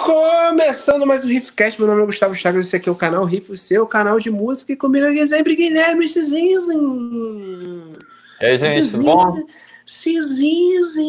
[0.00, 3.52] Começando mais um Riffcast, meu nome é Gustavo Chagas, esse aqui é o canal Riff,
[3.52, 6.74] o seu canal de música, e comigo aqui sempre Guilherme Cizinzi.
[8.40, 9.42] E aí, gente, tudo bom?
[9.84, 11.04] Cizinzi.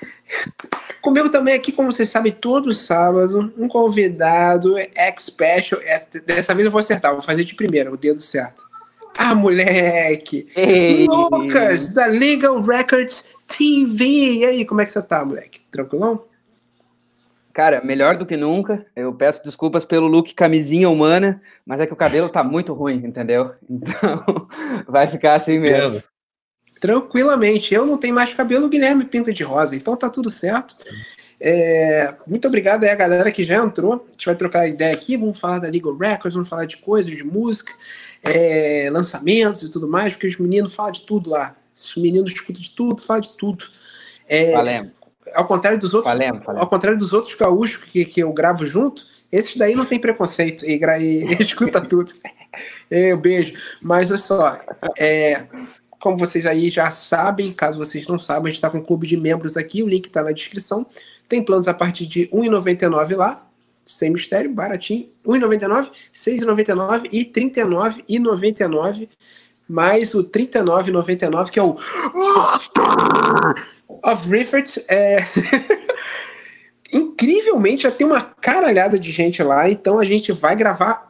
[1.02, 5.82] comigo também aqui, como vocês sabem, todo sábado, um convidado, X-Special,
[6.24, 8.66] dessa vez eu vou acertar, vou fazer de primeira, o dedo certo.
[9.18, 10.48] Ah, moleque!
[10.56, 11.06] Ei.
[11.06, 14.04] Lucas, da Legal Records TV.
[14.06, 15.60] E aí, como é que você tá, moleque?
[15.70, 16.26] Tranquilão?
[17.58, 18.86] Cara, melhor do que nunca.
[18.94, 23.02] Eu peço desculpas pelo look camisinha humana, mas é que o cabelo tá muito ruim,
[23.04, 23.50] entendeu?
[23.68, 24.46] Então,
[24.86, 26.00] vai ficar assim mesmo.
[26.80, 27.74] Tranquilamente.
[27.74, 30.76] Eu não tenho mais cabelo, o Guilherme pinta de rosa, então tá tudo certo.
[31.40, 34.06] É, muito obrigado aí a galera que já entrou.
[34.06, 37.12] A gente vai trocar ideia aqui, vamos falar da Legal Records, vamos falar de coisas,
[37.12, 37.72] de música,
[38.22, 41.56] é, lançamentos e tudo mais, porque os meninos falam de tudo lá.
[41.76, 43.64] Os meninos escutam de tudo, falam de tudo.
[44.28, 44.97] É, Valemos.
[45.34, 46.12] Ao contrário dos outros,
[46.56, 50.64] ao contrário dos outros gaúchos que, que eu gravo junto, esses daí não tem preconceito
[50.64, 52.12] e, e- e escuta tudo.
[52.90, 53.54] É, um beijo.
[53.80, 54.60] Mas olha só,
[54.98, 55.42] é,
[56.00, 59.06] como vocês aí já sabem, caso vocês não saibam, a gente está com um clube
[59.06, 60.86] de membros aqui, o link está na descrição.
[61.28, 63.46] Tem planos a partir de R$ 1,99 lá,
[63.84, 65.08] sem mistério, baratinho.
[65.26, 69.08] R$ 1,99, R$ 6,99 e R$ 39,99.
[69.68, 71.76] Mais o R$ 39,99, que é o
[74.02, 74.84] of Rifferts.
[74.88, 75.18] É...
[76.92, 81.08] Incrivelmente já tem uma caralhada de gente lá, então a gente vai gravar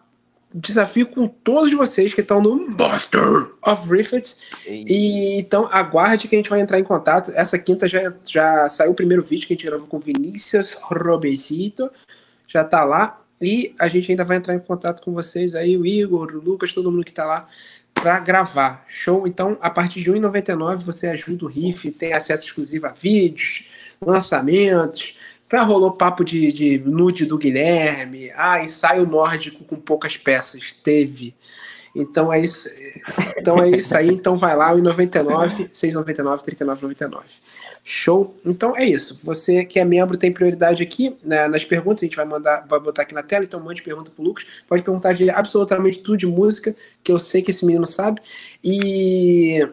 [0.53, 4.39] desafio com todos vocês que estão no Master of Rifferts.
[4.67, 7.33] E então aguarde que a gente vai entrar em contato.
[7.34, 11.91] Essa quinta já, já saiu o primeiro vídeo que a gente gravou com Vinícius Robesito.
[12.47, 13.20] Já tá lá.
[13.41, 16.75] E a gente ainda vai entrar em contato com vocês aí, o Igor, o Lucas,
[16.75, 17.47] todo mundo que tá lá
[18.00, 18.84] para gravar.
[18.88, 19.27] Show?
[19.27, 23.68] Então, a partir de R$ 1,99 você ajuda o Riff, tem acesso exclusivo a vídeos,
[24.00, 25.18] lançamentos.
[25.50, 28.30] Já rolou papo de, de nude do Guilherme.
[28.36, 30.72] Ah, ensaio nórdico com poucas peças.
[30.72, 31.34] Teve.
[31.94, 32.68] Então é isso.
[33.36, 34.08] Então é isso aí.
[34.08, 37.23] Então vai lá, R$ 1,99, 6,99, 39,99.
[37.90, 38.36] Show?
[38.44, 39.18] Então é isso.
[39.24, 42.02] Você que é membro tem prioridade aqui né, nas perguntas.
[42.02, 43.46] A gente vai mandar, vai botar aqui na tela.
[43.46, 44.44] Então mande pergunta pro Lucas.
[44.68, 48.20] Pode perguntar de absolutamente tudo de música, que eu sei que esse menino sabe.
[48.62, 49.66] E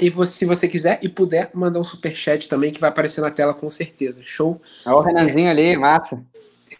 [0.00, 3.30] e você, se você quiser e puder, mandar um superchat também, que vai aparecer na
[3.30, 4.20] tela com certeza.
[4.24, 4.60] Show?
[4.84, 6.20] Olha o Renanzinho ali, massa.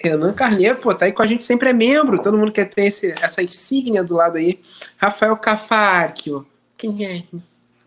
[0.00, 2.20] Renan Carneiro, pô, tá aí com a gente, sempre é membro.
[2.20, 4.58] Todo mundo quer ter esse, essa insígnia do lado aí.
[4.96, 6.44] Rafael Cafarquio.
[6.76, 7.22] Quem é?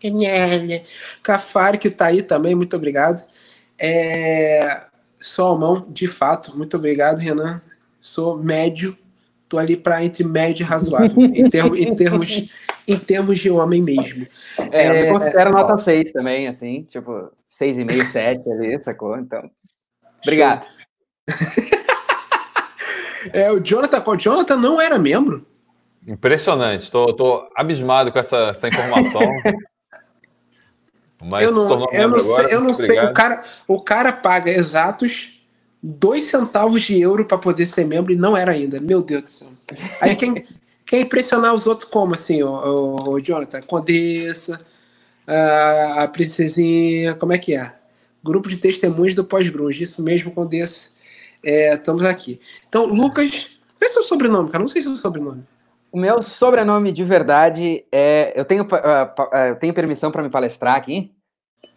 [0.02, 0.84] Quem é?
[1.22, 3.24] Cafarquio tá aí também, muito obrigado.
[3.78, 4.82] É...
[5.20, 7.62] Só a mão, de fato, muito obrigado, Renan.
[8.00, 8.98] Sou médio,
[9.48, 12.50] tô ali para entre médio e razoável, em, termo, em, termos,
[12.88, 14.26] em termos de homem mesmo.
[14.72, 19.16] É, eu É, me considero nota 6 também, assim, tipo, 6,5, 7 ali, sacou?
[19.16, 19.48] Então,
[20.20, 20.66] obrigado.
[23.32, 25.46] É, o Jonathan, o Jonathan não era membro.
[26.08, 29.22] Impressionante, tô, tô abismado com essa, essa informação.
[31.22, 33.00] Mas eu se não, eu não membro sei, agora, eu não sei.
[33.00, 35.42] O cara, o cara paga exatos
[35.82, 38.80] dois centavos de euro para poder ser membro e não era ainda.
[38.80, 39.48] Meu Deus do céu.
[40.00, 40.46] Aí quem
[40.86, 43.60] quer impressionar os outros como assim, o, o, o Jonathan?
[43.62, 44.60] Condessa,
[45.26, 47.72] a, a princesinha, como é que é?
[48.22, 50.90] Grupo de testemunhos do pós-grunge, isso mesmo, Condessa.
[51.44, 52.40] É, estamos aqui.
[52.68, 54.60] Então, Lucas, qual é seu sobrenome, cara?
[54.60, 55.42] Não sei seu sobrenome.
[55.92, 58.32] O meu sobrenome de verdade é.
[58.34, 61.12] Eu tenho, ah, ah, eu tenho permissão para me palestrar aqui?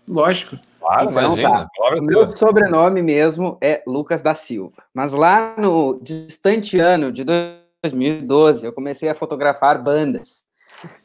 [0.08, 0.58] Lógico.
[0.80, 1.50] Claro, Então, imagina.
[1.50, 2.02] tá.
[2.02, 2.40] meu Deus.
[2.40, 4.84] sobrenome mesmo é Lucas da Silva.
[4.94, 10.46] Mas lá no distante ano de 2012, eu comecei a fotografar bandas.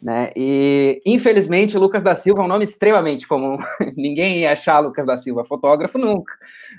[0.00, 0.30] Né?
[0.36, 3.56] E, infelizmente, Lucas da Silva é um nome extremamente comum.
[3.96, 6.32] Ninguém ia achar Lucas da Silva fotógrafo nunca.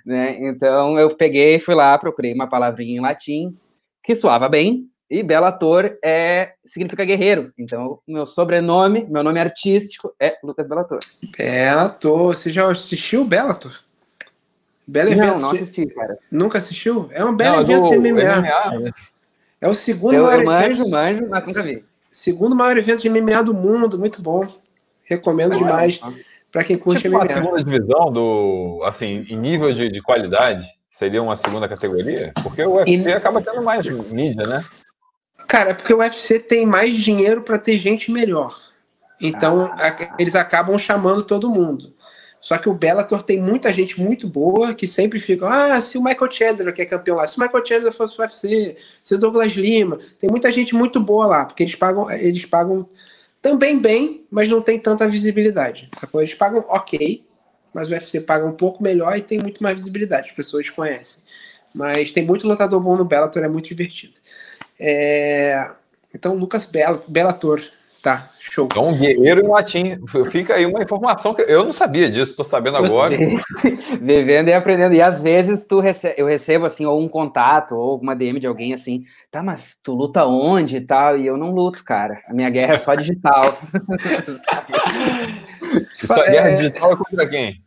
[0.05, 0.37] Né?
[0.39, 3.57] Então, eu peguei, fui lá, procurei uma palavrinha em latim
[4.03, 4.90] que soava bem.
[5.11, 7.51] E Bellator é, significa guerreiro.
[7.57, 10.99] Então, meu sobrenome, meu nome artístico é Lucas Bellator.
[11.37, 12.33] Bellator.
[12.33, 13.77] Você já assistiu Bellator?
[14.87, 15.41] Belo Não, evento.
[15.41, 16.17] não de- assisti, cara.
[16.31, 17.09] Nunca assistiu?
[17.11, 18.37] É um belo Não, evento do de MMA.
[18.39, 18.93] MMA?
[19.59, 21.85] É o segundo Eu, maior eu manjo, evento, manjo, mas nunca vi.
[22.09, 24.47] segundo maior evento de MMA do mundo, muito bom.
[25.03, 25.99] Recomendo demais
[26.49, 27.33] para quem curte Tipo uma MMA.
[27.33, 32.31] segunda divisão do, assim, em nível de, de qualidade, seria uma segunda categoria?
[32.41, 34.63] Porque o UFC E- acaba tendo mais mídia, né?
[35.51, 38.57] Cara, é porque o UFC tem mais dinheiro para ter gente melhor.
[39.19, 40.15] Então, Ah.
[40.17, 41.93] eles acabam chamando todo mundo.
[42.39, 46.01] Só que o Bellator tem muita gente muito boa que sempre fica, ah, se o
[46.01, 49.17] Michael Chandler que é campeão lá, se o Michael Chandler fosse o UFC, se o
[49.17, 52.87] Douglas Lima, tem muita gente muito boa lá, porque eles pagam, eles pagam
[53.41, 55.89] também bem, mas não tem tanta visibilidade.
[55.99, 56.21] Sacou?
[56.21, 57.25] Eles pagam ok,
[57.73, 61.23] mas o UFC paga um pouco melhor e tem muito mais visibilidade, as pessoas conhecem.
[61.75, 64.13] Mas tem muito lutador bom no Bellator, é muito divertido.
[64.81, 65.69] É...
[66.13, 67.61] Então, Lucas Bell, Bellator,
[68.01, 68.65] tá, show.
[68.65, 69.97] Então, guerreiro em latim.
[70.29, 73.15] Fica aí uma informação que eu não sabia disso, estou sabendo agora.
[74.01, 74.95] Vivendo e aprendendo.
[74.95, 78.47] E às vezes tu recebe, eu recebo assim, ou um contato, ou uma DM de
[78.47, 81.17] alguém assim, tá, mas tu luta onde e tal?
[81.17, 82.21] E eu não luto, cara.
[82.27, 83.43] A minha guerra é só digital.
[85.95, 86.55] Sua guerra é...
[86.55, 87.63] digital é contra quem?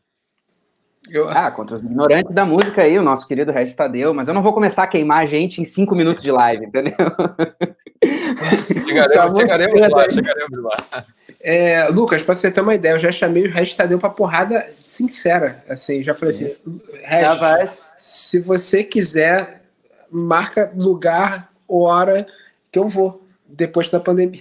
[1.11, 1.29] Eu...
[1.29, 4.43] Ah, contra os ignorantes da música aí, o nosso querido Regis Tadeu, mas eu não
[4.43, 6.95] vou começar a queimar a gente em cinco minutos de live, entendeu?
[8.59, 11.05] chegaremos, tá chegaremos lá, chegaremos lá.
[11.41, 14.67] É, Lucas, pra você ter uma ideia, eu já chamei o Regis Tadeu pra porrada
[14.79, 16.55] sincera, assim, já falei assim,
[17.03, 19.63] Regis, se você quiser,
[20.11, 22.27] marca lugar, hora,
[22.73, 24.41] que eu vou, depois da pandemia.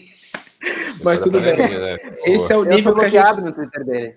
[1.04, 1.58] Mas tudo bem.
[1.58, 2.00] Né?
[2.26, 3.42] Esse é o nível que a gente...
[3.42, 4.16] no Twitter dele.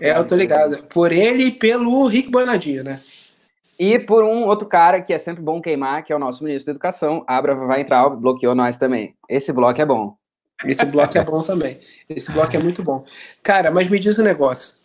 [0.00, 0.82] É, eu tô ligado.
[0.84, 3.00] Por ele e pelo Rick Bonadinho, né?
[3.78, 6.66] E por um outro cara que é sempre bom queimar, que é o nosso ministro
[6.66, 9.14] da Educação, Abra vai entrar, bloqueou nós também.
[9.28, 10.16] Esse bloco é bom.
[10.64, 11.80] Esse bloco é bom também.
[12.08, 13.04] Esse bloco é muito bom.
[13.42, 14.76] Cara, mas me diz um negócio.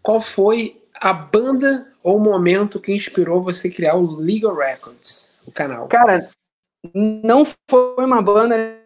[0.00, 5.88] Qual foi a banda ou momento que inspirou você criar o Legal Records, o canal?
[5.88, 6.28] Cara,
[6.94, 8.78] não foi uma banda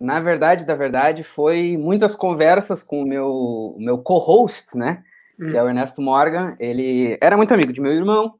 [0.00, 5.02] na verdade, da verdade, foi muitas conversas com o meu, meu co-host, né?
[5.38, 5.50] Hum.
[5.50, 6.56] Que é o Ernesto Morgan.
[6.58, 8.34] Ele era muito amigo de meu irmão,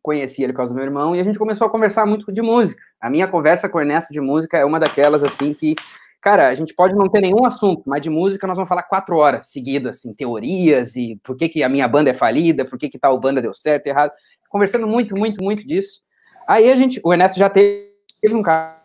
[0.00, 2.40] conheci ele por causa do meu irmão, e a gente começou a conversar muito de
[2.40, 2.82] música.
[2.98, 5.74] A minha conversa com o Ernesto de música é uma daquelas, assim, que,
[6.18, 9.16] cara, a gente pode não ter nenhum assunto, mas de música nós vamos falar quatro
[9.18, 12.88] horas seguidas, assim, teorias e por que, que a minha banda é falida, por que,
[12.88, 14.12] que tal banda deu certo, errado.
[14.48, 16.00] Conversando muito, muito, muito disso.
[16.48, 18.82] Aí a gente, o Ernesto já teve um canal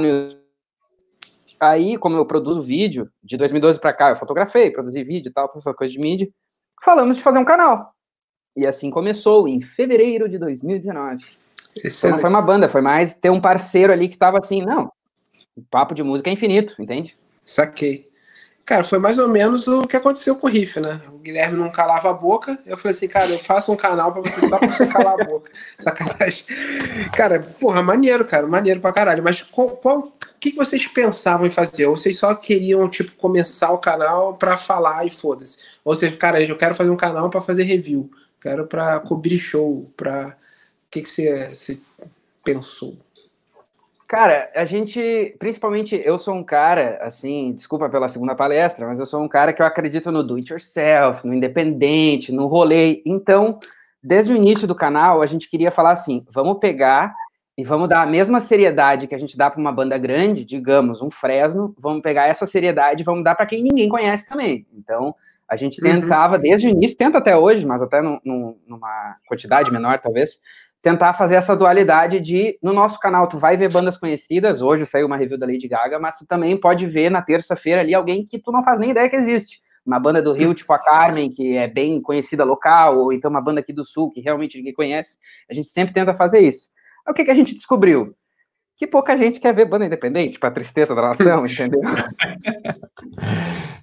[0.00, 0.39] no YouTube
[1.60, 5.46] Aí, como eu produzo vídeo, de 2012 para cá, eu fotografei, produzi vídeo e tal,
[5.54, 6.28] essas coisas de mídia,
[6.82, 7.94] falamos de fazer um canal.
[8.56, 11.24] E assim começou, em fevereiro de 2019.
[11.76, 14.90] Então não foi uma banda, foi mais ter um parceiro ali que tava assim, não,
[15.54, 17.16] o papo de música é infinito, entende?
[17.44, 18.10] Saquei.
[18.64, 21.00] Cara, foi mais ou menos o que aconteceu com o Riff, né?
[21.08, 22.56] O Guilherme não calava a boca.
[22.64, 25.24] Eu falei assim, cara, eu faço um canal pra você só pra você calar a
[25.24, 25.50] boca.
[25.80, 26.44] Sacanagem.
[27.12, 29.24] Cara, porra, maneiro, cara, maneiro pra caralho.
[29.24, 31.86] Mas qual, qual, que, que vocês pensavam em fazer?
[31.86, 35.58] Ou vocês só queriam, tipo, começar o canal pra falar e foda-se?
[35.84, 38.10] Ou vocês, cara, eu quero fazer um canal pra fazer review.
[38.40, 40.28] Quero pra cobrir show, pra.
[40.28, 41.78] O que, que você, você
[42.42, 42.96] pensou?
[44.08, 49.06] Cara, a gente, principalmente eu sou um cara, assim, desculpa pela segunda palestra, mas eu
[49.06, 53.02] sou um cara que eu acredito no do it yourself, no independente, no rolê.
[53.06, 53.60] Então,
[54.02, 57.14] desde o início do canal, a gente queria falar assim: vamos pegar
[57.56, 61.02] e vamos dar a mesma seriedade que a gente dá para uma banda grande, digamos,
[61.02, 64.66] um Fresno, vamos pegar essa seriedade e vamos dar para quem ninguém conhece também.
[64.72, 65.14] Então,
[65.48, 65.90] a gente uhum.
[65.90, 66.42] tentava, uhum.
[66.42, 70.40] desde o início, tenta até hoje, mas até no, no, numa quantidade menor, talvez,
[70.80, 75.06] tentar fazer essa dualidade de, no nosso canal, tu vai ver bandas conhecidas, hoje saiu
[75.06, 78.38] uma review da Lady Gaga, mas tu também pode ver na terça-feira ali alguém que
[78.38, 79.60] tu não faz nem ideia que existe.
[79.84, 83.40] Uma banda do Rio, tipo a Carmen, que é bem conhecida local, ou então uma
[83.42, 85.18] banda aqui do Sul, que realmente ninguém conhece.
[85.50, 86.68] A gente sempre tenta fazer isso.
[87.10, 88.14] O que, que a gente descobriu?
[88.76, 91.80] Que pouca gente quer ver banda independente, pra tristeza da nação, entendeu?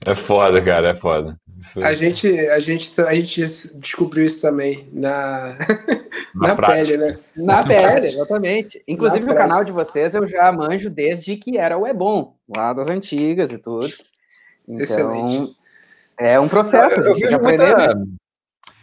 [0.06, 1.38] É foda, cara, é foda.
[1.60, 1.84] Isso...
[1.84, 3.42] A gente, a gente, a gente
[3.76, 5.58] descobriu isso também na,
[6.34, 7.18] na, na pele, né?
[7.36, 8.84] Na, na pele, exatamente.
[8.88, 9.50] Inclusive na o prática.
[9.50, 13.52] canal de vocês eu já manjo desde que era o É Bom, lá das antigas
[13.52, 13.88] e tudo.
[14.68, 15.56] Então, Excelente.
[16.20, 17.76] É um processo, eu, eu aprender.
[17.76, 18.08] Muita...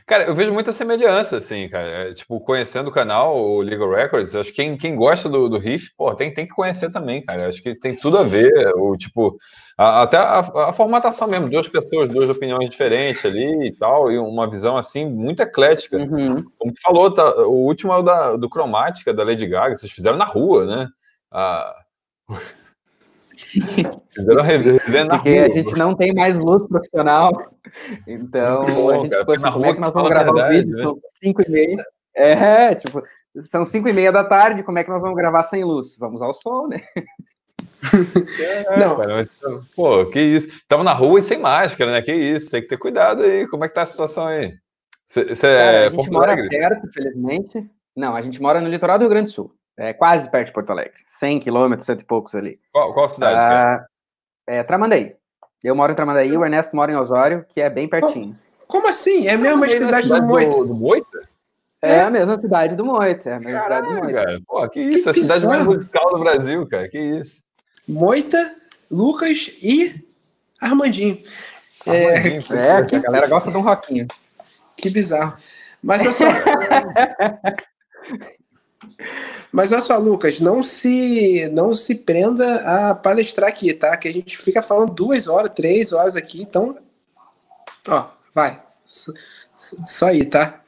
[0.06, 1.88] Cara, eu vejo muita semelhança, assim, cara.
[1.88, 5.56] É, tipo, conhecendo o canal, o Legal Records, acho que quem, quem gosta do, do
[5.56, 7.48] riff, pô, tem, tem que conhecer também, cara.
[7.48, 8.52] Acho que tem tudo a ver.
[8.76, 9.34] O, tipo,
[9.78, 14.18] a, até a, a, formatação mesmo, duas pessoas, duas opiniões diferentes ali e tal, e
[14.18, 15.96] uma visão, assim, muito eclética.
[15.96, 16.44] Uhum.
[16.58, 19.90] Como tu falou, tá, o último é o da, do Cromática, da Lady Gaga, vocês
[19.90, 20.88] fizeram na rua, né?
[21.32, 21.74] Ah,
[23.36, 23.62] Sim.
[25.08, 27.32] Porque a gente não tem mais luz profissional.
[28.06, 30.76] Então, bom, a gente cara, ficou assim, como é que nós vamos gravar o vídeo?
[30.76, 30.82] Né?
[30.84, 31.86] São 5 e meia.
[32.14, 33.02] É, tipo,
[33.40, 35.96] são 5 e meia da tarde, como é que nós vamos gravar sem luz?
[35.98, 36.80] Vamos ao sol, né?
[38.40, 38.96] É, não.
[38.96, 39.28] Cara, mas,
[39.74, 40.48] pô, que isso.
[40.68, 42.02] Tava na rua e sem máscara, né?
[42.02, 43.46] Que isso, tem que ter cuidado aí.
[43.48, 44.54] Como é que tá a situação aí?
[45.06, 46.56] Você é a gente Porto mora Alegre?
[46.56, 47.70] perto, felizmente.
[47.94, 49.54] Não, a gente mora no litoral do Rio Grande do Sul.
[49.76, 51.00] É quase perto de Porto Alegre.
[51.04, 52.60] 100 quilômetros, cento e poucos ali.
[52.72, 53.84] Qual, qual cidade, ah,
[54.46, 55.16] É Tramandaí.
[55.62, 58.38] Eu moro em Tramandaí, o Ernesto mora em Osório, que é bem pertinho.
[58.68, 59.26] Como assim?
[59.26, 60.56] É a mesma cidade, cidade do Moita?
[60.56, 61.28] Do, do Moita?
[61.82, 63.30] É, é a mesma cidade do Moita.
[63.30, 64.24] É a mesma Caralho, cidade do Moita.
[64.24, 64.40] Cara.
[64.46, 65.04] Pô, que isso?
[65.04, 66.88] Que a cidade mais musical do Brasil, cara.
[66.88, 67.44] Que isso?
[67.88, 68.56] Moita,
[68.90, 70.04] Lucas e
[70.60, 71.18] Armandinho.
[71.86, 72.96] É, é que...
[72.96, 74.06] a galera gosta de um roquinho.
[74.76, 75.36] Que bizarro.
[75.82, 76.26] Mas olha só.
[79.54, 82.56] Mas olha só, Lucas, não se não se prenda
[82.88, 83.96] a palestrar aqui, tá?
[83.96, 86.76] Que a gente fica falando duas horas, três horas aqui, então.
[87.88, 88.60] Ó, vai.
[89.54, 90.60] Só aí, tá?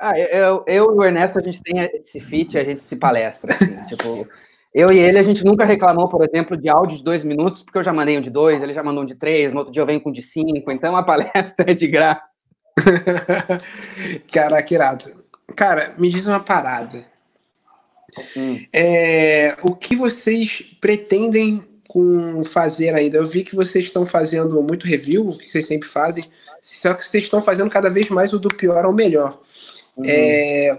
[0.00, 3.54] Ah, eu, eu e o Ernesto, a gente tem esse fit, a gente se palestra.
[3.54, 4.26] Assim, tipo,
[4.74, 7.78] eu e ele, a gente nunca reclamou, por exemplo, de áudio de dois minutos, porque
[7.78, 9.80] eu já mandei um de dois, ele já mandou um de três, no outro dia
[9.80, 12.34] eu venho com um de cinco, então a palestra é de graça.
[14.32, 15.04] Caraca, irado.
[15.54, 17.11] Cara, me diz uma parada.
[18.36, 18.64] Hum.
[18.72, 23.18] É, o que vocês pretendem com fazer ainda?
[23.18, 26.24] Eu vi que vocês estão fazendo muito review, que vocês sempre fazem,
[26.60, 29.40] só que vocês estão fazendo cada vez mais o do pior ao melhor.
[29.96, 30.04] Uhum.
[30.06, 30.78] É,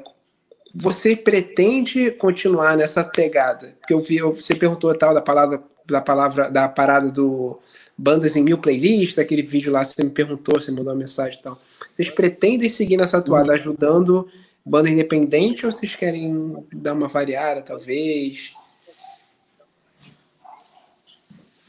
[0.74, 3.76] você pretende continuar nessa pegada?
[3.80, 7.60] Porque eu vi, você perguntou tal da palavra, da palavra, da parada do
[7.96, 11.42] bandas em mil playlists, aquele vídeo lá você me perguntou, você mandou uma mensagem e
[11.44, 11.60] tal.
[11.92, 13.56] Vocês pretendem seguir nessa toada, uhum.
[13.56, 14.28] ajudando
[14.66, 18.54] banda independente ou vocês querem dar uma variada, talvez?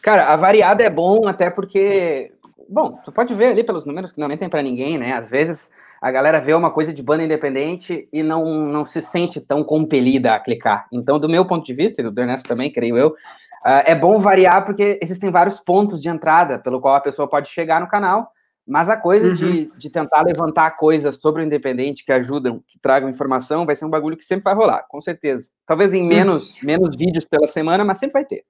[0.00, 2.32] Cara, a variada é bom até porque,
[2.68, 5.14] bom, tu pode ver ali pelos números que não mentem para ninguém, né?
[5.14, 5.70] Às vezes
[6.04, 10.34] a galera vê uma coisa de banda independente e não, não se sente tão compelida
[10.34, 10.86] a clicar.
[10.92, 14.18] Então, do meu ponto de vista, e do Ernesto também, creio eu, uh, é bom
[14.18, 18.30] variar porque existem vários pontos de entrada pelo qual a pessoa pode chegar no canal,
[18.66, 19.34] mas a coisa uhum.
[19.34, 23.84] de, de tentar levantar coisas sobre o independente que ajudam, que tragam informação, vai ser
[23.84, 25.50] um bagulho que sempre vai rolar, com certeza.
[25.66, 26.60] Talvez em menos, uhum.
[26.64, 28.44] menos vídeos pela semana, mas sempre vai ter.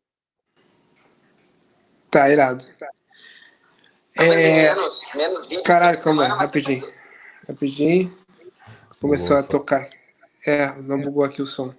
[2.11, 2.65] Tá, irado.
[4.17, 4.73] É...
[4.73, 6.89] Menos, menos vídeos Caralho, calma aí, rapidinho.
[7.49, 8.17] Rapidinho.
[9.01, 9.89] Começou a tocar.
[10.47, 11.75] É, não bugou aqui o som.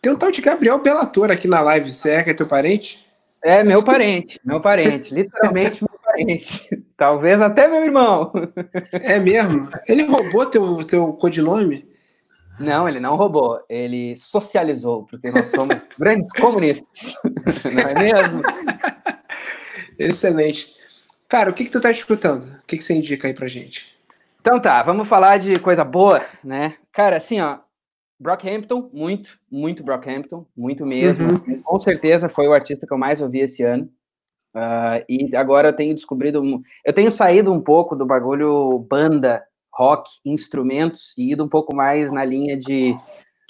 [0.00, 1.92] Tem um tal de Gabriel Bellator aqui na live.
[1.92, 3.06] Você é que é teu parente?
[3.40, 5.14] É, meu parente, meu parente.
[5.14, 5.98] Literalmente meu
[6.96, 8.32] Talvez até meu irmão.
[8.92, 9.68] É mesmo?
[9.88, 11.88] Ele roubou teu, teu codinome?
[12.58, 13.60] Não, ele não roubou.
[13.68, 17.14] Ele socializou, porque nós somos grandes comunistas.
[17.64, 18.42] Não é mesmo?
[19.98, 20.74] Excelente.
[21.28, 22.44] Cara, o que, que tu tá escutando?
[22.44, 23.96] O que, que você indica aí pra gente?
[24.40, 26.74] Então tá, vamos falar de coisa boa, né?
[26.92, 27.58] Cara, assim, ó,
[28.22, 31.24] Brockhampton, muito, muito Brockhampton, muito mesmo.
[31.24, 31.30] Uhum.
[31.30, 33.88] Assim, com certeza foi o artista que eu mais ouvi esse ano.
[34.54, 36.42] Uh, e agora eu tenho descobrido,
[36.84, 39.42] eu tenho saído um pouco do bagulho banda,
[39.72, 42.94] rock, instrumentos e ido um pouco mais na linha de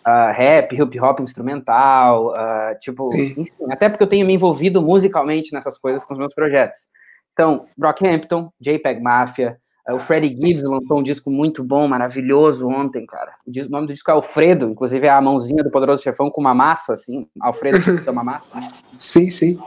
[0.06, 5.52] uh, rap, hip hop instrumental, uh, tipo, enfim, até porque eu tenho me envolvido musicalmente
[5.52, 6.88] nessas coisas com os meus projetos.
[7.32, 9.58] Então, Brockhampton, JPEG Mafia,
[9.90, 13.32] o Freddie Gibbs lançou um disco muito bom, maravilhoso ontem, cara.
[13.44, 16.54] O nome do disco é Alfredo, inclusive é a mãozinha do Poderoso Chefão com uma
[16.54, 17.26] massa, assim.
[17.40, 18.54] Alfredo que uma massa.
[18.54, 18.68] Né?
[18.96, 19.58] Sim, sim.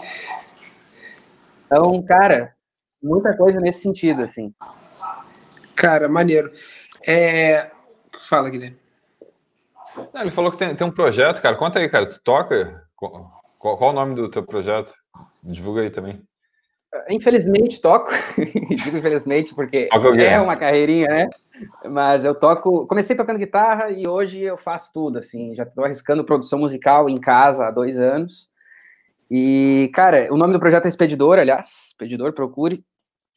[1.66, 2.54] Então, cara,
[3.02, 4.54] muita coisa nesse sentido, assim.
[5.76, 6.52] Cara, maneiro.
[7.06, 7.72] É...
[8.20, 8.78] Fala, Guilherme.
[10.14, 11.56] Não, ele falou que tem, tem um projeto, cara.
[11.56, 12.06] Conta aí, cara.
[12.06, 12.86] Tu toca?
[12.96, 14.94] Qual, qual, qual o nome do teu projeto?
[15.44, 16.22] Divulga aí também.
[17.10, 21.30] Infelizmente toco, digo infelizmente porque é uma carreirinha, né?
[21.84, 26.24] Mas eu toco, comecei tocando guitarra e hoje eu faço tudo, assim, já estou arriscando
[26.24, 28.50] produção musical em casa há dois anos.
[29.30, 32.84] E, cara, o nome do projeto é Expedidor, aliás, Expedidor, procure.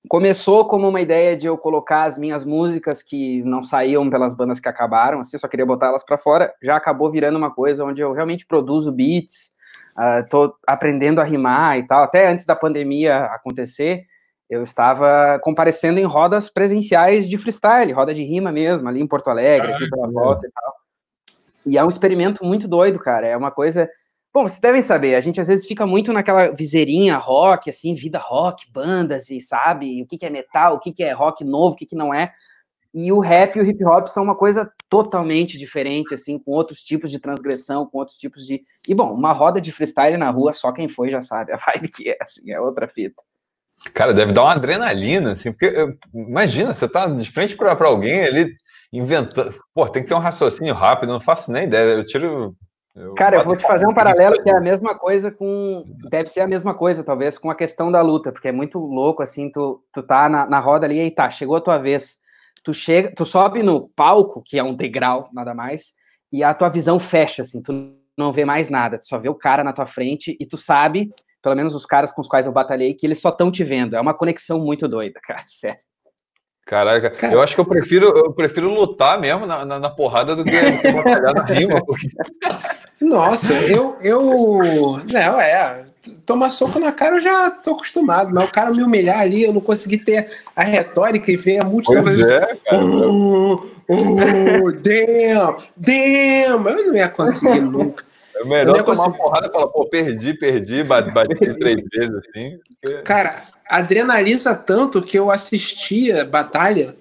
[0.09, 4.61] Começou como uma ideia de eu colocar as minhas músicas que não saíam pelas bandas
[4.61, 6.53] que acabaram, assim, eu só queria botar elas para fora.
[6.63, 9.53] Já acabou virando uma coisa onde eu realmente produzo beats,
[9.99, 12.05] uh, aprendendo a rimar e tal.
[12.05, 14.07] Até antes da pandemia acontecer,
[14.49, 19.29] eu estava comparecendo em rodas presenciais de freestyle, roda de rima mesmo, ali em Porto
[19.29, 20.75] Alegre, aqui pela volta e tal.
[21.67, 23.27] E é um experimento muito doido, cara.
[23.27, 23.89] É uma coisa.
[24.33, 28.19] Bom, vocês devem saber, a gente às vezes fica muito naquela viseirinha rock, assim, vida
[28.19, 31.75] rock, bandas, e sabe o que, que é metal, o que, que é rock novo,
[31.75, 32.33] o que, que não é.
[32.95, 36.83] E o rap e o hip hop são uma coisa totalmente diferente, assim, com outros
[36.83, 38.63] tipos de transgressão, com outros tipos de.
[38.87, 41.89] E bom, uma roda de freestyle na rua, só quem foi já sabe a vibe
[41.89, 43.23] que é, assim, é outra fita.
[43.95, 45.73] Cara, deve dar uma adrenalina, assim, porque
[46.13, 48.57] imagina, você tá de frente para alguém ali
[48.93, 49.55] inventando.
[49.73, 51.93] Pô, tem que ter um raciocínio rápido, não faço nem ideia.
[51.93, 52.57] Eu tiro.
[52.99, 55.85] Eu Cara, eu vou te fazer um paralelo que é a mesma coisa com.
[56.11, 59.23] Deve ser a mesma coisa, talvez, com a questão da luta, porque é muito louco,
[59.23, 62.19] assim, tu, tu tá na, na roda ali e tá, chegou a tua vez
[62.63, 65.95] tu chega, tu sobe no palco, que é um degrau, nada mais,
[66.31, 69.35] e a tua visão fecha, assim, tu não vê mais nada, tu só vê o
[69.35, 71.11] cara na tua frente e tu sabe,
[71.43, 73.97] pelo menos os caras com os quais eu batalhei, que eles só estão te vendo.
[73.97, 75.81] É uma conexão muito doida, cara, sério.
[76.69, 77.33] Caraca, cara.
[77.33, 80.51] eu acho que eu prefiro, eu prefiro lutar mesmo na, na, na porrada do que,
[80.71, 81.83] do que batalhar na rima.
[81.83, 82.11] Porque...
[83.01, 85.01] Nossa, eu, eu.
[85.11, 85.87] Não, é.
[86.27, 89.53] tomar soco na cara eu já tô acostumado, mas o cara me humilhar ali, eu
[89.55, 92.03] não consegui ter a retórica e ver a multidão.
[92.03, 92.85] Pois é, cara.
[92.85, 96.69] Oh, oh, damn, damn!
[96.69, 98.05] Eu não ia conseguir nunca.
[98.41, 102.59] É melhor tomar uma porrada e falar, pô, perdi, perdi, bati, bati três vezes assim.
[102.81, 103.03] Porque...
[103.03, 106.95] Cara, adrenaliza tanto que eu assistia batalha,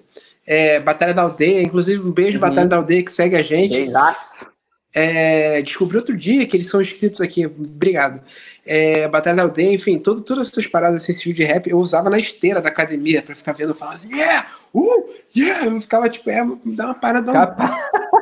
[0.46, 2.48] é, Batalha da Aldeia, inclusive um beijo, uhum.
[2.48, 3.76] Batalha da Aldeia, que segue a gente.
[3.76, 4.48] Exato.
[4.94, 8.20] É, descobri outro dia que eles são inscritos aqui, obrigado.
[8.66, 12.08] É, Batalha da Aldeia, enfim, todo, todas essas paradas assim, esse de rap eu usava
[12.08, 16.42] na esteira da academia pra ficar vendo falar, yeah, uh, yeah, eu ficava tipo, é,
[16.64, 17.56] dá uma parada, dá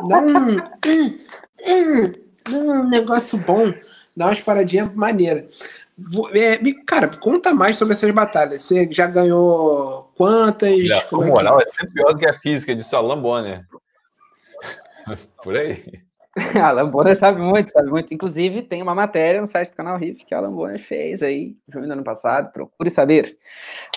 [0.03, 0.57] um, dá um,
[2.49, 3.73] um, um, negócio bom,
[4.17, 5.45] dá umas paradinhas maneiras.
[6.35, 8.63] É, cara, conta mais sobre essas batalhas.
[8.63, 10.87] Você já ganhou quantas?
[10.87, 13.65] Já, a é moral é sempre pior do que a física, disse o Alan Bonner.
[15.43, 16.06] Por aí.
[16.63, 18.13] a Bonner sabe muito, sabe muito.
[18.13, 21.91] Inclusive, tem uma matéria no site do canal Riff que a Bonner fez aí, no
[21.91, 23.39] ano passado, procure saber.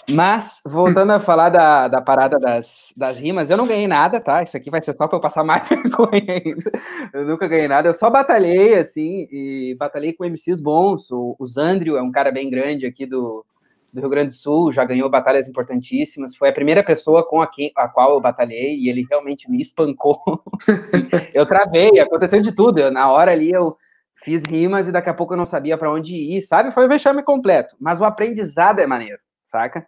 [0.10, 4.42] Mas, voltando a falar da, da parada das, das rimas, eu não ganhei nada, tá?
[4.42, 6.72] Isso aqui vai ser só para eu passar mais vergonha ainda.
[7.14, 11.12] Eu nunca ganhei nada, eu só batalhei, assim, e batalhei com MCs bons.
[11.12, 13.46] O, o Zandrio é um cara bem grande aqui do,
[13.92, 16.36] do Rio Grande do Sul, já ganhou batalhas importantíssimas.
[16.36, 19.60] Foi a primeira pessoa com a, quem, a qual eu batalhei e ele realmente me
[19.62, 20.22] espancou.
[21.34, 22.80] eu travei, aconteceu de tudo.
[22.80, 23.76] Eu, na hora ali eu
[24.24, 26.72] fiz rimas e daqui a pouco eu não sabia para onde ir, sabe?
[26.72, 27.76] Foi o vexame completo.
[27.80, 29.86] Mas o aprendizado é maneiro, saca?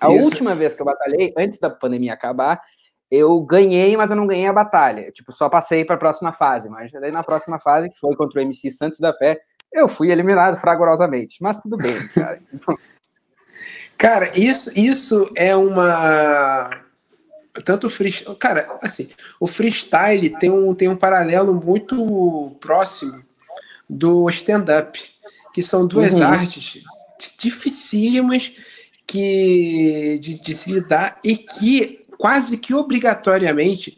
[0.00, 0.28] A Isso.
[0.28, 2.60] última vez que eu batalhei, antes da pandemia acabar,
[3.10, 5.10] eu ganhei, mas eu não ganhei a batalha.
[5.12, 6.68] Tipo, só passei para a próxima fase.
[6.68, 9.38] Mas daí na próxima fase, que foi contra o MC Santos da Fé,
[9.72, 11.36] eu fui eliminado fragorosamente.
[11.40, 12.40] Mas tudo bem, cara.
[14.02, 16.82] Cara, isso, isso é uma.
[17.64, 18.34] Tanto freestyle.
[18.34, 23.22] Cara, assim, o freestyle tem um, tem um paralelo muito próximo
[23.88, 25.00] do stand-up,
[25.54, 26.22] que são duas uhum.
[26.24, 26.82] artes
[27.38, 28.52] dificílimas
[29.06, 33.96] que, de, de se lidar e que quase que obrigatoriamente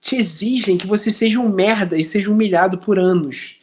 [0.00, 3.56] te exigem que você seja um merda e seja humilhado por anos.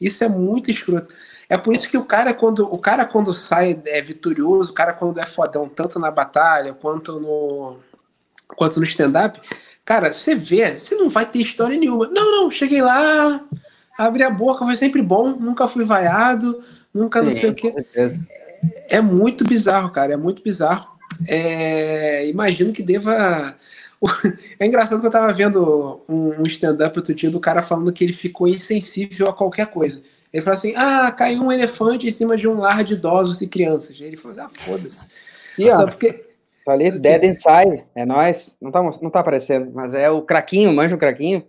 [0.00, 1.12] Isso é muito escroto.
[1.48, 4.92] É por isso que o cara, quando, o cara, quando sai é vitorioso, o cara,
[4.92, 7.76] quando é fodão, tanto na batalha quanto no,
[8.56, 9.40] quanto no stand-up,
[9.84, 12.08] cara, você vê, você não vai ter história nenhuma.
[12.08, 13.44] Não, não, cheguei lá,
[13.98, 17.74] abri a boca, foi sempre bom, nunca fui vaiado, nunca Sim, não sei o quê.
[17.94, 20.94] É, é muito bizarro, cara, é muito bizarro.
[21.26, 23.54] É, imagino que deva.
[24.60, 28.12] É engraçado que eu tava vendo um stand-up outro dia do cara falando que ele
[28.12, 30.02] ficou insensível a qualquer coisa.
[30.34, 33.46] Ele falou assim: ah, caiu um elefante em cima de um lar de idosos e
[33.46, 34.00] crianças.
[34.00, 35.12] Ele falou assim: ah, foda-se.
[35.56, 36.24] E, ó, porque...
[36.64, 38.56] Falei Dead Inside, é nós.
[38.60, 41.46] Não tá, não tá aparecendo, mas é o craquinho, manja o craquinho.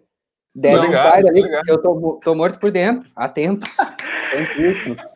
[0.54, 3.66] Dead não, Inside ali, eu tô, tô morto por dentro, há tempo.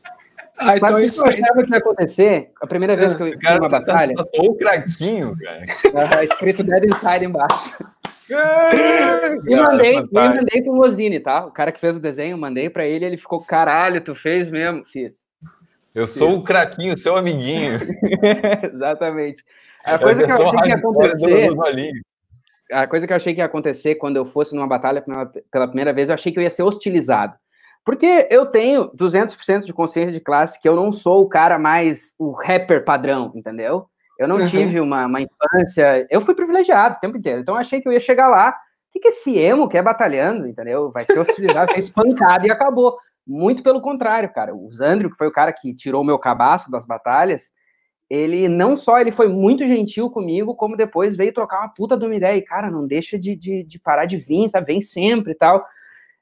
[0.62, 3.38] Ah, então Mas isso eu achava que ia acontecer a primeira vez que eu vi
[3.38, 4.14] uma tá batalha.
[4.14, 5.64] Tá, o craquinho, cara.
[5.64, 7.78] Uh, escrito Dead Inside embaixo.
[8.32, 11.46] E mandei, e mandei pro Mozini, tá?
[11.46, 14.86] O cara que fez o desenho, mandei para ele, ele ficou, caralho, tu fez mesmo?
[14.86, 15.28] Fiz.
[15.94, 17.80] Eu sou o craquinho, seu amiguinho.
[18.74, 19.44] Exatamente.
[19.84, 21.50] A coisa que eu achei que ia acontecer.
[22.72, 25.04] A coisa que eu achei que ia acontecer quando eu fosse numa batalha
[25.52, 27.34] pela primeira vez, eu achei que eu ia ser hostilizado.
[27.84, 32.14] Porque eu tenho 200% de consciência de classe que eu não sou o cara mais
[32.20, 33.90] o rapper padrão, entendeu?
[34.20, 34.48] Eu não uhum.
[34.48, 36.06] tive uma, uma, infância.
[36.10, 37.40] Eu fui privilegiado o tempo inteiro.
[37.40, 38.50] Então eu achei que eu ia chegar lá.
[38.50, 40.92] O que, que esse emo quer batalhando, entendeu?
[40.92, 42.98] Vai ser hostilizado, vai espancado e acabou.
[43.26, 44.54] Muito pelo contrário, cara.
[44.54, 47.52] O Zandrio, que foi o cara que tirou o meu cabaço das batalhas,
[48.10, 52.06] ele não só ele foi muito gentil comigo, como depois veio trocar uma puta de
[52.06, 52.36] uma ideia.
[52.36, 54.68] E, cara, não deixa de, de, de parar de vir, sabe?
[54.68, 55.66] Vem sempre e tal.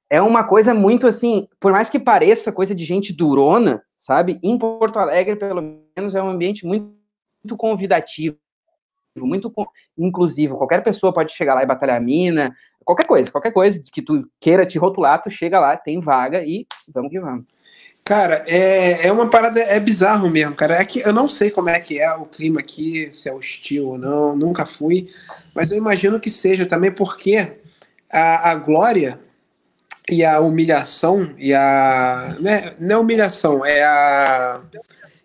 [0.08, 4.40] É uma coisa muito assim, por mais que pareça coisa de gente durona, sabe?
[4.44, 5.62] Em Porto Alegre, pelo
[5.98, 6.97] menos, é um ambiente muito
[7.48, 8.38] muito convidativo,
[9.18, 9.54] muito
[9.98, 10.58] inclusivo.
[10.58, 14.30] Qualquer pessoa pode chegar lá e batalhar a mina, qualquer coisa, qualquer coisa que tu
[14.40, 17.46] queira te rotular, tu chega lá, tem vaga e vamos que vamos.
[18.04, 20.76] Cara, é, é uma parada, é bizarro mesmo, cara.
[20.76, 23.88] É que eu não sei como é que é o clima aqui, se é hostil
[23.88, 25.10] ou não, nunca fui,
[25.54, 27.58] mas eu imagino que seja também porque
[28.12, 29.20] a, a glória
[30.10, 32.36] e a humilhação e a.
[32.40, 34.62] Né, não é humilhação, é a.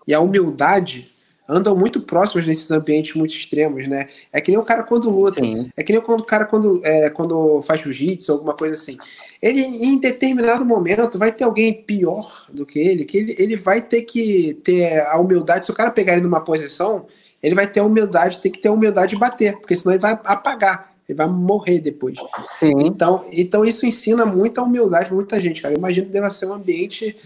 [0.04, 1.11] E a humildade
[1.52, 4.08] andam muito próximos nesses ambientes muito extremos, né?
[4.32, 5.70] É que nem o cara quando luta, Sim.
[5.76, 8.96] é que nem o cara quando, é, quando faz jiu-jitsu, alguma coisa assim.
[9.40, 13.82] Ele, em determinado momento, vai ter alguém pior do que ele, que ele, ele vai
[13.82, 15.66] ter que ter a humildade.
[15.66, 17.06] Se o cara pegar ele numa posição,
[17.42, 20.00] ele vai ter a humildade, tem que ter a humildade de bater, porque senão ele
[20.00, 22.18] vai apagar, ele vai morrer depois.
[22.58, 22.86] Sim.
[22.86, 25.74] Então, então isso ensina muita humildade muita gente, cara.
[25.74, 27.16] Eu imagino que deva ser um ambiente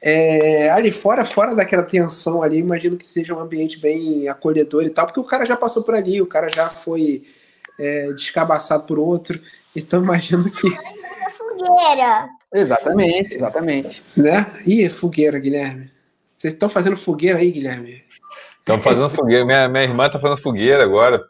[0.00, 4.90] É, ali fora, fora daquela tensão ali, imagino que seja um ambiente bem acolhedor e
[4.90, 7.24] tal, porque o cara já passou por ali, o cara já foi
[7.78, 9.40] é, descabaçado por outro,
[9.74, 10.70] então imagino que.
[11.36, 12.28] Fogueira!
[12.54, 14.02] Exatamente, exatamente.
[14.16, 14.46] Né?
[14.64, 15.90] Ih, fogueira, Guilherme.
[16.32, 18.02] Vocês estão fazendo fogueira aí, Guilherme?
[18.60, 19.44] Estão fazendo fogueira.
[19.44, 21.22] Minha, minha irmã está fazendo fogueira agora.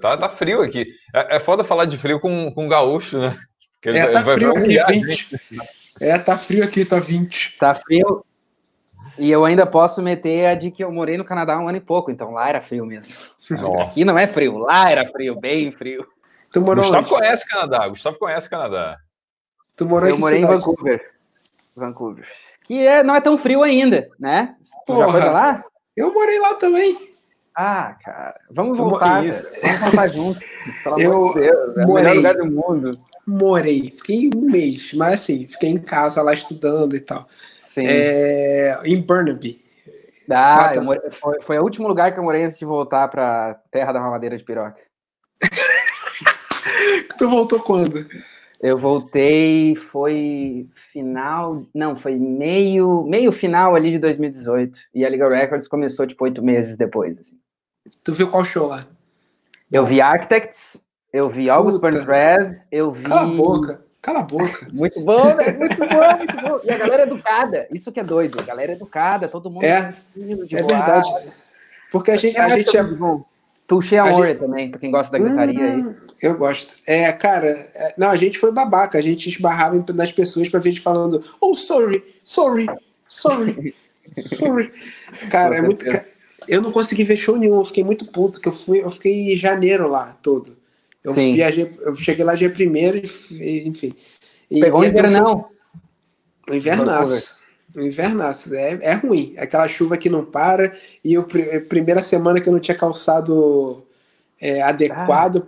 [0.00, 0.88] Tá, tá frio aqui.
[1.14, 3.36] É, é foda falar de frio com, com gaúcho, né?
[3.84, 5.28] é, tá frio aqui, 20.
[6.00, 7.56] É, tá frio aqui, tá 20.
[7.58, 8.24] Tá frio.
[9.18, 11.78] E eu ainda posso meter a de que eu morei no Canadá há um ano
[11.78, 13.14] e pouco, então lá era frio mesmo.
[13.50, 13.82] Nossa.
[13.82, 16.06] Aqui não é frio, lá era frio, bem frio.
[16.50, 17.14] Tu morou Gustavo onde?
[17.14, 18.98] conhece o Canadá, Gustavo conhece o Canadá.
[19.74, 20.54] Tu morou eu morei cidade?
[20.54, 21.10] em Vancouver.
[21.74, 22.28] Vancouver.
[22.64, 24.54] Que é, não é tão frio ainda, né?
[24.84, 25.64] Tu Porra, já foi lá?
[25.96, 27.15] Eu morei lá também.
[27.58, 29.22] Ah, cara, vamos voltar.
[29.22, 30.42] Vamos voltar juntos.
[30.84, 33.00] Pelo eu amor de Deus, é morei, o melhor lugar do mundo.
[33.26, 37.26] Morei, fiquei um mês, mas assim, fiquei em casa lá estudando e tal.
[37.64, 37.86] Sim.
[37.86, 39.64] É, em Burnaby.
[40.30, 40.70] Ah,
[41.12, 44.36] foi, foi o último lugar que eu morei antes de voltar para terra da mamadeira
[44.36, 44.82] de piroca.
[47.16, 48.06] tu voltou quando?
[48.60, 54.78] Eu voltei, foi final, não, foi meio, meio final ali de 2018.
[54.94, 57.38] E a Liga Records começou tipo oito meses depois, assim.
[58.02, 58.86] Tu viu qual show lá?
[59.70, 63.04] Eu vi Architects, eu vi August Burns Red, eu vi.
[63.04, 64.68] Cala a boca, cala a boca.
[64.72, 65.52] muito bom, né?
[65.52, 66.60] Muito bom, muito bom.
[66.64, 68.40] E a galera é educada, isso que é doido.
[68.40, 71.10] A galera é educada, todo mundo é, é verdade.
[71.92, 72.82] Porque a gente, a gente é.
[72.82, 73.24] Bom.
[73.66, 74.38] Touché Amore gente...
[74.38, 76.06] também, pra quem gosta da gritaria hum, aí.
[76.22, 76.74] Eu gosto.
[76.86, 77.94] É, cara, é...
[77.98, 81.56] não, a gente foi babaca, a gente esbarrava nas pessoas pra ver gente falando, oh,
[81.56, 82.68] sorry, sorry,
[83.08, 83.74] sorry,
[84.36, 84.72] sorry.
[85.30, 85.84] Cara, é muito.
[86.46, 89.34] Eu não consegui ver show nenhum, eu fiquei muito puto, que eu fui, eu fiquei
[89.34, 90.56] em janeiro lá todo.
[91.04, 91.34] Eu Sim.
[91.34, 93.00] viajei, eu cheguei lá dia primeiro,
[93.30, 93.92] e, enfim.
[94.48, 95.48] E, Pegou o invernão?
[96.48, 97.36] O invernaço.
[97.76, 98.54] O invernaço.
[98.54, 99.34] É, é ruim.
[99.36, 100.74] É aquela chuva que não para.
[101.04, 101.22] E a
[101.68, 103.84] primeira semana que eu não tinha calçado
[104.40, 105.46] é, adequado,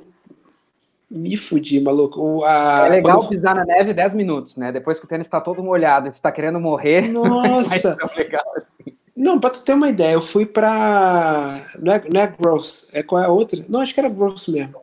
[1.10, 2.44] me fudi, maluco.
[2.44, 3.30] A, é legal quando...
[3.30, 4.70] pisar na neve 10 minutos, né?
[4.70, 7.08] Depois que o tênis tá todo molhado e tu tá querendo morrer.
[7.08, 7.96] Nossa!
[7.98, 8.96] é assim.
[9.16, 11.60] Não, pra tu ter uma ideia, eu fui pra.
[11.80, 13.64] Não é, não é Gross, é qual é a outra?
[13.68, 14.76] Não, acho que era Gross mesmo.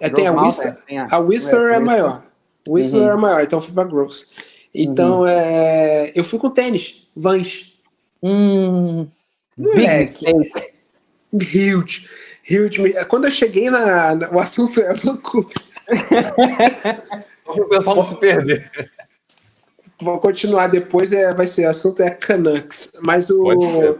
[0.00, 0.78] É, tem a Whistler.
[0.88, 2.22] É, a, Whistler é, é maior.
[2.66, 3.10] Whistler uhum.
[3.10, 4.32] é maior, então eu fui pra Gross.
[4.74, 5.26] Então, uhum.
[5.26, 7.74] é, eu fui com tênis, Vans.
[8.22, 9.06] Hum,
[9.56, 10.26] Moleque.
[11.32, 12.08] Huge.
[12.48, 13.04] Huge.
[13.08, 15.56] Quando eu cheguei na, na o assunto é Vancouver.
[17.46, 18.70] o pessoal não se perder.
[20.00, 22.92] Vou continuar depois, é, vai ser, o assunto é Canucks.
[23.02, 23.98] Mas o.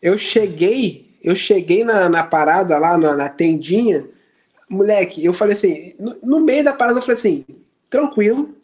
[0.00, 4.08] Eu cheguei, eu cheguei na, na parada lá, na, na, tendinha,
[4.68, 7.44] moleque, eu falei assim, no, no, meio da parada eu falei assim,
[7.90, 8.54] tranquilo,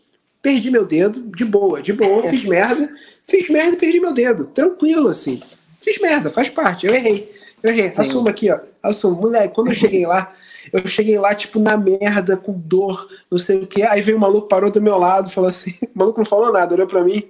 [0.44, 2.94] perdi meu dedo, de boa, de boa, fiz merda,
[3.26, 5.42] fiz merda e perdi meu dedo, tranquilo, assim.
[5.80, 7.32] Fiz merda, faz parte, eu errei.
[7.62, 8.02] Eu errei, Sim.
[8.02, 9.22] assumo aqui, ó, assumo.
[9.22, 10.34] Moleque, quando eu cheguei lá,
[10.70, 13.82] eu cheguei lá, tipo, na merda, com dor, não sei o que.
[13.82, 16.74] Aí veio o maluco, parou do meu lado, falou assim: o maluco não falou nada,
[16.74, 17.26] olhou pra mim,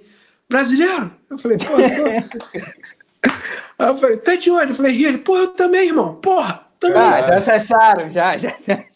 [0.49, 1.09] brasileiro?
[1.31, 2.07] Eu falei, pô, sou.
[3.79, 4.71] Aí eu falei, tá de onde?
[4.71, 5.07] Eu falei, Rio.
[5.07, 7.01] Ele, porra, eu também, irmão, porra, também.
[7.01, 8.94] Ah, já se acharam, já, já se acharam.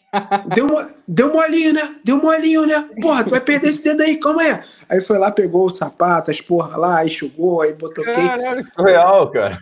[0.54, 0.68] Deu,
[1.06, 1.96] deu molinho, né?
[2.04, 2.88] Deu molinho, né?
[3.00, 4.60] Porra, tu vai perder esse dedo aí, calma aí.
[4.88, 8.04] Aí foi lá, pegou o sapato, as porra lá, enxugou, aí botou.
[8.04, 9.58] Caralho, isso é real, cara.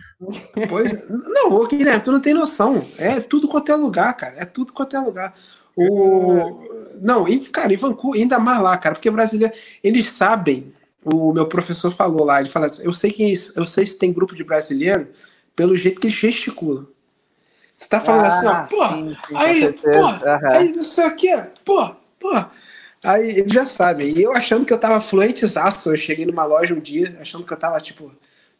[0.67, 2.83] Pois, não, ô Guilherme, tu não tem noção.
[2.97, 4.35] É tudo quanto é lugar, cara.
[4.37, 5.35] É tudo quanto é lugar.
[5.75, 6.67] O...
[6.99, 10.73] Não, cara, em Vancouver, ainda mais lá, cara, porque brasileiro, eles sabem.
[11.05, 14.11] O meu professor falou lá, ele fala assim, eu sei que eu sei se tem
[14.11, 15.07] grupo de brasileiro
[15.55, 16.87] pelo jeito que eles gesticulam.
[17.79, 18.83] Você tá falando ah, assim, ó, pô,
[19.37, 20.51] aí, pô, uhum.
[20.51, 22.29] aí não sei o que, pô, pô.
[23.01, 24.03] Aí ele já sabe.
[24.03, 27.53] E eu achando que eu tava fluentezaço, eu cheguei numa loja um dia, achando que
[27.53, 28.11] eu tava, tipo,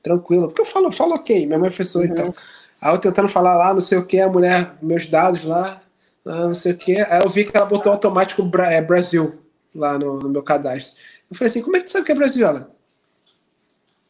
[0.02, 0.48] tranquilo.
[0.48, 2.14] Porque eu falo, falo ok, minha mãe professora, uhum.
[2.14, 2.36] então.
[2.80, 5.82] Aí eu tentando falar lá, não sei o que, a mulher, meus dados lá,
[6.24, 6.96] não sei o que.
[7.02, 9.38] Aí eu vi que ela botou automático é, Brasil
[9.76, 10.98] lá no, no meu cadastro.
[11.30, 12.48] Eu falei assim, como é que tu sabe que é Brasil?
[12.48, 12.72] Ela,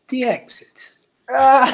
[0.08, 0.99] The Exit.
[1.32, 1.65] Ah,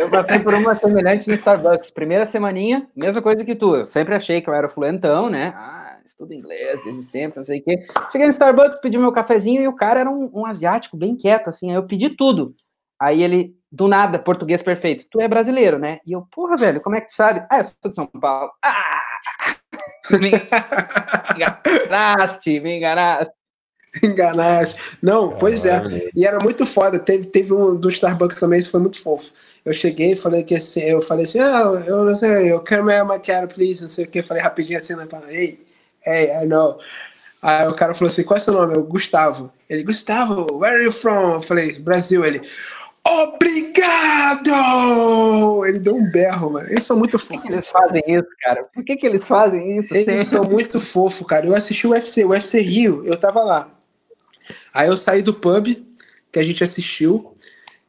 [0.00, 1.90] eu passei por uma semelhante no Starbucks.
[1.90, 3.76] Primeira semaninha, mesma coisa que tu.
[3.76, 5.54] Eu sempre achei que eu era fluentão, né?
[5.56, 7.86] Ah, estudo inglês desde sempre, não sei o quê.
[8.10, 11.48] Cheguei no Starbucks, pedi meu cafezinho e o cara era um, um asiático bem quieto,
[11.48, 11.70] assim.
[11.70, 12.54] Aí eu pedi tudo.
[13.00, 15.06] Aí ele, do nada, português perfeito.
[15.08, 16.00] Tu é brasileiro, né?
[16.04, 17.46] E eu, porra, velho, como é que tu sabe?
[17.48, 18.50] Ah, eu sou de São Paulo.
[18.64, 19.02] Ah!
[20.18, 20.30] Me
[21.36, 23.37] enganaste, me enganaste.
[24.02, 24.98] Enganaste.
[25.02, 26.10] Não, pois é.
[26.14, 26.98] E era muito foda.
[26.98, 29.32] Teve, teve um do Starbucks também, isso foi muito fofo.
[29.64, 32.84] Eu cheguei e falei que assim, eu falei assim, ah, eu não sei, eu quero
[32.84, 32.92] my
[33.24, 34.22] cara, please, não sei o que.
[34.22, 35.06] Falei rapidinho assim, né?
[35.30, 35.60] Hey,
[36.06, 36.78] hey, I know.
[37.40, 38.74] Aí o cara falou assim: qual é seu nome?
[38.74, 39.52] Eu, Gustavo.
[39.68, 41.34] Ele, Gustavo, where are you from?
[41.34, 42.24] Eu falei, Brasil.
[42.24, 42.42] Ele,
[43.06, 44.50] obrigado!
[45.66, 46.68] Ele deu um berro, mano.
[46.68, 47.36] Eles são muito fofos.
[47.36, 48.62] Por que, que eles fazem isso, cara?
[48.74, 49.94] Por que, que eles fazem isso?
[49.94, 50.24] Eles sempre?
[50.24, 51.46] são muito fofos, cara.
[51.46, 53.70] Eu assisti o UFC, o UFC Rio, eu tava lá.
[54.78, 55.76] Aí eu saí do pub
[56.30, 57.34] que a gente assistiu.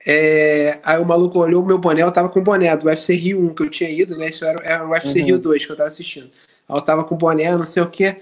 [0.07, 3.13] É, aí o maluco olhou o meu boné, eu tava com o boné do UFC
[3.13, 4.29] Rio 1 que eu tinha ido, né?
[4.29, 5.25] Isso era, era o UFC uhum.
[5.25, 6.31] Rio 2 que eu tava assistindo.
[6.67, 8.19] Aí eu tava com o boné, não sei o que.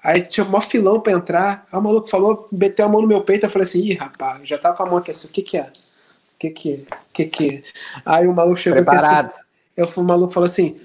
[0.00, 1.66] Aí tinha um filão pra entrar.
[1.72, 3.46] Aí o maluco falou, meteu a mão no meu peito.
[3.46, 5.56] Eu falei assim: ih, rapaz, já tava com a mão aqui assim, o que que
[5.56, 5.62] é?
[5.64, 6.76] O que que é?
[6.76, 7.62] O que que é?
[8.06, 9.26] Aí o maluco chegou Preparado.
[9.26, 9.44] aqui assim.
[9.76, 10.80] Eu, o maluco falou assim: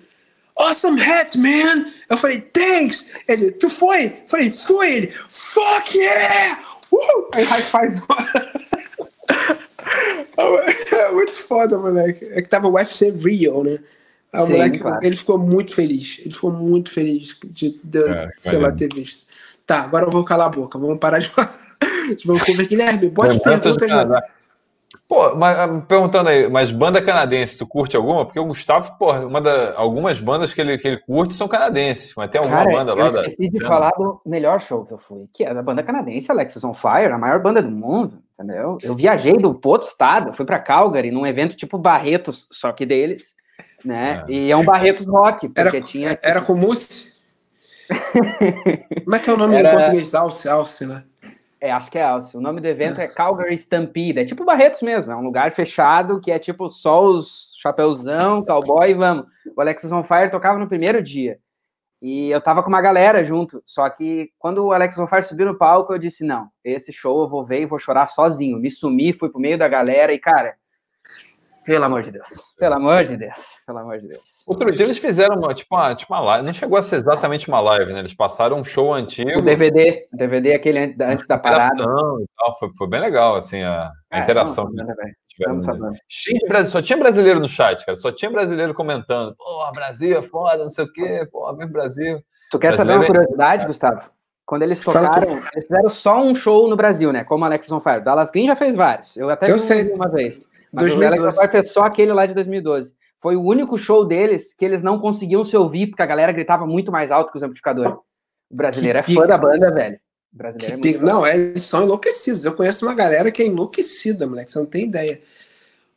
[0.60, 1.86] Awesome hats, man!
[2.10, 3.12] Eu falei, thanks!
[3.26, 4.08] Ele, tu foi?
[4.08, 4.90] Eu falei, fui!
[4.90, 6.60] Ele, fuck yeah!
[6.92, 7.30] Uh!
[7.34, 8.02] Aí high five.
[10.96, 12.26] é muito foda, moleque.
[12.26, 13.80] É que tava o UFC Rio, né?
[14.32, 15.00] Aí o Sim, moleque, claro.
[15.04, 16.20] ele ficou muito feliz.
[16.20, 19.26] Ele ficou muito feliz de, de é, sei lá, ter visto.
[19.66, 20.78] Tá, agora eu vou calar a boca.
[20.78, 21.58] Vamos parar de falar.
[22.26, 23.10] Vamos comer, Guilherme.
[23.10, 23.78] Bote perguntas,
[25.10, 28.26] Pô, mas, ah, perguntando aí, mas banda canadense, tu curte alguma?
[28.26, 32.14] Porque o Gustavo, pô, uma da, algumas bandas que ele, que ele curte são canadenses,
[32.16, 33.22] mas tem alguma Cara, banda lá eu da.
[33.24, 36.64] esqueci de falar do melhor show que eu fui, que é da banda canadense, Alexis
[36.64, 38.78] on Fire, a maior banda do mundo, entendeu?
[38.84, 43.34] Eu viajei do outro estado, fui para Calgary, num evento tipo Barretos, só que deles,
[43.84, 44.24] né?
[44.30, 44.32] É.
[44.32, 46.20] E é um Barretos rock, porque era, tinha.
[46.22, 47.18] Era com mousse?
[49.04, 49.70] Como é que é o nome era...
[49.70, 50.14] em português?
[50.14, 51.04] Alce, alce, né?
[51.62, 52.38] É, acho que é Alce.
[52.38, 54.20] O nome do evento é Calgary Stampede.
[54.20, 55.12] É tipo Barretos mesmo.
[55.12, 59.26] É um lugar fechado que é tipo só os chapeuzão, cowboy vamos.
[59.56, 61.40] O Alexis on Fire tocava no primeiro dia.
[62.02, 63.62] E eu tava com uma galera junto.
[63.66, 67.22] Só que quando o Alexis on Fire subiu no palco, eu disse: não, esse show
[67.22, 68.58] eu vou ver e vou chorar sozinho.
[68.58, 70.56] Me sumi, fui pro meio da galera e, cara,
[71.70, 72.28] pelo amor de Deus.
[72.58, 73.36] Pelo amor de Deus.
[73.66, 74.24] Pelo amor de Deus.
[74.48, 76.46] Outro dia eles fizeram uma, tipo, uma, tipo uma live.
[76.46, 78.00] Não chegou a ser exatamente uma live, né?
[78.00, 79.38] Eles passaram um show antigo.
[79.38, 80.08] O DVD.
[80.12, 81.76] O DVD aquele antes da parada.
[81.76, 82.58] E tal.
[82.58, 84.66] Foi, foi bem legal, assim, a, a é, interação.
[84.74, 87.96] Não, não, não, Cheio Só tinha brasileiro no chat, cara.
[87.96, 89.36] Só tinha brasileiro comentando.
[89.38, 91.28] Pô, Brasil é foda, não sei o quê.
[91.32, 92.20] Pô, vem Brasil.
[92.52, 93.68] Tu quer saber uma é curiosidade, é...
[93.68, 94.10] Gustavo?
[94.44, 97.24] Quando eles tocaram, eles fizeram só um show no Brasil, né?
[97.24, 98.02] Como Alex on Fire.
[98.04, 99.16] Dallas Green já fez vários.
[99.16, 99.94] Eu até eu vi sei.
[99.94, 100.50] uma vez.
[100.72, 101.22] Mas 2012.
[101.22, 102.94] o Alex fez só aquele lá de 2012.
[103.18, 106.66] Foi o único show deles que eles não conseguiam se ouvir, porque a galera gritava
[106.66, 107.94] muito mais alto que os amplificadores.
[108.50, 110.00] O brasileiro que é fã da banda, velho.
[110.34, 112.46] O brasileiro é não, é, eles são enlouquecidos.
[112.46, 114.52] Eu conheço uma galera que é enlouquecida, moleque.
[114.52, 115.22] Você não tem ideia.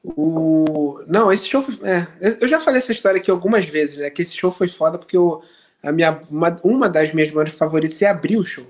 [0.02, 1.00] O...
[1.06, 1.78] Não, esse show foi...
[1.88, 2.06] é,
[2.40, 4.10] eu já falei essa história aqui algumas vezes, né?
[4.10, 5.42] Que esse show foi foda porque eu,
[5.82, 8.66] a minha, uma, uma das minhas bandas favoritas é abrir o show.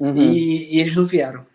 [0.00, 0.16] Uhum.
[0.16, 1.46] E, e, eles não vieram.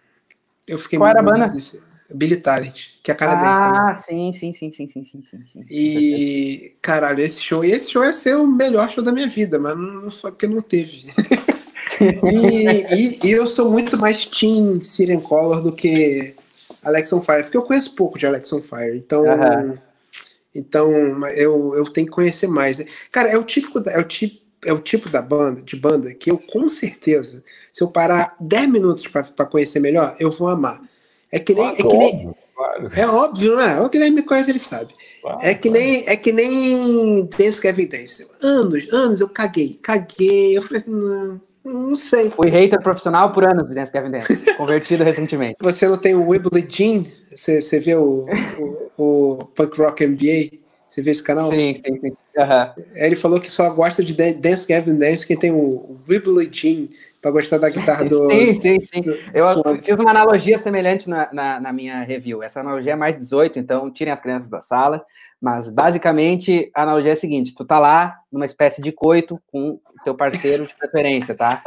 [0.65, 1.49] Eu fiquei Qual era a banda?
[1.49, 1.81] Desse...
[2.13, 4.32] Billy Talent, que é canadense ah, também.
[4.32, 5.65] sim, sim, sim, sim, sim, sim, sim, sim.
[5.70, 9.78] E, caralho, esse show, esse show ia ser o melhor show da minha vida, mas
[9.78, 11.06] não foi porque não teve.
[12.32, 16.34] e, e, e, eu sou muito mais Team Siren Color do que
[16.82, 19.26] Alex on Fire, porque eu conheço pouco de Alex on Fire, então.
[20.56, 22.84] Então, eu, eu tenho que conhecer mais.
[23.12, 26.32] Cara, é o típico, é o tipo, é o tipo da banda, de banda que
[26.32, 30.82] eu com certeza, se eu parar 10 minutos para conhecer melhor, eu vou amar.
[31.31, 31.75] É que nem.
[31.75, 32.89] Claro, é, que nem óbvio, claro.
[32.95, 33.81] é óbvio, não é?
[33.81, 34.93] O Guilherme me conhece, ele sabe.
[35.21, 38.27] Claro, é, que nem, é que nem Dance Kevin Dance.
[38.41, 40.57] Anos, anos eu caguei, caguei.
[40.57, 42.29] Eu falei assim, não, não sei.
[42.29, 45.57] Fui hater profissional por anos de Dance Kevin Dance, convertido recentemente.
[45.61, 47.03] Você não tem o Wibbly Jean?
[47.35, 48.25] Você, você vê o,
[48.57, 50.57] o, o Punk Rock MBA?
[50.89, 51.49] Você vê esse canal?
[51.49, 52.07] Sim, sim, sim.
[52.37, 52.83] Uhum.
[52.95, 56.87] Ele falou que só gosta de Dance Kevin Dance quem tem o Wibbly Jean
[57.21, 58.30] para gostar da guitarra do.
[58.30, 59.01] Sim, sim, sim.
[59.01, 62.43] Do, eu fiz uma analogia semelhante na, na, na, minha review.
[62.43, 65.03] Essa analogia é mais 18, então tirem as crianças da sala.
[65.41, 69.71] Mas basicamente a analogia é a seguinte: tu tá lá numa espécie de coito com
[69.71, 71.62] o teu parceiro de preferência, tá?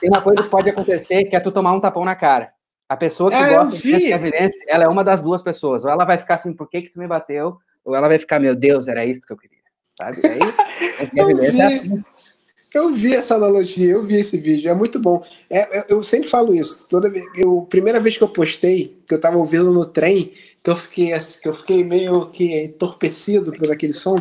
[0.00, 2.52] Tem uma coisa que pode acontecer que é tu tomar um tapão na cara.
[2.88, 5.84] A pessoa que é, gosta de evidência, ela é uma das duas pessoas.
[5.84, 7.56] Ou ela vai ficar assim, por que, que tu me bateu?
[7.84, 9.58] Ou ela vai ficar, meu Deus, era isso que eu queria.
[9.96, 10.16] Sabe?
[10.26, 10.64] É isso.
[11.14, 12.04] É assim.
[12.74, 15.24] Eu vi essa analogia, eu vi esse vídeo, é muito bom.
[15.48, 16.88] É, eu, eu sempre falo isso.
[16.88, 20.70] Toda vez, eu, primeira vez que eu postei, que eu tava ouvindo no trem, que
[20.70, 24.16] eu fiquei assim, que eu fiquei meio que entorpecido por aquele som,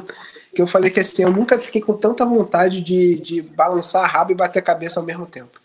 [0.54, 4.08] que eu falei que assim, eu nunca fiquei com tanta vontade de, de balançar a
[4.08, 5.60] rabo e bater a cabeça ao mesmo tempo.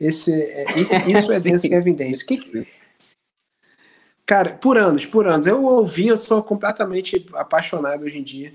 [0.00, 2.24] Esse, é, esse isso é desse Kevin Dance.
[2.24, 2.64] Que,
[4.24, 5.48] cara, por anos, por anos.
[5.48, 8.54] Eu ouvi, eu sou completamente apaixonado hoje em dia.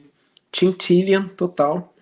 [0.49, 1.92] Tintillian, total.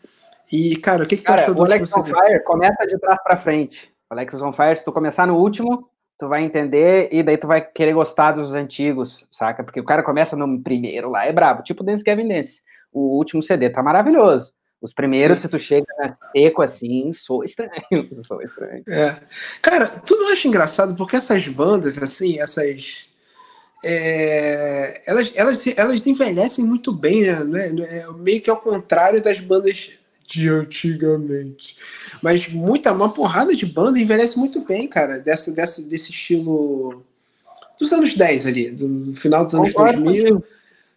[0.52, 3.18] E, cara, o que, que cara, tu achou do Alex on Fire começa de trás
[3.24, 3.92] para frente.
[4.10, 7.48] O Alex on Fire, se tu começar no último, tu vai entender e daí tu
[7.48, 9.64] vai querer gostar dos antigos, saca?
[9.64, 12.62] Porque o cara começa no primeiro lá, é brabo, tipo Dance Kevin Dance.
[12.92, 14.54] O último CD tá maravilhoso.
[14.82, 15.44] Os primeiros, Sim.
[15.44, 15.86] se tu chega
[16.32, 17.72] seco assim, sou estranho.
[18.28, 18.84] Sou estranho.
[18.88, 19.16] É.
[19.62, 23.06] Cara, tu não acha engraçado porque essas bandas, assim, essas.
[23.84, 27.68] É, elas, elas, elas envelhecem muito bem, né?
[27.68, 30.01] É meio que ao contrário das bandas
[30.32, 31.76] de antigamente.
[32.22, 37.04] Mas muita, uma porrada de banda envelhece muito bem, cara, dessa, dessa, desse estilo
[37.78, 40.44] dos anos 10 ali, do final dos anos Concordo 2000,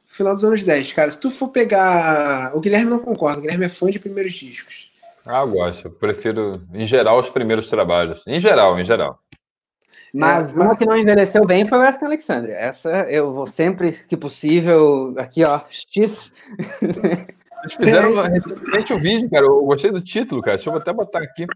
[0.07, 0.92] final dos anos 10.
[0.92, 2.57] Cara, se tu for pegar.
[2.57, 4.92] O Guilherme não concorda, o Guilherme é fã de primeiros discos.
[5.27, 5.87] Ah, eu gosto.
[5.87, 8.23] Eu prefiro, em geral, os primeiros trabalhos.
[8.27, 9.18] Em geral, em geral.
[10.12, 12.55] Mas é, uma que não envelheceu bem foi o Wesley Alexandria.
[12.55, 16.33] Essa eu vou sempre que possível, aqui ó, X.
[17.64, 18.29] Eles fizeram é.
[18.29, 19.46] recentemente o um vídeo, cara.
[19.46, 20.57] Eu gostei do título, cara.
[20.57, 21.46] Deixa eu até botar aqui.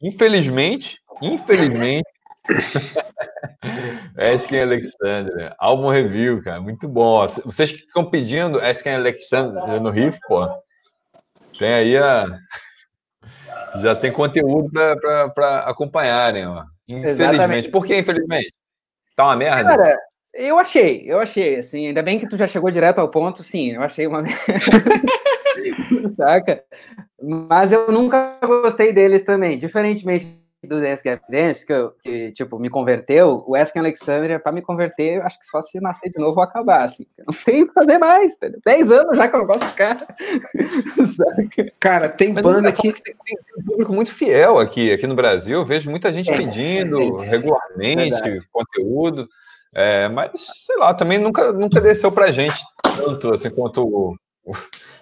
[0.00, 2.08] Infelizmente, infelizmente.
[4.16, 7.26] Asking Alexander, álbum review, cara, muito bom.
[7.44, 10.48] Vocês que ficam pedindo Asking Alexander no riff, pô,
[11.58, 12.26] tem aí a.
[13.82, 14.70] Já tem conteúdo
[15.34, 16.62] para acompanharem, ó.
[16.88, 17.34] Infelizmente.
[17.34, 17.70] Exatamente.
[17.70, 18.54] Por que infelizmente?
[19.14, 19.76] Tá uma merda?
[19.76, 19.98] Cara,
[20.32, 23.72] eu achei, eu achei, assim, ainda bem que tu já chegou direto ao ponto, sim,
[23.72, 24.46] eu achei uma merda.
[26.16, 26.62] Saca?
[27.22, 29.58] Mas eu nunca gostei deles também.
[29.58, 34.52] Diferentemente do Dance Gap Dance, que, eu, que tipo, me converteu, o Asking Alexandria, para
[34.52, 37.06] me converter, eu acho que só se nascer de novo ou acabar, assim.
[37.16, 38.60] Eu não tenho o que fazer mais, entendeu?
[38.64, 40.06] Dez anos já que eu não gosto dos caras.
[41.78, 42.92] cara, tem Mas banda que...
[42.92, 46.36] Tem, tem, um público muito fiel aqui, aqui no Brasil, eu vejo muita gente é,
[46.36, 49.28] pedindo é, regularmente é conteúdo,
[49.74, 50.30] é, mas,
[50.64, 54.52] sei lá, também nunca, nunca desceu pra gente tanto, assim, quanto o, o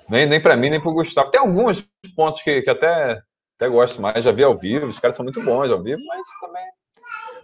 [0.08, 1.30] nem, nem para mim, nem para o Gustavo.
[1.30, 3.20] Tem alguns pontos que, que até,
[3.56, 6.26] até gosto mais, já vi ao vivo, os caras são muito bons ao vivo, mas
[6.40, 6.64] também.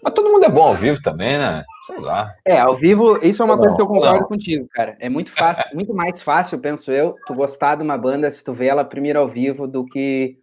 [0.02, 1.62] Mas todo mundo é bom ao vivo também, né?
[1.86, 2.34] Sei lá.
[2.46, 4.28] É, ao vivo, isso é uma não, coisa que eu concordo não.
[4.28, 4.96] contigo, cara.
[4.98, 8.52] É muito fácil, muito mais fácil, penso eu, tu gostar de uma banda se tu
[8.52, 10.38] vê ela primeiro ao vivo do que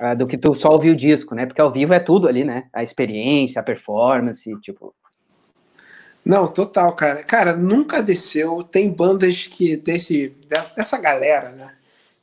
[0.00, 1.44] uh, do que tu só ouvir o disco, né?
[1.44, 2.64] Porque ao vivo é tudo ali, né?
[2.72, 4.94] A experiência, a performance, tipo,
[6.24, 7.22] não, total, cara.
[7.22, 8.62] Cara, nunca desceu.
[8.62, 10.34] Tem bandas que desse
[10.76, 11.72] dessa galera, né?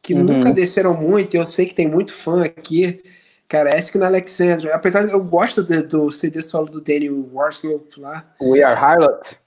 [0.02, 0.24] Que uhum.
[0.24, 1.36] nunca desceram muito.
[1.36, 3.04] Eu sei que tem muito fã aqui.
[3.48, 4.72] Cara, Ask na Alexandre.
[4.72, 8.26] Apesar de eu gosto de, do CD solo do Daniel Warslow lá.
[8.42, 9.38] We Are Harlot.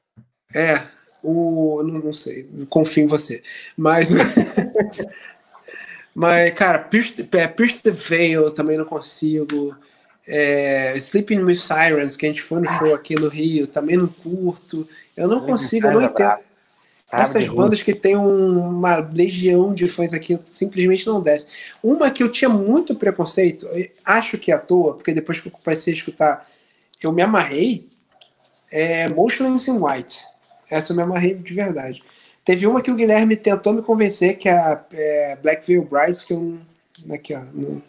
[0.54, 0.82] É,
[1.22, 3.42] o não, não sei, confio em você.
[3.76, 4.10] Mas
[6.14, 9.76] Mas cara, Pierce, é, Pierce the Veil também não consigo.
[10.26, 14.06] É, Sleeping with Sirens, que a gente foi no show aqui no Rio, também não
[14.06, 14.88] curto.
[15.16, 16.38] Eu não consigo, eu não entendo.
[17.12, 21.46] Essas bandas que tem uma legião de fãs aqui simplesmente não desce.
[21.82, 23.68] Uma que eu tinha muito preconceito,
[24.04, 26.50] acho que é à toa, porque depois que eu comecei a escutar,
[27.02, 27.86] eu me amarrei,
[28.70, 30.24] é Motionless in White.
[30.68, 32.02] Essa eu me amarrei de verdade.
[32.44, 36.24] Teve uma que o Guilherme tentou me convencer, que é a é Black Veil Brides,
[36.24, 36.58] que eu.
[37.10, 37.40] Aqui, ó.
[37.52, 37.80] Não,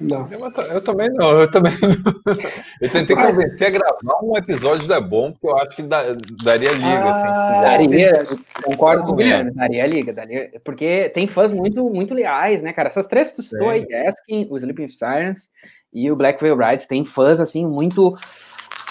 [0.00, 0.30] não.
[0.30, 2.34] Eu, eu, também não, eu também não.
[2.80, 6.02] Eu tentei convencer a gravar um episódio da Bom, porque eu acho que dá,
[6.44, 6.86] daria liga.
[6.86, 8.26] Assim, ah, assim, daria,
[8.62, 12.88] concordo com o Guilherme, daria liga, daria, porque tem fãs muito, muito leais, né, cara?
[12.88, 15.48] Essas três tu citou aí, Asking, o Sleeping Sirens
[15.92, 18.12] e o Black Veil Brides, tem fãs, assim, muito...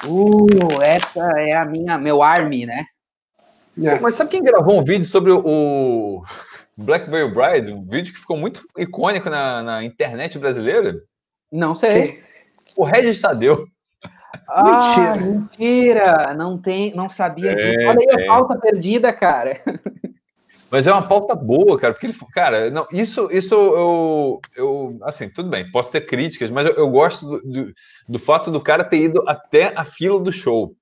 [0.06, 2.86] Uh, essa é a minha, meu army, né?
[3.84, 4.00] É.
[4.00, 6.24] Mas sabe quem gravou um vídeo sobre o
[6.78, 11.02] Black Veil Bride, um vídeo que ficou muito icônico na, na internet brasileira.
[11.52, 12.22] Não sei.
[12.78, 13.66] O Regis Tadeu.
[14.48, 15.16] Ah, mentira.
[15.16, 16.34] mentira!
[16.36, 17.80] Não tem, não sabia disso.
[17.80, 18.28] É, Olha aí a é.
[18.28, 19.62] pauta perdida, cara.
[20.70, 25.30] Mas é uma pauta boa, cara, porque ele, cara, não, isso, isso eu, eu, assim,
[25.30, 27.74] tudo bem, posso ter críticas, mas eu, eu gosto do, do,
[28.10, 30.76] do, fato do cara ter ido até a fila do show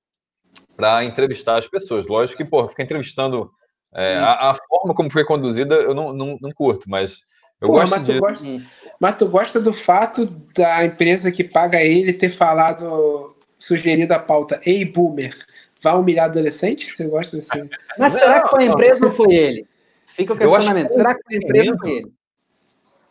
[0.76, 2.08] para entrevistar as pessoas.
[2.08, 3.52] Lógico que, pô, ficar entrevistando
[3.96, 7.22] é, a, a, forma como foi conduzida eu não, não, não curto, mas
[7.62, 8.62] eu Porra, gosto mas, tu gosta,
[9.00, 14.60] mas tu gosta do fato da empresa que paga ele ter falado, sugerido a pauta,
[14.66, 15.34] ei, boomer,
[15.82, 16.92] vai humilhar adolescente?
[16.92, 17.58] Você gosta desse...
[17.98, 19.68] Mas não, será que foi a empresa ou foi ele?
[20.06, 20.94] Fica o questionamento.
[20.94, 22.12] Será que foi a empresa ou foi ele?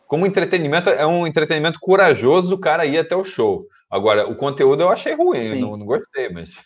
[0.07, 3.65] Como entretenimento, é um entretenimento corajoso do cara ir até o show.
[3.89, 6.63] Agora, o conteúdo eu achei ruim, não, não gostei, mas...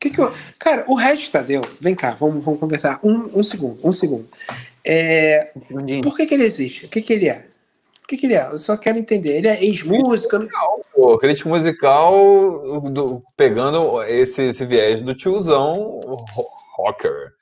[0.00, 0.32] Que que eu...
[0.58, 3.00] Cara, o Regis Tadeu, vem cá, vamos, vamos conversar.
[3.02, 4.28] Um, um segundo, um segundo.
[4.84, 5.50] É...
[6.02, 6.86] Por que, que ele existe?
[6.86, 7.46] O que, que ele é?
[8.02, 8.46] O que, que ele é?
[8.46, 9.36] Eu só quero entender.
[9.36, 10.48] Ele é ex-música?
[10.94, 16.00] Pô, crítico musical do, pegando esse, esse viés do tiozão
[16.74, 17.32] rocker,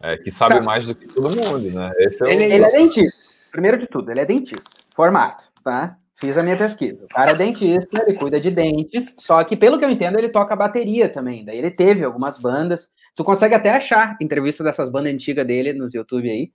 [0.00, 0.60] é, que sabe tá.
[0.62, 1.92] mais do que todo mundo, né?
[1.98, 2.46] Esse é ele, o...
[2.46, 3.24] ele é dentista.
[3.50, 4.70] Primeiro de tudo, ele é dentista.
[4.94, 5.98] Formato, tá?
[6.24, 7.04] Fiz a minha pesquisa.
[7.04, 10.30] O cara é dentista, ele cuida de dentes, só que, pelo que eu entendo, ele
[10.30, 11.44] toca bateria também.
[11.44, 12.90] Daí ele teve algumas bandas.
[13.14, 16.50] Tu consegue até achar entrevista dessas bandas antigas dele nos YouTube aí.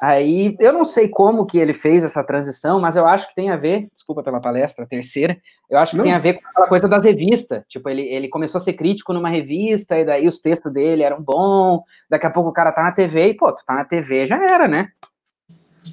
[0.00, 3.50] Aí, eu não sei como que ele fez essa transição, mas eu acho que tem
[3.50, 5.36] a ver, desculpa pela palestra, terceira,
[5.68, 6.04] eu acho que não.
[6.04, 7.62] tem a ver com aquela coisa das revistas.
[7.68, 11.20] Tipo, ele, ele começou a ser crítico numa revista, e daí os textos dele eram
[11.20, 14.26] bons, daqui a pouco o cara tá na TV, e pô, tu tá na TV,
[14.26, 14.88] já era, né?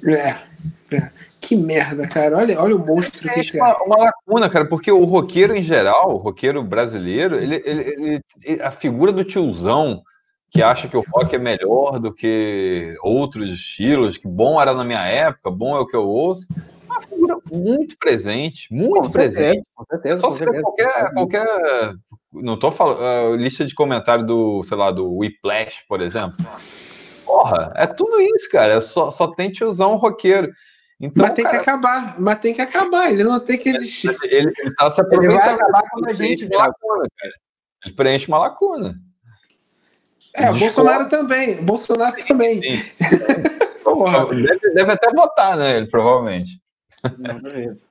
[0.06, 1.27] É, é.
[1.48, 2.36] Que merda, cara.
[2.36, 3.62] Olha, olha o monstro que é.
[3.62, 8.62] Uma, uma lacuna, cara, porque o roqueiro em geral, o roqueiro brasileiro, ele, ele, ele,
[8.62, 10.02] a figura do tiozão
[10.50, 14.84] que acha que o rock é melhor do que outros estilos, que bom era na
[14.84, 16.48] minha época, bom é o que eu ouço.
[16.52, 19.62] É uma figura muito presente, muito com presente.
[19.74, 20.20] com certeza.
[20.20, 21.46] Só se qualquer, qualquer.
[22.30, 22.98] Não estou falando.
[23.00, 26.44] Uh, lista de comentário do, sei lá, do Whiplash, por exemplo.
[27.24, 28.74] Porra, é tudo isso, cara.
[28.74, 30.52] É só, só tem usar um roqueiro.
[31.00, 34.16] Então, mas tem cara, que acabar, mas tem que acabar, ele não tem que existir.
[34.24, 35.36] Ele, ele tá se aproveitando.
[35.36, 36.44] Ele vai acabar quando a gente.
[36.44, 37.34] Ele lacuna, cara.
[37.84, 38.94] Ele preenche uma lacuna.
[40.34, 41.62] É, o Bolsonaro também.
[41.62, 42.60] Bolsonaro também.
[43.00, 45.76] deve, deve, até votar, né?
[45.76, 46.60] Ele provavelmente.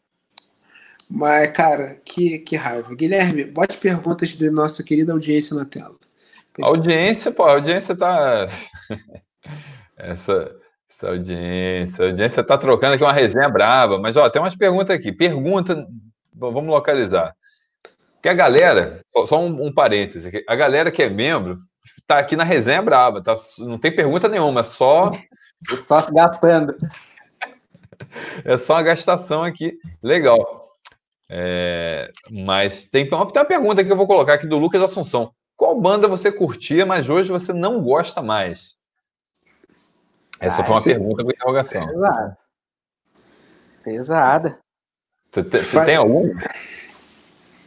[1.09, 2.93] Mas, cara, que, que raiva.
[2.93, 5.95] Guilherme, bote perguntas de nossa querida audiência na tela.
[6.61, 8.47] A audiência, pô, a audiência tá.
[9.95, 10.53] essa,
[10.97, 14.95] essa audiência, a audiência tá trocando aqui uma resenha brava, mas ó, tem umas perguntas
[14.95, 15.11] aqui.
[15.11, 15.85] Pergunta,
[16.33, 17.35] vamos localizar.
[18.21, 21.55] Que a galera, só, um, um parêntese, a galera que é membro
[22.07, 23.35] tá aqui na resenha brava, tá?
[23.59, 25.11] Não tem pergunta nenhuma, é só.
[25.75, 26.75] Só se gastando.
[28.45, 29.75] É só uma gastação aqui.
[30.03, 30.77] Legal.
[31.29, 35.31] É, mas tem, tem uma pergunta que eu vou colocar aqui do Lucas Assunção.
[35.55, 38.76] Qual banda você curtia, mas hoje você não gosta mais?
[40.39, 40.89] Essa ah, foi uma esse...
[40.89, 41.87] pergunta com interrogação.
[41.87, 42.37] Pesada.
[43.83, 44.59] Pesada.
[45.31, 46.33] Você, você tem algum?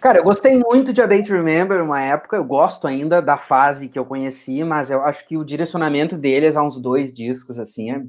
[0.01, 3.37] Cara, eu gostei muito de A Day to Remember uma época, eu gosto ainda da
[3.37, 7.59] fase que eu conheci, mas eu acho que o direcionamento deles a uns dois discos,
[7.59, 8.03] assim, é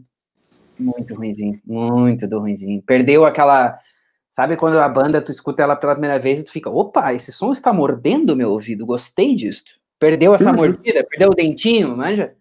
[0.80, 2.82] muito ruimzinho, muito do ruimzinho.
[2.82, 3.78] Perdeu aquela,
[4.30, 7.32] sabe quando a banda, tu escuta ela pela primeira vez e tu fica, opa, esse
[7.32, 9.64] som está mordendo meu ouvido, gostei disso.
[9.99, 12.34] Perdeu essa mordida, perdeu o dentinho, manja?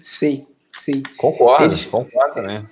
[0.00, 0.46] Sim,
[0.78, 1.02] sim.
[1.16, 2.64] Concordo, eles, concordo, né?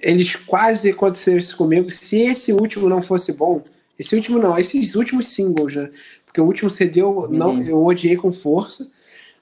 [0.00, 3.64] Eles quase aconteceram isso comigo, se esse último não fosse bom
[3.98, 5.90] esse último não, esses últimos singles, né?
[6.24, 7.30] Porque o último CD eu, uhum.
[7.30, 8.90] não, eu odiei com força,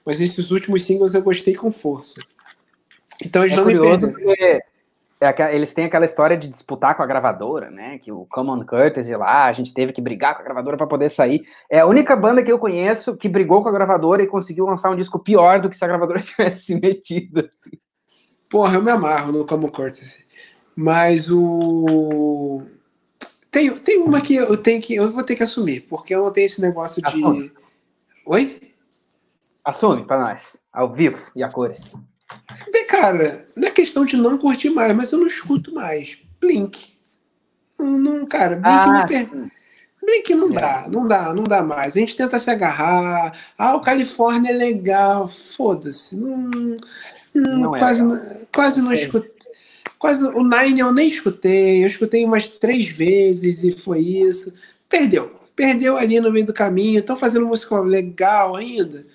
[0.03, 2.21] mas esses últimos singles eu gostei com força.
[3.23, 4.13] Então eles é não me perdem.
[5.19, 7.97] É, eles têm aquela história de disputar com a gravadora, né?
[7.97, 11.09] Que o Common Curtis lá, a gente teve que brigar com a gravadora para poder
[11.09, 11.43] sair.
[11.69, 14.91] É a única banda que eu conheço que brigou com a gravadora e conseguiu lançar
[14.91, 17.39] um disco pior do que se a gravadora tivesse se metido.
[17.39, 17.77] Assim.
[18.47, 20.27] Porra, eu me amarro no Common Curtis.
[20.75, 22.63] Mas o.
[23.49, 24.93] Tem, tem uma que eu tenho que.
[24.93, 27.07] Eu vou ter que assumir, porque eu não tenho esse negócio de.
[27.07, 27.51] Assume.
[28.27, 28.73] Oi?
[29.65, 31.95] Assume para nós, ao vivo e a cores.
[32.71, 36.17] Bem, cara, não é questão de não curtir mais, mas eu não escuto mais.
[36.39, 36.93] Blink.
[37.79, 39.29] Não, cara, Blink ah, não per...
[40.03, 41.95] Blink não dá, não dá, não dá mais.
[41.95, 43.37] A gente tenta se agarrar.
[43.57, 45.27] Ah, o Califórnia é legal.
[45.27, 46.15] Foda-se.
[46.15, 46.37] Não,
[47.33, 49.37] não, não, quase, é quase não escuto
[49.99, 54.53] Quase o Nine eu nem escutei, eu escutei umas três vezes e foi isso.
[54.87, 55.35] Perdeu.
[55.55, 56.99] Perdeu ali no meio do caminho.
[56.99, 59.05] Estão fazendo música legal ainda?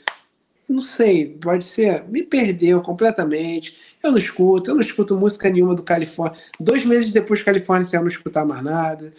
[0.73, 2.05] Não sei, pode ser.
[2.09, 3.77] Me perdeu completamente.
[4.03, 6.41] Eu não escuto, eu não escuto música nenhuma do Califórnia.
[6.59, 9.13] Dois meses depois do Califórnia eu não escutar mais nada.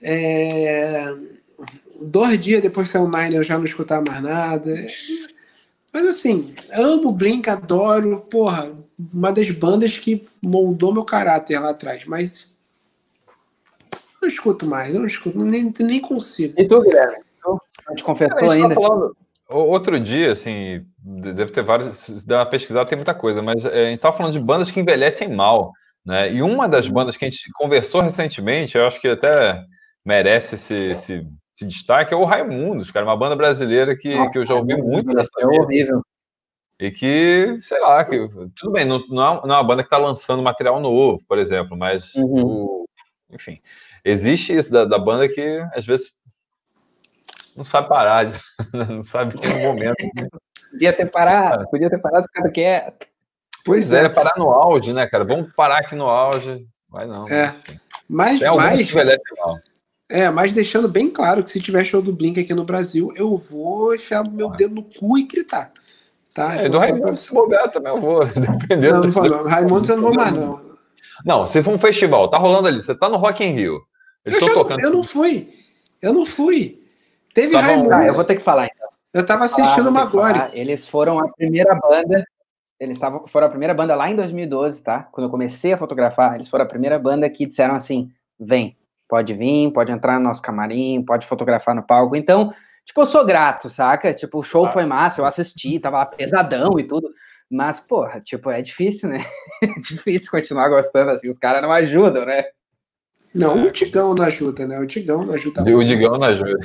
[0.00, 1.14] É...
[2.00, 4.86] Dois dias depois o Nine eu já não escutar mais nada.
[5.92, 8.72] Mas assim, amo Blink, adoro, porra,
[9.12, 12.58] uma das bandas que moldou meu caráter lá atrás, mas
[13.92, 16.54] eu não escuto mais, eu não escuto, nem, nem consigo.
[16.56, 17.18] E tu, Guilherme?
[17.42, 18.74] Tu te confessou ainda?
[18.74, 19.16] Tá falando,
[19.48, 23.68] outro dia, assim, deve ter vários, se der uma pesquisada tem muita coisa, mas é,
[23.68, 25.72] a gente estava falando de bandas que envelhecem mal,
[26.04, 26.32] né?
[26.32, 29.64] E uma das bandas que a gente conversou recentemente, eu acho que até
[30.04, 31.26] merece esse, esse
[31.58, 34.76] esse destaque é o Raimundos, cara, uma banda brasileira que, Nossa, que eu já ouvi
[34.76, 36.00] muito nessa é horrível.
[36.78, 38.16] E que, sei lá, que,
[38.54, 41.36] tudo bem, não, não, é, não é uma banda que está lançando material novo, por
[41.36, 42.44] exemplo, mas, uhum.
[42.44, 42.84] o,
[43.32, 43.60] enfim,
[44.04, 46.12] existe isso da, da, banda que às vezes
[47.58, 48.32] não sabe parar,
[48.72, 49.96] não sabe que no momento.
[50.70, 53.06] podia ter parado, podia ter parado, ficado quieto.
[53.64, 54.04] Pois é.
[54.04, 54.08] é.
[54.08, 55.24] parar no auge, né, cara?
[55.24, 56.66] Vamos parar aqui no auge.
[56.88, 57.28] Vai não.
[57.28, 57.54] É.
[58.08, 58.94] Mas, mas,
[60.08, 63.36] é, mas deixando bem claro que se tiver show do Blink aqui no Brasil, eu
[63.36, 65.70] vou enfiar meu dedo no cu e gritar.
[66.32, 66.54] Tá?
[66.54, 68.24] É, então, do Raimundo, se bobear também eu vou,
[68.58, 68.94] dependendo.
[68.94, 69.44] Não, não vou não.
[69.44, 70.68] Raimundo eu não vou mais, não.
[71.24, 73.82] Não, se for um festival, tá rolando ali, você tá no Rock in Rio.
[74.24, 74.80] Eles eu, tocando.
[74.80, 75.52] eu não fui.
[76.00, 76.77] Eu não fui.
[77.38, 77.94] Teve tá Raimundo.
[77.94, 78.88] Ah, eu vou ter que falar então.
[79.14, 80.50] Eu tava assistindo ah, uma glória.
[80.52, 82.24] Eles foram a primeira banda.
[82.80, 85.04] eles estavam, foram a primeira banda lá em 2012, tá?
[85.12, 88.10] Quando eu comecei a fotografar, eles foram a primeira banda que disseram assim:
[88.40, 88.76] vem,
[89.08, 92.16] pode vir, pode entrar no nosso camarim, pode fotografar no palco.
[92.16, 92.52] Então,
[92.84, 94.12] tipo, eu sou grato, saca?
[94.12, 94.70] Tipo, o show ah.
[94.70, 97.08] foi massa, eu assisti, tava pesadão e tudo.
[97.48, 99.24] Mas, porra, tipo, é difícil, né?
[99.62, 102.44] É difícil continuar gostando assim, os caras não ajudam, né?
[103.32, 104.78] Não, o Tigão não ajuda, né?
[104.80, 105.62] O Tigão não ajuda.
[105.62, 106.58] O Tigão não ajuda.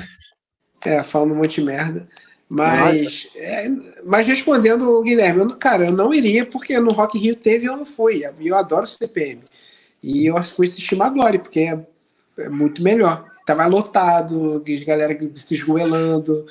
[0.84, 2.08] É, falando um monte de merda.
[2.48, 3.68] Mas, é,
[4.04, 7.76] mas respondendo, Guilherme, eu, cara, eu não iria porque no Rock Rio teve e eu
[7.76, 8.22] não fui.
[8.40, 9.42] Eu adoro CPM.
[10.02, 11.86] E eu fui assistir Maglore, porque é,
[12.38, 13.24] é muito melhor.
[13.46, 16.46] Tava lotado, galera se esgoelando.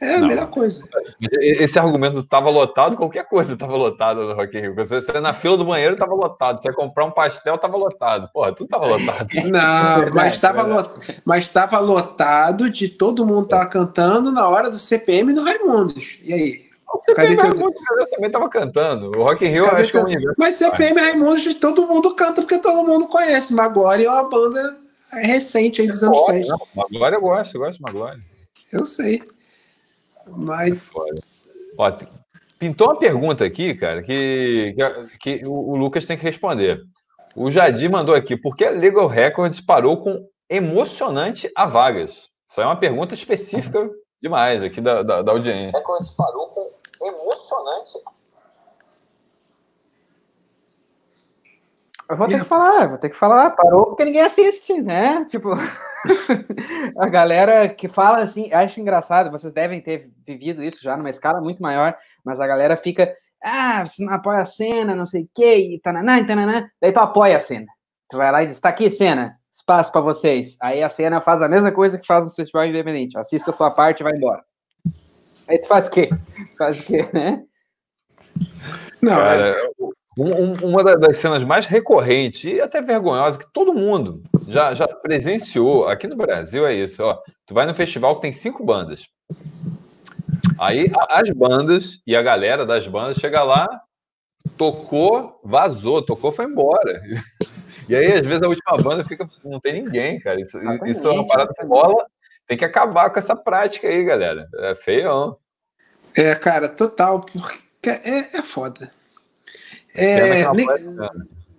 [0.00, 0.28] É a não.
[0.28, 0.82] melhor coisa.
[1.30, 4.74] Esse argumento tava lotado, qualquer coisa tava lotado no Rock in Rio.
[4.74, 6.58] Você, você na fila do banheiro tava lotado.
[6.58, 8.30] Você ia comprar um pastel, tava lotado.
[8.32, 9.28] Porra, tudo tava lotado.
[9.44, 14.70] Não, verdade, mas, tava lotado, mas tava lotado de todo mundo tava cantando na hora
[14.70, 16.18] do CPM do Raimundos.
[16.22, 16.70] E aí?
[16.92, 18.06] O CPM Cadê Raimundos teu...
[18.10, 19.18] também tava cantando.
[19.18, 20.06] O Rock in Rio Cadê acho teu...
[20.06, 23.52] que é um Mas CPM Raimundos todo mundo canta porque todo mundo conhece.
[23.52, 24.78] Magore é uma banda
[25.12, 26.48] recente aí dos anos 10.
[26.74, 28.18] Magore eu gosto, eu gosto de Magore.
[28.72, 29.22] Eu sei.
[30.26, 30.78] Mas.
[31.78, 31.90] Ó,
[32.58, 34.74] pintou uma pergunta aqui, cara, que,
[35.18, 36.80] que, que o, Lucas tem que responder.
[37.34, 42.30] O Jadir mandou aqui: por que a Legal Records parou com emocionante a vagas?
[42.46, 43.88] Isso é uma pergunta específica
[44.20, 45.78] demais aqui da, da, da audiência.
[45.78, 46.70] Records parou com
[47.02, 47.98] emocionante
[52.10, 55.24] Eu vou ter que falar, vou ter que falar, parou porque ninguém assiste, né?
[55.26, 55.50] Tipo,
[56.98, 61.40] a galera que fala assim, acho engraçado, vocês devem ter vivido isso já numa escala
[61.40, 65.30] muito maior, mas a galera fica, ah, você não apoia a cena, não sei o
[65.34, 66.68] quê, e tananá, tananá.
[66.80, 67.66] Daí tu apoia a cena.
[68.10, 70.56] Tu vai lá e diz, tá aqui, cena, espaço para vocês.
[70.60, 73.70] Aí a cena faz a mesma coisa que faz no festival independente, assista a sua
[73.70, 74.42] parte e vai embora.
[75.48, 76.08] Aí tu faz o quê?
[76.58, 77.44] Faz o quê, né?
[79.02, 79.62] Não, Cara, é...
[80.22, 85.88] Um, uma das cenas mais recorrentes e até vergonhosa que todo mundo já, já presenciou
[85.88, 87.02] aqui no Brasil é isso.
[87.02, 89.08] Ó, tu vai no festival que tem cinco bandas.
[90.58, 93.66] Aí as bandas e a galera das bandas chega lá,
[94.58, 97.00] tocou, vazou, tocou, foi embora.
[97.88, 99.28] E aí, às vezes, a última banda fica.
[99.44, 100.40] Não tem ninguém, cara.
[100.40, 100.56] Isso,
[100.86, 102.06] isso é uma parada que rola.
[102.46, 104.48] Tem que acabar com essa prática aí, galera.
[104.58, 105.36] É feião.
[106.16, 108.92] É, cara, total, porque é, é foda.
[109.94, 110.44] É,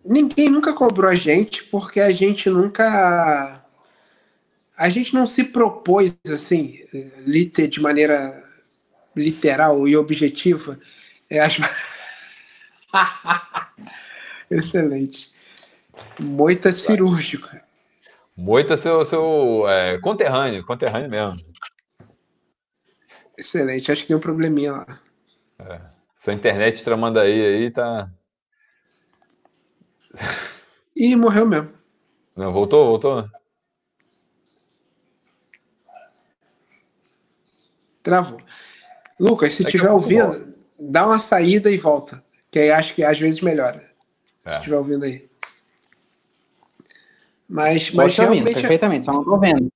[0.05, 3.63] ninguém nunca cobrou a gente, porque a gente nunca.
[4.77, 6.79] A gente não se propôs, assim,
[7.69, 8.43] de maneira
[9.15, 10.79] literal e objetiva.
[11.29, 11.57] É, as...
[14.49, 15.31] Excelente.
[16.19, 17.63] Moita cirúrgica.
[18.35, 21.39] Moita seu, seu é, conterrâneo, conterrâneo mesmo.
[23.37, 24.99] Excelente, acho que tem um probleminha lá.
[25.59, 25.81] É.
[26.23, 28.11] Sua internet tramando aí, aí tá.
[30.95, 31.71] E morreu mesmo.
[32.35, 33.29] Não, voltou, voltou.
[38.03, 38.41] Travou.
[39.19, 42.23] Lucas, se estiver ouvindo, dá uma saída e volta.
[42.49, 43.89] Que aí acho que às vezes melhora.
[44.43, 44.51] É.
[44.51, 45.29] Se estiver ouvindo aí.
[47.47, 48.41] Mas, mas realmente...
[48.41, 49.71] ouvindo, perfeitamente, só não tô vendo.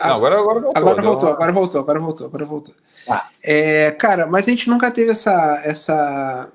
[0.00, 0.72] Não, agora, agora voltou.
[0.76, 2.74] Agora voltou, agora voltou, agora voltou, agora voltou.
[3.08, 3.28] Ah.
[3.42, 6.52] É, cara, mas a gente nunca teve essa, essa,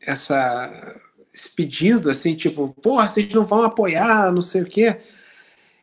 [0.00, 1.00] essa
[1.40, 4.96] esse pedido, assim, tipo, porra, vocês não vão apoiar, não sei o quê.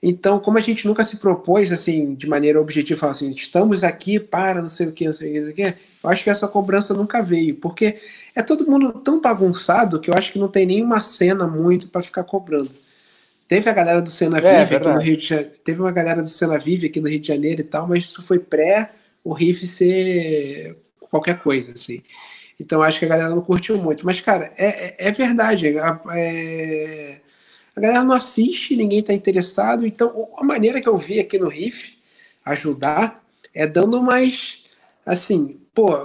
[0.02, 4.20] Então, como a gente nunca se propôs, assim, de maneira objetiva, falar assim, estamos aqui
[4.20, 6.30] para não sei o quê, não sei o quê, não sei o eu acho que
[6.30, 7.98] essa cobrança nunca veio, porque
[8.36, 12.04] é todo mundo tão bagunçado que eu acho que não tem nenhuma cena muito para
[12.04, 12.70] ficar cobrando.
[13.48, 16.22] Teve a galera do Cena é, Vive aqui no Rio de Janeiro, teve uma galera
[16.22, 18.92] do Cena Vive aqui no Rio de Janeiro e tal, mas isso foi pré
[19.24, 20.78] o riff ser
[21.10, 22.04] qualquer coisa, assim.
[22.60, 24.06] Então acho que a galera não curtiu muito.
[24.06, 25.78] Mas, cara, é, é, é verdade.
[25.78, 27.20] A, é,
[27.76, 29.86] a galera não assiste, ninguém está interessado.
[29.86, 31.98] Então, a maneira que eu vi aqui no Riff
[32.44, 34.66] ajudar é dando mais.
[35.06, 35.96] Assim, pô,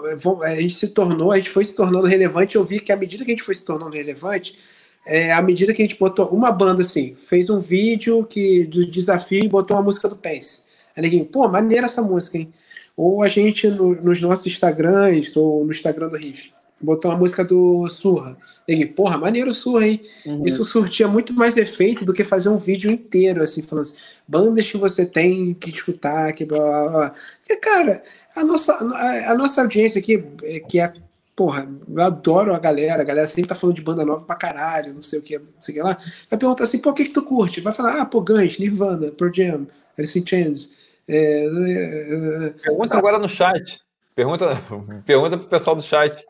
[0.42, 2.56] a gente se tornou, a gente foi se tornando relevante.
[2.56, 4.58] Eu vi que à medida que a gente foi se tornando relevante,
[5.06, 8.86] é, à medida que a gente botou uma banda assim, fez um vídeo que do
[8.86, 10.64] desafio e botou uma música do Pense.
[10.94, 12.52] Aí pô, maneira essa música, hein?
[12.96, 17.44] Ou a gente, no, nos nossos Instagrams, ou no Instagram do Riff, botou uma música
[17.44, 18.36] do Surra.
[18.66, 20.00] Ele, porra, maneiro Surra, hein?
[20.26, 20.46] Uhum.
[20.46, 24.70] Isso surtia muito mais efeito do que fazer um vídeo inteiro, assim, falando assim, bandas
[24.70, 27.14] que você tem que escutar, que blá blá blá.
[27.40, 28.02] Porque, cara,
[28.34, 30.92] a nossa, a, a nossa audiência aqui, é, que é
[31.34, 34.94] porra, eu adoro a galera, a galera sempre tá falando de banda nova pra caralho,
[34.94, 35.98] não sei o que, não sei o que lá.
[36.30, 37.60] Vai perguntar assim, pô, o que que tu curte?
[37.60, 39.66] Vai falar, ah, pô, Guns, Nirvana, Pearl Jam,
[39.98, 40.70] Alice in Chains,
[41.08, 43.80] é, é, pergunta agora no chat.
[44.14, 44.56] Pergunta,
[45.04, 46.24] pergunta pro pessoal do chat.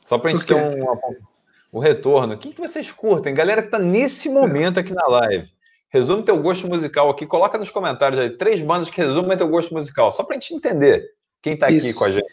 [0.00, 0.96] Só para a gente ter um,
[1.72, 2.34] um retorno.
[2.34, 3.34] O que, que vocês curtem?
[3.34, 5.50] Galera que está nesse momento aqui na live.
[5.88, 7.26] Resume teu gosto musical aqui.
[7.26, 10.12] Coloca nos comentários aí três bandas que resumem teu gosto musical.
[10.12, 11.04] Só para a gente entender
[11.42, 12.26] quem está aqui com a gente.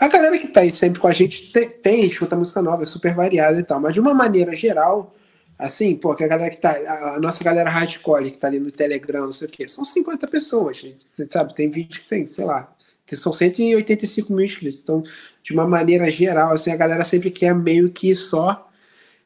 [0.00, 2.86] A galera que está aí sempre com a gente tem, tem escuta música nova, é
[2.86, 3.78] super variada e tal.
[3.78, 5.14] Mas de uma maneira geral,
[5.58, 6.72] assim, pô, que a galera que tá.
[7.14, 10.26] A nossa galera hardcore que tá ali no Telegram, não sei o quê, são 50
[10.28, 11.54] pessoas, gente, sabe?
[11.54, 12.72] Tem vídeo que tem, sei lá,
[13.16, 14.82] são 185 mil inscritos.
[14.82, 15.02] Então,
[15.42, 18.68] de uma maneira geral, assim, a galera sempre quer meio que só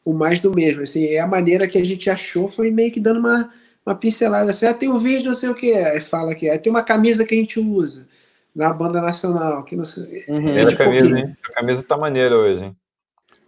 [0.04, 0.82] o mais do mesmo.
[0.82, 3.52] Assim, é a maneira que a gente achou, foi meio que dando uma,
[3.84, 6.56] uma pincelada assim, ah, tem um vídeo, não sei o que, aí fala que é,
[6.58, 8.08] tem uma camisa que a gente usa
[8.54, 10.24] na banda nacional, que não sei.
[10.28, 10.48] Uhum.
[10.48, 11.36] É, a, camisa, hein?
[11.46, 12.76] a camisa tá maneira hoje, hein?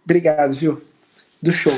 [0.03, 0.81] Obrigado, viu?
[1.41, 1.73] Do show.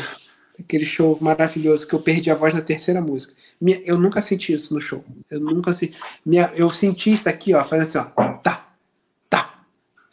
[0.63, 3.33] Aquele show maravilhoso que eu perdi a voz na terceira música.
[3.59, 5.03] Minha, eu nunca senti isso no show.
[5.29, 5.95] Eu nunca senti.
[6.25, 8.31] Minha, eu senti isso aqui, ó, faz assim, ó.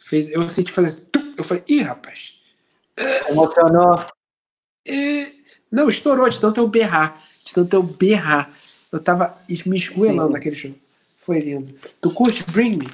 [0.09, 0.87] Fez, eu senti fazer.
[0.87, 2.33] Assim, eu falei, ih, rapaz.
[3.29, 4.07] Emocionou.
[4.83, 5.31] É,
[5.71, 7.23] não, estourou de tanto eu berrar.
[7.45, 8.51] De tanto eu berrar.
[8.91, 10.73] Eu tava me esgoelando naquele show.
[11.15, 11.75] Foi lindo.
[12.01, 12.87] Tu curte Bring Me?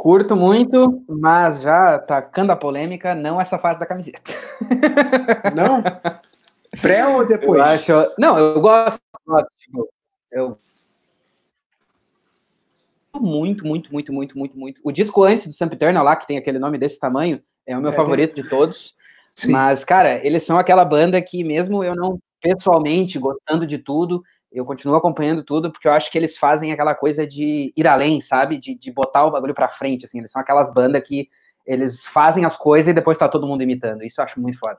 [0.00, 4.32] Curto muito, mas já tacando a polêmica, não essa fase da camiseta.
[5.54, 5.82] Não?
[6.80, 7.58] Pré ou depois?
[7.86, 8.14] Eu acho...
[8.18, 8.98] Não, eu gosto.
[9.58, 9.86] Tipo,
[10.32, 10.58] eu
[13.14, 14.80] muito, muito, muito, muito, muito, muito.
[14.82, 17.90] O disco antes do Sempiternal lá, que tem aquele nome desse tamanho, é o meu
[17.90, 18.94] é, favorito de todos.
[19.30, 19.52] Sim.
[19.52, 24.22] Mas, cara, eles são aquela banda que, mesmo eu não pessoalmente gostando de tudo,
[24.52, 28.20] eu continuo acompanhando tudo, porque eu acho que eles fazem aquela coisa de ir além,
[28.20, 28.58] sabe?
[28.58, 30.18] De, de botar o bagulho pra frente, assim.
[30.18, 31.28] Eles são aquelas bandas que
[31.64, 34.02] eles fazem as coisas e depois tá todo mundo imitando.
[34.02, 34.78] Isso eu acho muito foda.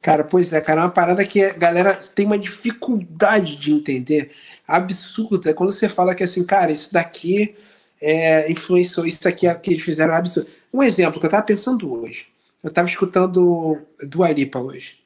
[0.00, 4.32] Cara, pois é, cara, é uma parada que a galera tem uma dificuldade de entender
[4.66, 5.50] absurda.
[5.50, 7.56] É quando você fala que assim, cara, isso daqui
[8.00, 10.50] é, influenciou, isso aqui é, que eles fizeram é absurdo.
[10.72, 12.26] Um exemplo que eu tava pensando hoje.
[12.62, 15.01] Eu tava escutando Dua Lipa hoje.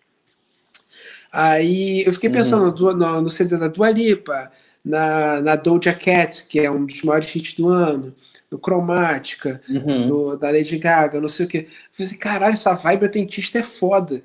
[1.37, 2.97] Aí eu fiquei pensando uhum.
[2.97, 4.51] no, no, CD da Dua Lipa,
[4.85, 8.15] na, na Doja Cat, que é um dos maiores hits do ano,
[8.51, 10.05] no Cromática, uhum.
[10.05, 11.59] do, da Lady Gaga, não sei o que.
[11.59, 14.23] Eu falei assim, caralho, essa vibe atentista é foda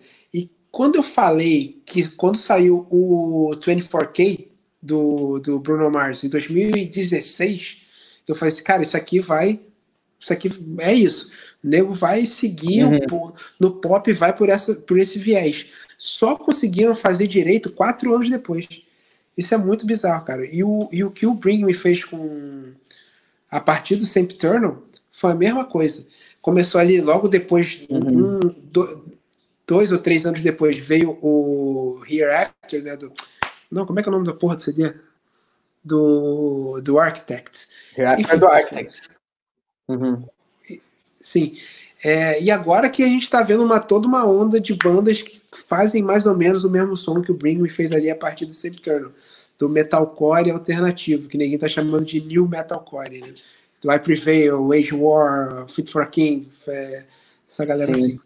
[0.71, 4.47] quando eu falei que quando saiu o 24K
[4.81, 7.81] do, do Bruno Mars em 2016,
[8.27, 9.59] eu falei assim, cara, isso aqui vai.
[10.17, 10.49] Isso aqui
[10.79, 11.31] é isso.
[11.63, 13.33] O nego vai seguir uhum.
[13.59, 15.67] no pop vai por, essa, por esse viés.
[16.03, 18.67] Só conseguiram fazer direito quatro anos depois.
[19.37, 20.43] Isso é muito bizarro, cara.
[20.43, 22.73] E o, e o que o Bring Me fez com.
[23.51, 24.81] A partir do Eternal
[25.11, 26.07] foi a mesma coisa.
[26.41, 28.37] Começou ali logo depois, uhum.
[28.37, 29.05] um, do,
[29.67, 32.97] dois ou três anos depois veio o Hereafter, né?
[32.97, 33.11] Do,
[33.69, 34.95] não, como é que é o nome da porra do CD?
[35.85, 37.67] Do, do Architect.
[37.95, 39.01] Hereafter do Architect.
[39.87, 40.27] Uhum.
[41.19, 41.55] Sim.
[42.03, 45.39] É, e agora que a gente está vendo uma, toda uma onda de bandas que
[45.67, 48.45] fazem mais ou menos o mesmo som que o Bring Me fez ali a partir
[48.45, 49.13] do Septurno,
[49.57, 53.33] do metalcore alternativo, que ninguém está chamando de new metalcore, né?
[53.79, 57.03] Do I Prevail, Wage War, Fit for a King, é,
[57.47, 57.99] essa galera Sim.
[57.99, 58.19] assim.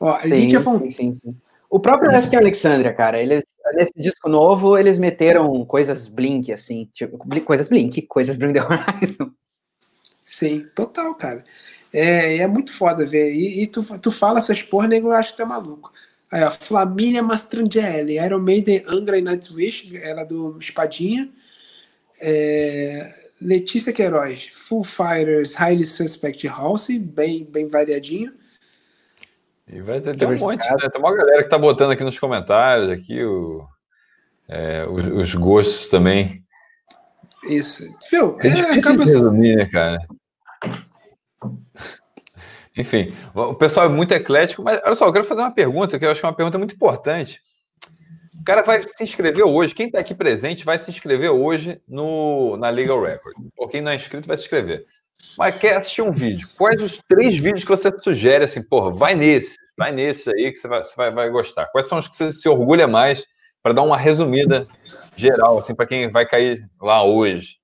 [0.00, 1.36] Ó, sim, Lydia Sim, sim, sim.
[1.70, 3.44] O próprio Ask Alexandria, cara, eles,
[3.74, 9.30] nesse disco novo, eles meteram coisas Blink, assim, tipo, coisas Blink, coisas Bring the Horizon.
[10.24, 11.44] Sim, total, cara.
[11.92, 13.34] É, é muito foda ver.
[13.34, 15.92] E, e tu, tu fala essas porra, nego, eu acho que tu é maluco.
[16.30, 21.28] Aí, ó, Flaminia Mastrangelli, Iron Maiden, Angra e Nightwish, ela do Espadinha.
[22.18, 28.32] É, Letícia Queiroz, Full Fighters, Highly Suspect Halsey, bem, bem variadinho.
[29.68, 30.88] E vai ter, ter um monte, né?
[30.90, 33.66] Tem uma galera que tá botando aqui nos comentários aqui o,
[34.48, 36.42] é, os, os, gostos também.
[37.44, 37.84] Isso.
[38.10, 38.38] Viu?
[38.40, 39.98] É, é difícil de resumir, né, cara?
[42.76, 46.06] Enfim, o pessoal é muito eclético, mas olha só, eu quero fazer uma pergunta que
[46.06, 47.40] eu acho que é uma pergunta muito importante.
[48.40, 52.56] O cara vai se inscrever hoje, quem está aqui presente vai se inscrever hoje no,
[52.56, 53.36] na Legal Record.
[53.54, 54.86] Por quem não é inscrito, vai se inscrever.
[55.38, 56.48] Mas quer assistir um vídeo?
[56.56, 60.56] Quais os três vídeos que você sugere assim, porra, vai nesse, vai nesse aí que
[60.56, 61.66] você vai, você vai, vai gostar.
[61.66, 63.24] Quais são os que você se orgulha mais
[63.62, 64.66] para dar uma resumida
[65.14, 67.61] geral, assim, para quem vai cair lá hoje?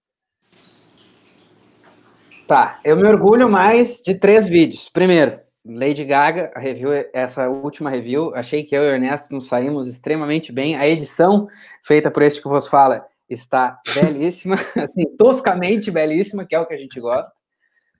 [2.48, 4.88] Tá, eu me orgulho mais de três vídeos.
[4.88, 9.48] Primeiro, Lady Gaga, a review, essa última review, achei que eu e o Ernesto nos
[9.48, 10.74] saímos extremamente bem.
[10.74, 11.46] A edição
[11.82, 16.72] feita por este que vos fala está belíssima, assim, toscamente belíssima, que é o que
[16.72, 17.34] a gente gosta.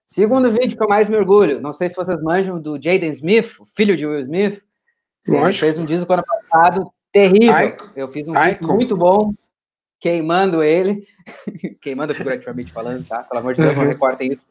[0.07, 3.61] Segundo vídeo que eu mais me orgulho, não sei se vocês manjam do Jaden Smith,
[3.61, 4.63] o filho de Will Smith.
[5.29, 5.47] Lógico.
[5.47, 7.77] Ele fez um disco ano passado terrível.
[7.95, 9.35] Eu fiz um vídeo muito bom,
[10.01, 11.07] queimando ele.
[11.81, 13.23] queimando figurativamente falando, tá?
[13.23, 13.91] Pelo amor de Deus, não uhum.
[13.91, 14.49] recortem isso.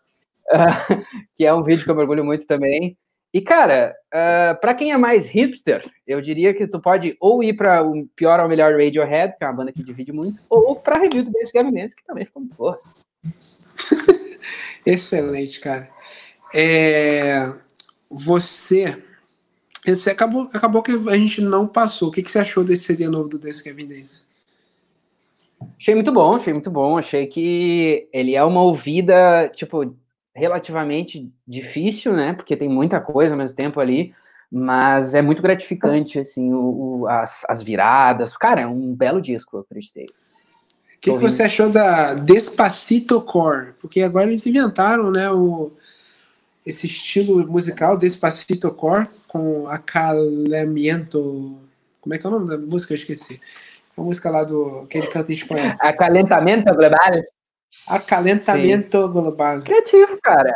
[0.51, 2.97] uh, que é um vídeo que eu mergulho muito também.
[3.33, 7.53] E, cara, uh, para quem é mais hipster, eu diria que tu pode ou ir
[7.53, 10.99] para o pior ou melhor Radiohead, que é uma banda que divide muito, ou para
[10.99, 12.81] review do Dance Gavin Dance, que também ficou muito boa.
[14.85, 15.89] Excelente, cara.
[16.53, 17.53] É...
[18.09, 19.03] Você.
[19.85, 22.09] Esse acabou, acabou que a gente não passou.
[22.09, 24.26] O que, que você achou desse CD novo do Dance Gavin Dance?
[25.79, 26.97] Achei muito bom, achei muito bom.
[26.97, 29.95] Achei que ele é uma ouvida, tipo,
[30.35, 32.33] relativamente difícil, né?
[32.33, 34.13] Porque tem muita coisa ao mesmo tempo ali,
[34.51, 38.37] mas é muito gratificante, assim, o, o as, as viradas.
[38.37, 40.05] Cara, é um belo disco, eu acreditei.
[40.05, 43.73] O que, que você achou da Despacito Core?
[43.79, 45.71] Porque agora eles inventaram, né, o,
[46.65, 51.57] esse estilo musical Despacito Core com acalamiento.
[52.01, 52.93] Como é que é o nome da música?
[52.93, 53.39] Eu esqueci.
[53.97, 55.75] A música lá do que ele canta em espanhol.
[55.79, 57.23] Acalentamento global.
[57.87, 59.11] Acalentamento Sim.
[59.11, 59.61] global.
[59.61, 60.55] Criativo, cara.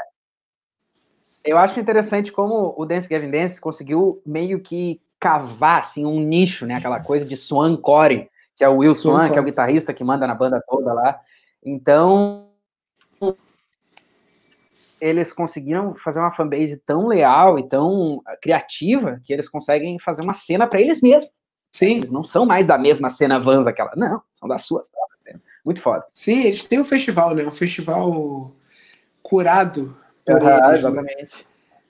[1.44, 6.68] Eu acho interessante como o Dance Gavin Dance conseguiu meio que cavar assim, um nicho,
[6.68, 6.76] né?
[6.76, 9.94] Aquela coisa de Swan Core, que é o Will Swan, Swan que é o guitarrista
[9.94, 11.20] que manda na banda toda lá.
[11.64, 12.48] Então,
[15.00, 20.34] eles conseguiram fazer uma fanbase tão leal e tão criativa que eles conseguem fazer uma
[20.34, 21.32] cena para eles mesmos.
[21.72, 21.98] Sim.
[21.98, 23.94] Eles não são mais da mesma cena Vans aquela.
[23.96, 25.42] Não, são das suas próprias cenas.
[25.66, 26.06] Muito foda.
[26.14, 27.46] Sim, eles têm um festival, né?
[27.46, 28.54] Um festival
[29.24, 29.96] curado
[30.26, 30.78] por uhum, eles, né?
[30.78, 31.38] Exatamente.
[31.38, 31.44] Né?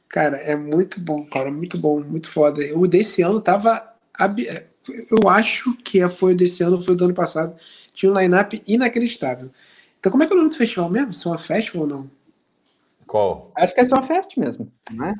[0.07, 2.61] Cara, é muito bom, cara, muito bom, muito foda.
[2.75, 3.89] O desse ano tava.
[5.09, 7.55] Eu acho que foi o desse ano, foi o do ano passado.
[7.93, 9.49] Tinha um line-up inacreditável.
[9.99, 11.13] Então, como é que é o nome do festival mesmo?
[11.13, 12.11] São uma festival ou não?
[13.07, 13.51] Qual?
[13.55, 15.15] Acho que é só uma festa mesmo, não é?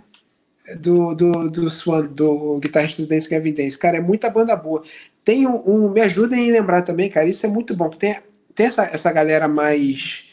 [0.80, 3.78] Do, do, do Swan, do guitarrista do Dance Kevin Dance.
[3.78, 4.84] Cara, é muita banda boa.
[5.24, 7.90] Tem um, um, Me ajudem a lembrar também, cara, isso é muito bom.
[7.90, 8.18] Tem,
[8.54, 10.30] tem essa, essa galera mais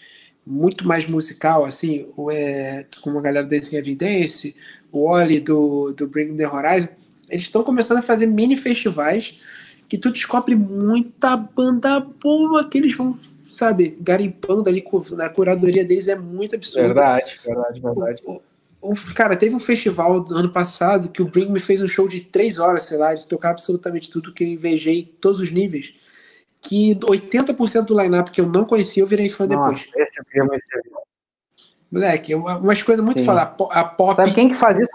[0.49, 4.57] muito mais musical, assim, é, como a galera desse Evidence,
[4.91, 6.89] o Oli do, do Bring the Horizon,
[7.29, 9.39] eles estão começando a fazer mini festivais
[9.89, 13.15] que tu descobre muita banda boa que eles vão,
[13.55, 16.87] sabe, garimpando ali na curadoria deles é muito absurdo.
[16.87, 18.23] Verdade, verdade, verdade.
[18.25, 18.41] O,
[19.15, 22.21] cara, teve um festival do ano passado que o Bring me fez um show de
[22.21, 25.95] três horas, sei lá, de tocar absolutamente tudo que eu invejei todos os níveis
[26.61, 30.09] que 80% do line-up que eu não conhecia, eu virei fã Nossa, depois.
[30.09, 30.91] Esse eu queria ter
[31.91, 33.43] Moleque, é umas coisas muito foda.
[33.43, 34.17] A pop.
[34.17, 34.91] Sabe quem que faz isso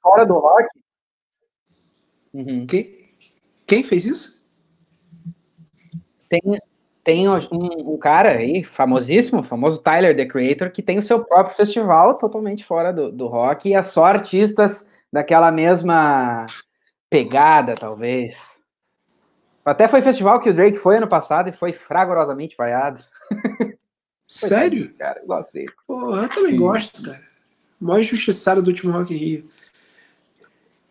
[0.00, 0.66] fora do rock?
[2.32, 2.66] Uhum.
[2.66, 3.10] Quem,
[3.66, 4.42] quem fez isso?
[6.30, 6.40] Tem,
[7.04, 11.56] tem um, um, cara aí, famosíssimo, famoso Tyler, The Creator, que tem o seu próprio
[11.56, 16.46] festival totalmente fora do, do rock e é só artistas daquela mesma
[17.10, 18.62] pegada, talvez.
[19.64, 23.02] Até foi festival que o Drake foi ano passado e foi fragorosamente vaiado.
[24.26, 24.94] Sério?
[24.94, 25.72] cara, eu gosto dele.
[25.86, 26.56] Pô, eu também Sim.
[26.56, 27.22] gosto, cara.
[27.80, 29.50] O maior injustiçado do último Rock in Rio.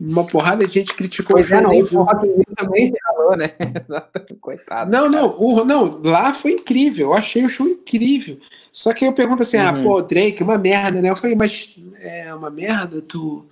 [0.03, 1.59] Uma porrada de gente criticou pois o show.
[1.59, 3.51] É, não, o Rock in Rio também se falou, né?
[4.41, 4.89] Coitado.
[4.89, 7.09] Não, não, o, não, lá foi incrível.
[7.09, 8.39] Eu achei o show incrível.
[8.73, 9.79] Só que eu pergunto assim, ah, uhum.
[9.79, 11.09] ah, pô, Drake, uma merda, né?
[11.09, 13.45] Eu falei, mas é uma merda, tu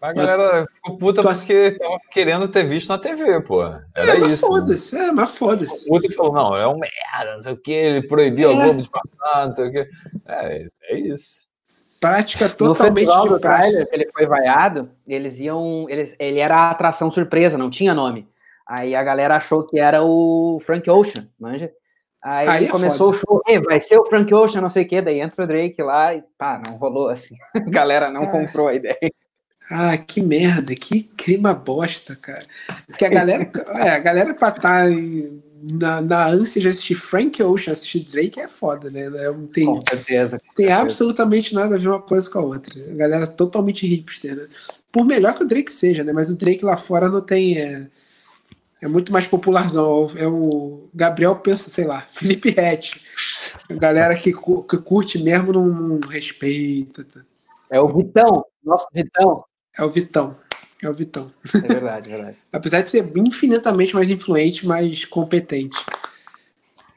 [0.00, 3.62] a galera ficou puta tu porque tava querendo ter visto na TV, pô.
[3.62, 4.46] Era é, mas isso.
[4.46, 5.84] Foda-se, é, mas foda-se.
[5.88, 8.54] O puta falou, não, é um merda, não sei o que, ele proibiu é.
[8.54, 9.88] a Globo de passar, não sei o que.
[10.26, 11.45] É, é isso.
[12.08, 15.86] Prática totalmente no do trailer, que ele foi vaiado, eles iam.
[15.88, 18.28] Eles, ele era a atração surpresa, não tinha nome.
[18.66, 21.70] Aí a galera achou que era o Frank Ocean, manja?
[22.22, 23.42] Aí, Aí é começou foda.
[23.42, 25.80] o show, vai ser o Frank Ocean, não sei o que, daí entra o Drake
[25.80, 27.36] lá e pá, não rolou assim.
[27.54, 28.30] A galera não é.
[28.30, 29.12] comprou a ideia.
[29.70, 32.46] Ah, que merda, que clima bosta, cara.
[32.86, 34.90] Porque a galera, é, a galera pra estar tá
[35.62, 39.08] na, na ânsia de assistir Frank Ocean, assistir Drake é foda, né?
[39.08, 40.38] Não tem, com certeza.
[40.38, 40.82] Com tem certeza.
[40.82, 42.74] absolutamente nada a ver uma coisa com a outra.
[42.90, 44.46] A galera totalmente hipster, né?
[44.92, 46.12] Por melhor que o Drake seja, né?
[46.12, 47.58] Mas o Drake lá fora não tem.
[47.58, 47.86] É,
[48.82, 50.10] é muito mais popularzão.
[50.16, 53.00] É o Gabriel pensa, sei lá, Felipe Rett.
[53.68, 57.04] A galera que, que curte mesmo não, não respeita.
[57.04, 57.20] Tá?
[57.70, 59.44] É o Vitão, nosso Vitão.
[59.78, 60.36] É o Vitão.
[60.86, 61.32] É o Vitão.
[61.52, 62.36] É verdade, é verdade.
[62.52, 65.76] Apesar de ser infinitamente mais influente, mais competente.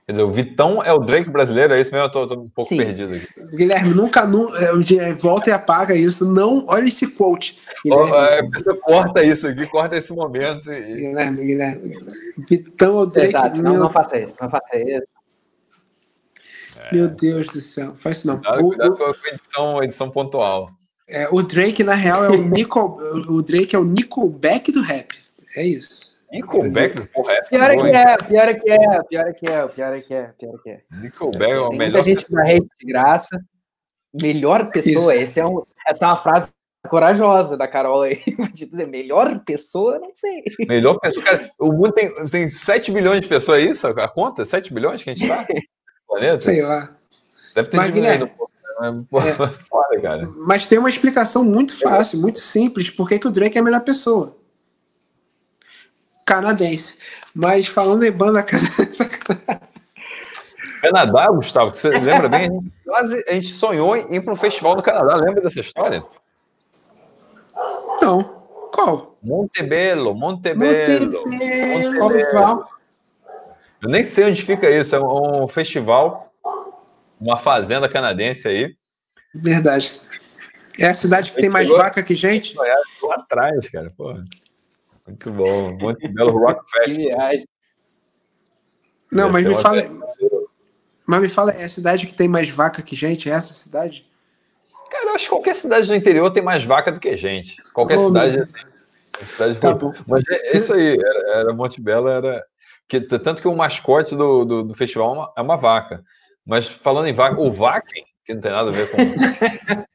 [0.05, 2.05] Quer dizer, o Vitão é o Drake brasileiro, é isso mesmo?
[2.05, 2.77] Eu tô, tô um pouco Sim.
[2.77, 3.27] perdido aqui.
[3.55, 4.55] Guilherme, nunca, nunca
[4.99, 6.31] é, volta e apaga isso.
[6.31, 7.59] Não, olha esse quote.
[7.83, 8.11] Guilherme.
[8.11, 10.71] Oh, é, você corta isso aqui, corta esse momento.
[10.71, 10.81] E...
[10.81, 11.97] Guilherme, Guilherme.
[12.47, 13.35] Vitão é o Drake.
[13.35, 13.79] Exato, não, meu...
[13.79, 15.07] não faça isso, não faça isso.
[16.91, 18.37] Meu Deus do céu, faz isso não.
[18.37, 20.71] Cuidado, cuidado com a edição, edição pontual.
[21.09, 22.97] É, o Drake, na real, é o Nickel.
[23.27, 25.15] o Drake é o Nickelback do rap.
[25.55, 26.19] É isso.
[26.31, 27.07] Nickelback?
[27.07, 29.93] Porra, essa pior é que é, pior é que é, pior é que é, pior
[29.93, 30.81] é que é, pior é que é.
[31.01, 32.03] Nickelback é o melhor.
[32.03, 33.41] Muita gente na rede de graça.
[34.21, 36.49] Melhor pessoa, esse é um, essa é uma frase
[36.87, 38.21] corajosa da Carol aí.
[38.53, 40.43] dizer, melhor pessoa, não sei.
[40.67, 43.87] Melhor pessoa, cara, o mundo tem, tem 7 bilhões de pessoas, é isso?
[43.87, 44.45] A conta?
[44.45, 45.45] 7 bilhões que a gente tá?
[46.07, 46.41] planeta?
[46.41, 46.95] Sei lá.
[47.53, 48.48] Deve ter Mas, diminuído um pouco.
[48.79, 49.03] Né?
[49.13, 49.47] É.
[49.69, 50.29] Foda, cara.
[50.37, 53.63] Mas tem uma explicação muito fácil, muito simples, por que, que o Drake é a
[53.63, 54.37] melhor pessoa.
[56.25, 56.99] Canadense.
[57.33, 59.09] Mas falando em banda canadense.
[60.81, 62.47] Canadá, Gustavo, você lembra bem?
[62.47, 65.15] A gente, quase, a gente sonhou em ir para um festival no Canadá.
[65.15, 66.03] Lembra dessa história?
[68.01, 68.39] Não.
[68.73, 69.17] Qual?
[69.21, 71.21] Montebello, Montebello.
[71.25, 71.99] Montebello.
[71.99, 72.65] Montebello.
[73.81, 74.95] Eu nem sei onde fica isso.
[74.95, 76.28] É um festival,
[77.19, 78.75] uma fazenda canadense aí.
[79.33, 79.99] Verdade.
[80.77, 82.55] É a cidade que tem mais vaca que gente?
[82.55, 83.91] Lá atrás, cara.
[83.95, 84.23] Porra.
[85.05, 85.77] Muito bom.
[85.77, 87.31] Montebello Rock Festival.
[89.11, 89.81] Não, mas me fala.
[91.07, 93.29] Mas me fala, é a cidade que tem mais vaca que gente?
[93.29, 94.07] É essa cidade?
[94.91, 97.61] Cara, eu acho que qualquer cidade do interior tem mais vaca do que gente.
[97.73, 98.47] Qualquer oh, cidade.
[99.23, 99.75] cidade tá
[100.07, 102.43] Mas é isso aí, era, era Montebello, era.
[102.87, 106.03] Que, tanto que o mascote do, do, do festival é uma, é uma, vaca.
[106.49, 108.97] Mas falando em vaca, o Vaken, que não tem nada a ver com.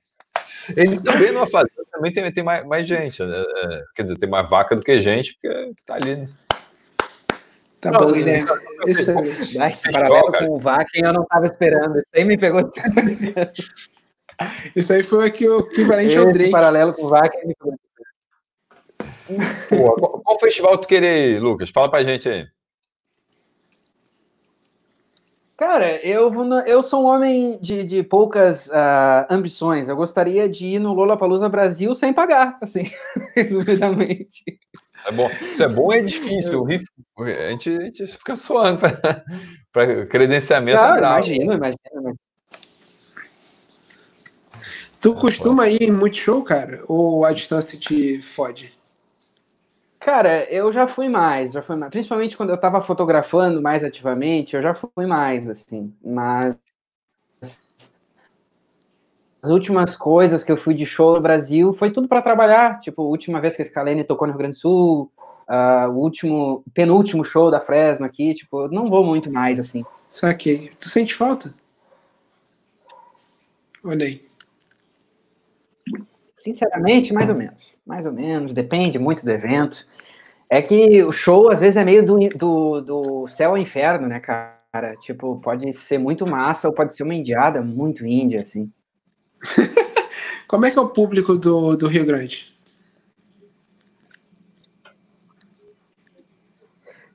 [0.76, 3.22] Ele também numa fazenda também tem, tem mais, mais gente.
[3.22, 3.40] Né?
[3.40, 6.16] É, quer dizer, tem mais vaca do que gente, porque tá ali.
[6.16, 6.28] Né?
[7.80, 8.48] Tá não, bom, Guilherme.
[8.86, 9.58] Excelente.
[9.58, 11.98] Esse paralelo com o Vaken eu não estava esperando.
[11.98, 12.70] Isso aí me pegou.
[14.74, 16.50] Isso aí foi aqui o equivalente ao Drake.
[16.50, 17.78] paralelo com o Vaken me pegou.
[19.68, 21.70] Pô, qual, qual festival tu querer ir, Lucas?
[21.70, 22.46] Fala pra gente aí.
[25.56, 26.32] Cara, eu,
[26.66, 29.88] eu sou um homem de, de poucas uh, ambições.
[29.88, 32.90] Eu gostaria de ir no Lollapalooza Brasil sem pagar, assim,
[33.36, 34.42] resumidamente.
[35.06, 35.30] É bom.
[35.42, 36.66] Isso é bom e é difícil.
[37.16, 38.80] A gente, a gente fica suando
[39.72, 40.78] para credenciamento.
[40.78, 42.18] Claro, imagino, imagino.
[45.00, 46.82] Tu costuma ir em muito show, cara?
[46.88, 48.73] Ou a distância te fode?
[50.04, 51.90] Cara, eu já fui mais, já fui mais.
[51.90, 55.94] Principalmente quando eu tava fotografando mais ativamente, eu já fui mais, assim.
[56.04, 56.54] Mas
[59.42, 62.78] as últimas coisas que eu fui de show no Brasil foi tudo para trabalhar.
[62.80, 65.10] Tipo, a última vez que a Scalene tocou no Rio Grande do Sul,
[65.48, 69.86] uh, o último, penúltimo show da Fresno aqui, tipo, eu não vou muito mais, assim.
[70.10, 70.70] Saquei.
[70.78, 71.54] Tu sente falta?
[73.82, 74.22] Olha aí.
[76.36, 77.74] Sinceramente, mais ou menos.
[77.86, 79.86] Mais ou menos, depende muito do evento.
[80.54, 84.20] É que o show, às vezes, é meio do, do, do céu ao inferno, né,
[84.20, 84.94] cara?
[85.00, 88.70] Tipo, pode ser muito massa ou pode ser uma indiada muito índia, assim.
[90.46, 92.54] Como é que é o público do, do Rio Grande?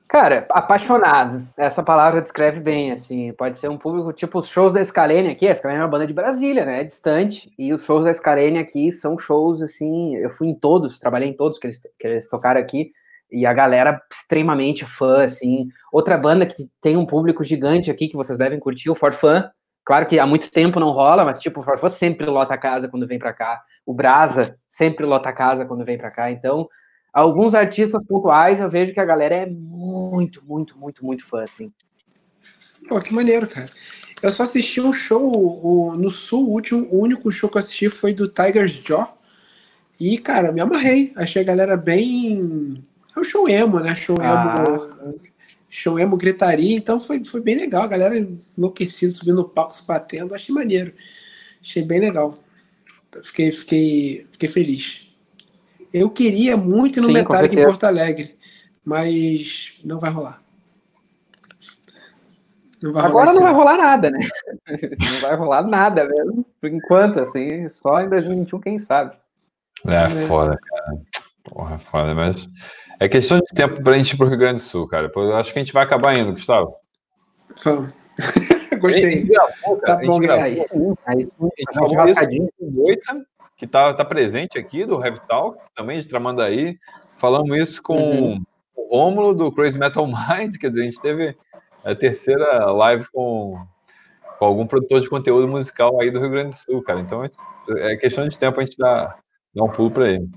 [0.06, 1.48] Cara, apaixonado.
[1.56, 3.32] Essa palavra descreve bem, assim.
[3.32, 5.48] Pode ser um público, tipo os shows da Scalene aqui.
[5.48, 6.82] A Scalene é uma banda de Brasília, né?
[6.82, 7.50] É distante.
[7.58, 10.14] E os shows da Scalene aqui são shows, assim.
[10.16, 12.92] Eu fui em todos, trabalhei em todos que eles, que eles tocaram aqui
[13.30, 15.68] e a galera extremamente fã, assim.
[15.92, 19.42] Outra banda que tem um público gigante aqui que vocês devem curtir, o For Fun.
[19.84, 22.58] Claro que há muito tempo não rola, mas tipo, o For Fun sempre lota a
[22.58, 23.60] casa quando vem para cá.
[23.84, 26.30] O Brasa sempre lota a casa quando vem para cá.
[26.30, 26.68] Então,
[27.12, 31.72] alguns artistas pontuais eu vejo que a galera é muito, muito, muito, muito fã, assim.
[32.88, 33.70] Pô, que maneiro, cara.
[34.22, 37.60] Eu só assisti um show o, no Sul, o último, o único show que eu
[37.60, 39.18] assisti foi do Tiger's Jaw.
[39.98, 41.12] E, cara, me amarrei.
[41.16, 42.84] Achei a galera bem
[43.16, 43.94] é o show emo, né?
[43.96, 44.54] Show ah.
[44.56, 45.20] emo,
[45.68, 47.82] show emo gritaria, então foi, foi bem legal.
[47.82, 48.16] A galera
[48.56, 50.92] enlouquecida, subindo no palco, se batendo, achei maneiro.
[51.62, 52.38] Achei bem legal.
[53.22, 55.08] Fiquei, fiquei, fiquei feliz.
[55.92, 58.38] Eu queria muito ir no Sim, Metallica em Porto Alegre,
[58.84, 60.40] mas não vai rolar.
[62.80, 64.20] Não vai Agora rolar não vai rolar nada, né?
[64.68, 69.16] não vai rolar nada mesmo, por enquanto, assim, só em 2021, quem sabe.
[69.86, 71.00] É, foda, cara.
[71.44, 72.48] Porra, foda, mas
[73.00, 75.10] é questão de tempo para a gente ir para o Rio Grande do Sul, cara.
[75.16, 76.76] Eu acho que a gente vai acabar indo, Gustavo.
[78.78, 79.24] Gostei.
[79.24, 80.66] Gravou, tá bom, guys.
[81.06, 81.30] A gente
[81.74, 83.26] falou isso com o Moita,
[83.56, 86.78] que está tá presente aqui, do Heavy Talk, também de Tramandaí.
[87.16, 88.42] Falamos isso com uhum.
[88.76, 91.36] o Rômulo, do Crazy Metal Mind, quer dizer, a gente teve
[91.82, 93.58] a terceira live com,
[94.38, 97.00] com algum produtor de conteúdo musical aí do Rio Grande do Sul, cara.
[97.00, 97.24] Então
[97.78, 99.18] é questão de tempo a gente dar,
[99.54, 100.28] dar um pulo para ele.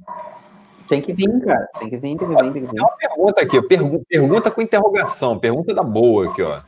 [0.94, 1.68] Tem que vir, cara.
[1.80, 2.70] Tem que vir, tem que vir, tem que vir.
[2.70, 6.62] Tem uma pergunta aqui, pergunta, pergunta com interrogação, pergunta da boa aqui, ó.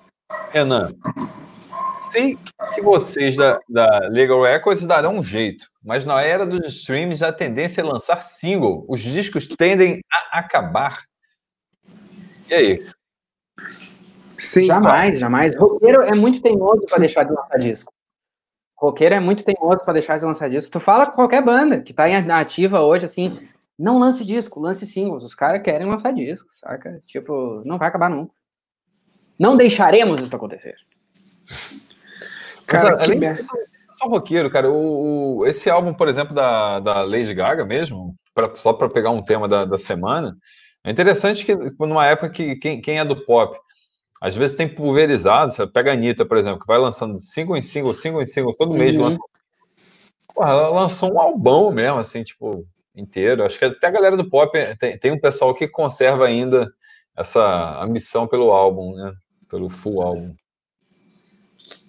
[0.50, 0.96] Renan,
[2.02, 2.36] sei
[2.74, 7.32] que vocês da, da Legal Records darão um jeito, mas na era dos streams a
[7.32, 8.84] tendência é lançar single.
[8.90, 11.04] Os discos tendem a acabar.
[12.50, 12.88] E aí?
[14.36, 15.56] Sim, jamais, jamais.
[15.56, 17.94] Roqueiro é muito teimoso para deixar de lançar disco.
[18.76, 20.72] Roqueiro é muito teimoso para deixar de lançar disco.
[20.72, 23.48] Tu fala com qualquer banda que tá em ativa hoje, assim,
[23.78, 25.24] não lance disco, lance singles.
[25.24, 27.02] Os caras querem lançar disco, saca?
[27.06, 28.34] Tipo, não vai acabar nunca.
[29.38, 30.76] Não deixaremos isso acontecer.
[32.66, 33.44] Cara, que merda.
[33.92, 34.70] Só roqueiro, cara.
[34.70, 39.12] O, o, esse álbum, por exemplo, da, da Lady Gaga mesmo, pra, só para pegar
[39.12, 40.38] um tema da, da semana,
[40.84, 43.58] é interessante que numa época que quem, quem é do pop
[44.22, 47.62] às vezes tem pulverizado, você pega a Anitta, por exemplo, que vai lançando single em
[47.62, 49.04] single, single em single, todo mês uhum.
[49.04, 49.20] lança.
[50.34, 52.66] Porra, ela lançou um albão mesmo, assim, tipo,
[52.96, 53.44] inteiro.
[53.44, 56.72] Acho que até a galera do pop tem, tem um pessoal que conserva ainda
[57.16, 59.14] essa ambição pelo álbum, né?
[59.50, 60.36] Pelo full álbum.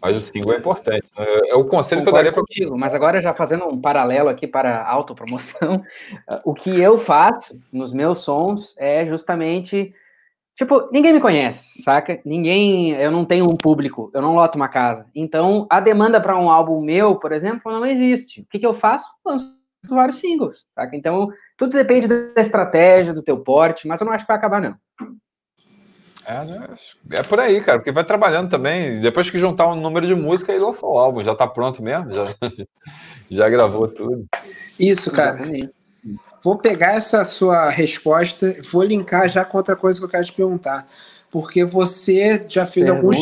[0.01, 1.07] Mas o single é importante.
[1.19, 1.25] Né?
[1.25, 2.79] É, é o conselho Concordo que eu daria para contigo.
[2.79, 5.83] Mas agora já fazendo um paralelo aqui para a autopromoção,
[6.45, 9.95] o que eu faço nos meus sons é justamente
[10.57, 12.19] Tipo, ninguém me conhece, saca?
[12.25, 15.05] Ninguém, eu não tenho um público, eu não loto uma casa.
[15.15, 18.41] Então, a demanda para um álbum meu, por exemplo, não existe.
[18.41, 19.07] O que, que eu faço?
[19.23, 19.55] Lanço
[19.95, 20.97] vários singles, saca?
[20.97, 24.61] Então, tudo depende da estratégia, do teu porte, mas eu não acho que vai acabar,
[24.61, 24.77] não.
[26.27, 26.67] É, né?
[27.13, 29.01] é por aí, cara, porque vai trabalhando também.
[29.01, 31.23] Depois que juntar um número de música, e lança o álbum.
[31.23, 32.11] Já tá pronto mesmo?
[32.11, 32.35] Já,
[33.31, 34.27] já gravou tudo.
[34.79, 35.39] Isso, cara.
[36.43, 40.33] Vou pegar essa sua resposta, vou linkar já com outra coisa que eu quero te
[40.33, 40.87] perguntar.
[41.31, 43.19] Porque você já fez alguns,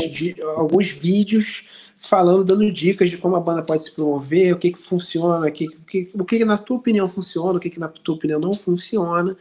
[0.56, 1.68] alguns vídeos
[1.98, 5.52] falando, dando dicas de como a banda pode se promover, o que, que funciona, o
[5.52, 8.52] que, que, o que na tua opinião funciona, o que, que na tua opinião não
[8.52, 9.36] funciona.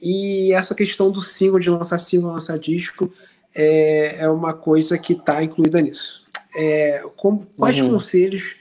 [0.00, 3.12] E essa questão do single, de lançar single, lançar disco,
[3.54, 6.26] é, é uma coisa que está incluída nisso.
[6.54, 7.90] É, como, quais uhum.
[7.90, 8.56] conselhos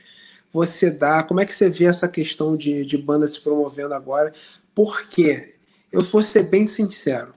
[0.51, 1.21] você dá?
[1.23, 4.33] Como é que você vê essa questão de, de banda se promovendo agora?
[4.73, 5.55] Porque
[5.91, 7.33] eu vou ser bem sincero.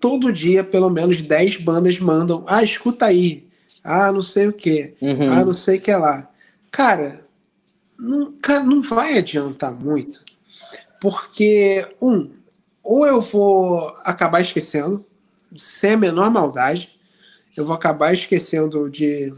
[0.00, 2.44] Todo dia, pelo menos 10 bandas mandam.
[2.46, 3.46] Ah, escuta aí.
[3.82, 4.94] Ah, não sei o que.
[5.00, 5.30] Uhum.
[5.30, 6.30] Ah, não sei o que lá.
[6.70, 7.26] Cara,
[7.98, 10.24] não, cara, não vai adiantar muito.
[11.00, 12.30] Porque, um,
[12.82, 15.04] ou eu vou acabar esquecendo,
[15.56, 16.98] sem a menor maldade,
[17.56, 19.32] eu vou acabar esquecendo de,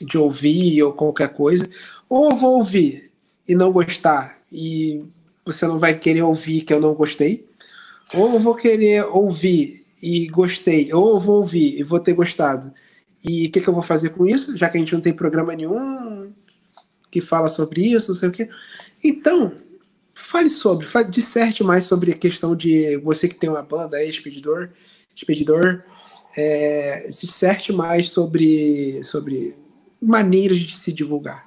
[0.00, 1.68] de ouvir ou qualquer coisa,
[2.08, 3.10] ou eu vou ouvir
[3.48, 5.04] e não gostar, e
[5.44, 7.46] você não vai querer ouvir que eu não gostei,
[8.14, 12.72] ou eu vou querer ouvir e gostei, ou eu vou ouvir e vou ter gostado.
[13.24, 14.56] E o que, que, eu vou fazer com isso?
[14.56, 16.30] Já que a gente não tem programa nenhum
[17.10, 18.48] que fala sobre isso, não sei o quê.
[19.02, 19.52] Então,
[20.12, 24.08] fale sobre, fale, disserte mais sobre a questão de você que tem uma banda aí,
[24.08, 24.70] expedidor,
[25.14, 25.84] expedidor,
[26.36, 29.56] é, disserte mais sobre, sobre
[30.02, 31.46] maneiras de se divulgar.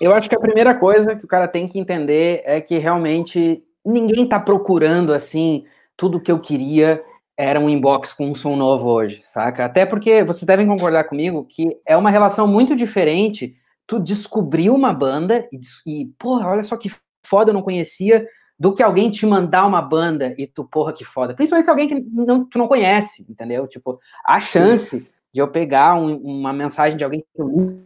[0.00, 3.62] Eu acho que a primeira coisa que o cara tem que entender é que realmente
[3.84, 5.64] ninguém tá procurando assim
[5.96, 7.02] tudo que eu queria
[7.36, 9.64] era um inbox com um som novo hoje, saca?
[9.64, 13.56] Até porque vocês devem concordar comigo que é uma relação muito diferente
[13.86, 16.90] tu descobrir uma banda e, e porra, olha só que
[17.22, 18.26] foda, eu não conhecia,
[18.58, 21.34] do que alguém te mandar uma banda e tu, porra, que foda.
[21.34, 23.66] Principalmente se alguém que não, tu não conhece, entendeu?
[23.66, 25.06] Tipo, a chance Sim.
[25.32, 27.84] de eu pegar um, uma mensagem de alguém que eu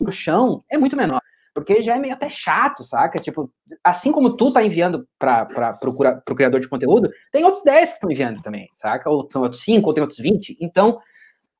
[0.00, 1.20] no chão é muito menor.
[1.54, 3.18] Porque já é meio até chato, saca?
[3.18, 3.52] Tipo,
[3.84, 8.10] assim como tu tá enviando para o criador de conteúdo, tem outros 10 que estão
[8.10, 9.10] enviando também, saca?
[9.10, 10.56] Ou tem outros 5, ou tem outros 20.
[10.60, 10.98] Então,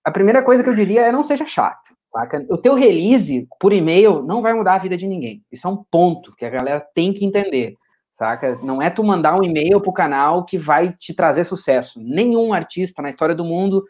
[0.03, 2.45] a primeira coisa que eu diria é não seja chato, saca?
[2.49, 5.45] O teu release por e-mail não vai mudar a vida de ninguém.
[5.53, 7.77] Isso é um ponto que a galera tem que entender,
[8.11, 8.59] saca?
[8.63, 12.01] Não é tu mandar um e-mail pro canal que vai te trazer sucesso.
[12.01, 13.85] Nenhum artista na história do mundo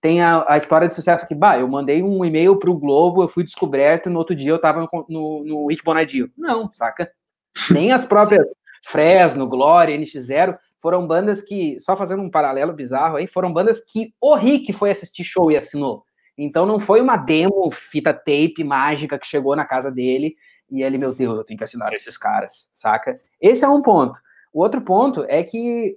[0.00, 3.28] tem a, a, história de sucesso que, bah, eu mandei um e-mail pro Globo, eu
[3.28, 6.30] fui descoberto, no outro dia eu tava no, no, no Bonadio.
[6.36, 7.10] Não, saca?
[7.70, 8.46] Nem as próprias
[8.84, 14.14] Fresno, Glória, NX0 foram bandas que, só fazendo um paralelo bizarro aí, foram bandas que
[14.20, 16.04] o Rick foi assistir show e assinou.
[16.36, 20.36] Então não foi uma demo, fita tape mágica que chegou na casa dele
[20.70, 23.14] e ele, meu Deus, eu tenho que assinar esses caras, saca?
[23.40, 24.20] Esse é um ponto.
[24.52, 25.96] O outro ponto é que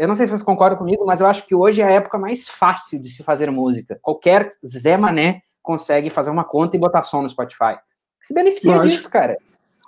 [0.00, 2.16] eu não sei se você concorda comigo, mas eu acho que hoje é a época
[2.16, 3.98] mais fácil de se fazer música.
[4.00, 7.76] Qualquer Zé Mané consegue fazer uma conta e botar som no Spotify.
[8.22, 8.88] Se beneficia Lógico.
[8.88, 9.36] disso, cara.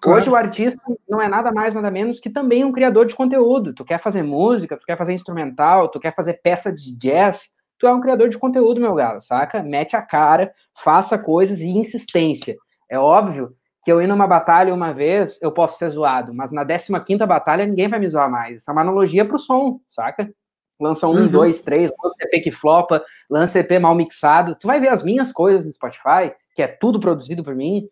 [0.03, 0.19] Claro.
[0.19, 3.73] Hoje o artista não é nada mais, nada menos que também um criador de conteúdo.
[3.73, 7.49] Tu quer fazer música, tu quer fazer instrumental, tu quer fazer peça de jazz,
[7.79, 9.63] tu é um criador de conteúdo, meu galo, saca?
[9.63, 12.55] Mete a cara, faça coisas e insistência.
[12.87, 16.65] É óbvio que eu ir numa batalha uma vez, eu posso ser zoado, mas na
[16.65, 18.61] 15 batalha ninguém vai me zoar mais.
[18.61, 20.33] Isso é uma analogia pro som, saca?
[20.81, 21.29] Lança um, uhum.
[21.29, 24.57] dois, três, lança EP que flopa, lança EP mal mixado.
[24.57, 27.89] Tu vai ver as minhas coisas no Spotify, que é tudo produzido por mim.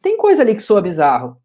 [0.00, 1.36] Tem coisa ali que soa bizarro.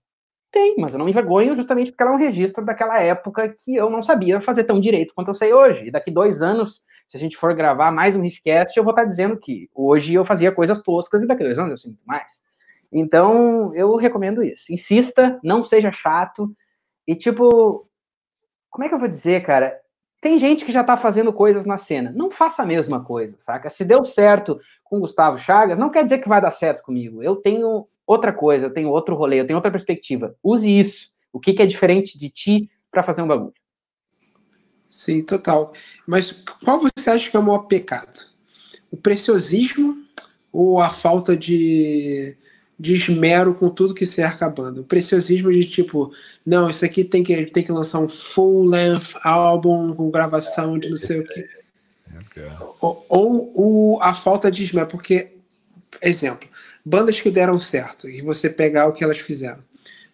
[0.52, 3.76] Tem, mas eu não me envergonho justamente porque ela é um registro daquela época que
[3.76, 5.88] eu não sabia fazer tão direito quanto eu sei hoje.
[5.88, 9.06] E daqui dois anos, se a gente for gravar mais um Riffcast, eu vou estar
[9.06, 12.42] dizendo que hoje eu fazia coisas toscas e daqui dois anos eu sinto mais.
[12.92, 14.72] Então, eu recomendo isso.
[14.74, 16.52] Insista, não seja chato.
[17.08, 17.88] E, tipo,
[18.70, 19.80] como é que eu vou dizer, cara?
[20.22, 22.12] Tem gente que já tá fazendo coisas na cena.
[22.16, 23.70] Não faça a mesma coisa, saca?
[23.70, 27.24] Se deu certo com Gustavo Chagas, não quer dizer que vai dar certo comigo.
[27.24, 30.36] Eu tenho outra coisa, eu tenho outro rolê, eu tenho outra perspectiva.
[30.44, 31.12] Use isso.
[31.32, 33.54] O que, que é diferente de ti para fazer um bagulho?
[34.90, 35.72] Sim, total.
[36.08, 36.32] Mas
[36.64, 38.20] qual você acha que é o maior pecado?
[38.92, 39.96] O preciosismo
[40.52, 42.36] ou a falta de
[42.80, 44.80] de esmero com tudo que cerca a banda.
[44.80, 46.14] O preciosismo de tipo,
[46.46, 50.90] não, isso aqui tem que, tem que lançar um full length álbum com gravação de
[50.90, 51.46] não sei o que.
[52.80, 55.34] Ou, ou, ou a falta de esmero, porque,
[56.02, 56.48] exemplo,
[56.86, 59.62] bandas que deram certo e você pegar o que elas fizeram.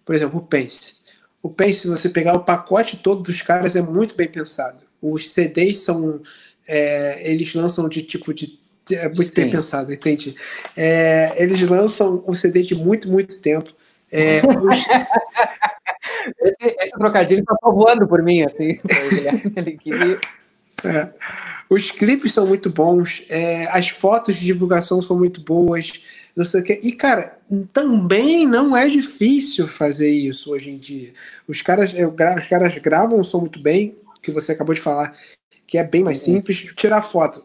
[0.04, 0.96] Por exemplo, o Pense.
[1.44, 4.84] O Pense, se você pegar o pacote todo dos caras, é muito bem pensado.
[5.00, 6.22] Os CDs são.
[6.68, 8.60] É, eles lançam de tipo de
[8.92, 9.42] é muito Sim.
[9.42, 10.36] bem pensado, entendi.
[10.76, 13.74] É, eles lançam um CD de muito, muito tempo.
[14.12, 14.78] É, os...
[16.40, 18.80] esse, esse, trocadilho passou voando por mim, assim.
[20.84, 21.10] É.
[21.70, 26.04] Os clipes são muito bons, é, as fotos de divulgação são muito boas,
[26.36, 26.74] não sei o que.
[26.74, 27.40] E, cara,
[27.74, 31.14] também não é difícil fazer isso hoje em dia.
[31.48, 35.18] Os caras, os caras gravam o som muito bem, que você acabou de falar,
[35.66, 36.36] que é bem mais uhum.
[36.36, 36.68] simples.
[36.76, 37.44] Tirar foto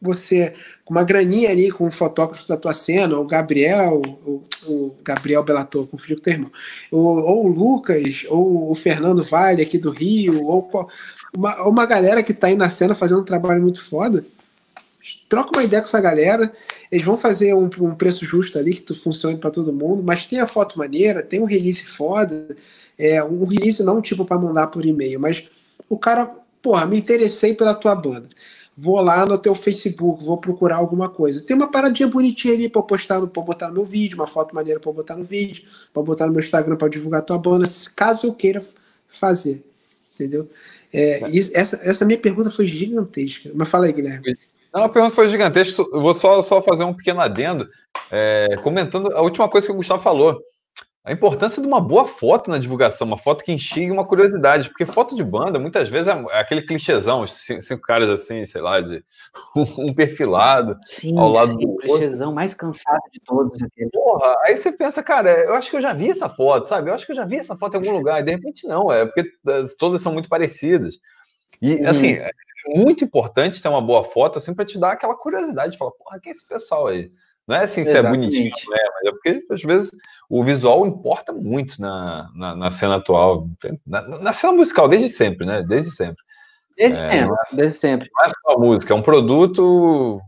[0.00, 4.94] você, com uma graninha ali com o fotógrafo da tua cena, o Gabriel, o, o
[5.02, 6.52] Gabriel Belator, com teu irmão,
[6.90, 10.68] ou, ou, o Lucas, ou o Fernando Vale aqui do Rio, ou
[11.34, 14.24] uma, uma galera que está aí na cena fazendo um trabalho muito foda,
[15.28, 16.52] troca uma ideia com essa galera,
[16.90, 20.26] eles vão fazer um, um preço justo ali que tu funcione para todo mundo, mas
[20.26, 22.56] tem a foto maneira, tem um release foda,
[22.98, 25.48] é, um release não tipo para mandar por e-mail, mas
[25.88, 26.30] o cara,
[26.62, 28.28] porra, me interessei pela tua banda
[28.76, 31.40] vou lá no teu Facebook, vou procurar alguma coisa.
[31.40, 34.80] Tem uma paradinha bonitinha ali para postar, para botar no meu vídeo, uma foto maneira
[34.80, 38.34] para botar no vídeo, para botar no meu Instagram para divulgar tua banda, caso eu
[38.34, 38.62] queira
[39.08, 39.64] fazer,
[40.14, 40.48] entendeu?
[40.92, 43.50] É, isso, essa, essa minha pergunta foi gigantesca.
[43.54, 44.36] Mas fala aí, Guilherme.
[44.72, 45.82] Não, a pergunta foi gigantesca.
[45.82, 47.68] Eu vou só, só fazer um pequeno adendo,
[48.10, 50.40] é, comentando a última coisa que o Gustavo falou
[51.04, 54.86] a importância de uma boa foto na divulgação, uma foto que instigue uma curiosidade, porque
[54.86, 57.30] foto de banda, muitas vezes, é aquele clichêzão, os
[57.60, 59.04] cinco caras assim, sei lá, de
[59.78, 61.72] um perfilado sim, ao lado sim, do.
[61.72, 63.58] O clichêzão mais cansado de todos.
[63.92, 66.88] Porra, aí você pensa, cara, eu acho que eu já vi essa foto, sabe?
[66.88, 68.90] Eu acho que eu já vi essa foto em algum lugar, e de repente não,
[68.90, 70.98] é porque eh, todas são muito parecidas.
[71.60, 71.88] E, uhum.
[71.90, 72.30] assim, é
[72.74, 76.18] muito importante ter uma boa foto, assim, para te dar aquela curiosidade, de falar, porra,
[76.18, 77.12] quem é esse pessoal aí?
[77.46, 78.78] Não é assim se é bonitinho, né?
[78.94, 79.90] Mas é porque às vezes
[80.28, 83.48] o visual importa muito na, na, na cena atual,
[83.86, 85.62] na, na, cena musical, desde sempre, né?
[85.62, 86.22] Desde sempre.
[86.76, 88.10] Desde é, sempre, é, desde sempre.
[88.14, 90.20] Não é só a música, é um produto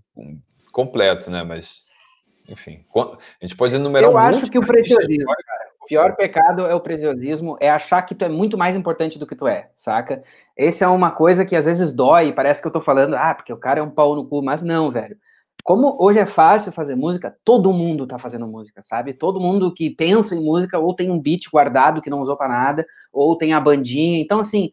[0.72, 1.42] completo, né?
[1.42, 1.90] Mas,
[2.48, 5.30] enfim, a gente pode enumerar Eu um acho que o preciosismo,
[5.82, 9.26] o pior pecado é o preciosismo, é achar que tu é muito mais importante do
[9.26, 10.22] que tu é, saca?
[10.56, 13.52] Essa é uma coisa que às vezes dói, parece que eu tô falando, ah, porque
[13.52, 15.16] o cara é um pau no cu, mas não, velho
[15.66, 19.12] como hoje é fácil fazer música, todo mundo tá fazendo música, sabe?
[19.12, 22.46] Todo mundo que pensa em música ou tem um beat guardado que não usou para
[22.46, 24.20] nada, ou tem a bandinha.
[24.20, 24.70] Então, assim,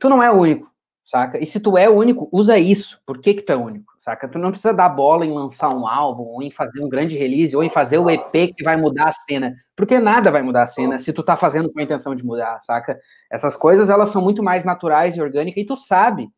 [0.00, 0.68] tu não é o único,
[1.04, 1.38] saca?
[1.38, 3.00] E se tu é o único, usa isso.
[3.06, 4.26] Por que que tu é único, saca?
[4.26, 7.54] Tu não precisa dar bola em lançar um álbum, ou em fazer um grande release,
[7.54, 9.54] ou em fazer o EP que vai mudar a cena.
[9.76, 12.58] Porque nada vai mudar a cena se tu tá fazendo com a intenção de mudar,
[12.62, 12.98] saca?
[13.30, 16.28] Essas coisas, elas são muito mais naturais e orgânicas, e tu sabe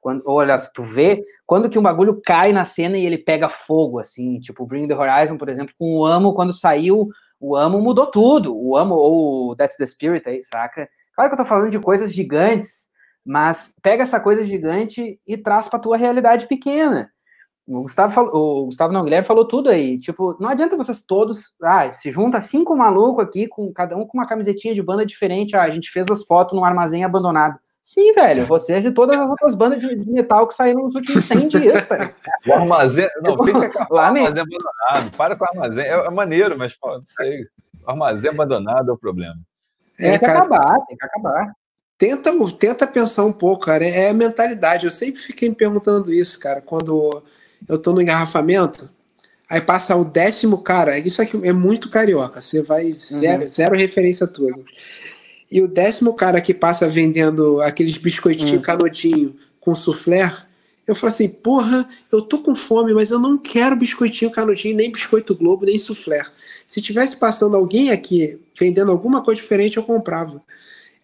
[0.00, 3.98] quando, olha, tu vê quando que um bagulho cai na cena e ele pega fogo,
[3.98, 7.08] assim, tipo Bring the Horizon, por exemplo, com o Amo, quando saiu,
[7.40, 10.88] o Amo mudou tudo, o Amo ou That's the Spirit aí, saca?
[11.12, 12.88] Claro que eu tô falando de coisas gigantes,
[13.26, 17.10] mas pega essa coisa gigante e traz pra tua realidade pequena.
[17.66, 19.98] O Gustavo, falou, o Gustavo não, o Guilherme falou tudo aí.
[19.98, 21.56] Tipo, não adianta vocês todos.
[21.60, 25.56] Ah, se junta cinco malucos aqui, com cada um com uma camisetinha de banda diferente.
[25.56, 27.58] Ah, a gente fez as fotos num armazém abandonado.
[27.92, 31.48] Sim, velho, vocês e todas as outras bandas de, metal que saíram nos últimos 100
[31.48, 32.14] dias, tá?
[32.46, 36.56] O armazém, não, fica com o armazém abandonado, para com o armazém, é, é maneiro,
[36.56, 37.42] mas pô, não sei,
[37.84, 39.34] o armazém abandonado é o problema.
[39.98, 41.52] É, tem que cara, acabar, tem que acabar.
[41.98, 46.12] Tenta, tenta pensar um pouco, cara, é, é a mentalidade, eu sempre fiquei me perguntando
[46.12, 47.24] isso, cara, quando
[47.68, 48.88] eu tô no engarrafamento,
[49.48, 53.48] aí passa o décimo, cara, isso aqui é muito carioca, você vai, zero, uhum.
[53.48, 54.64] zero referência a tudo.
[55.50, 58.62] E o décimo cara que passa vendendo aqueles biscoitinhos hum.
[58.62, 60.30] canudinho com soufflé,
[60.86, 64.90] eu falo assim, porra, eu tô com fome, mas eu não quero biscoitinho canudinho, nem
[64.90, 66.22] biscoito Globo, nem soufflé.
[66.66, 70.42] Se tivesse passando alguém aqui vendendo alguma coisa diferente, eu comprava.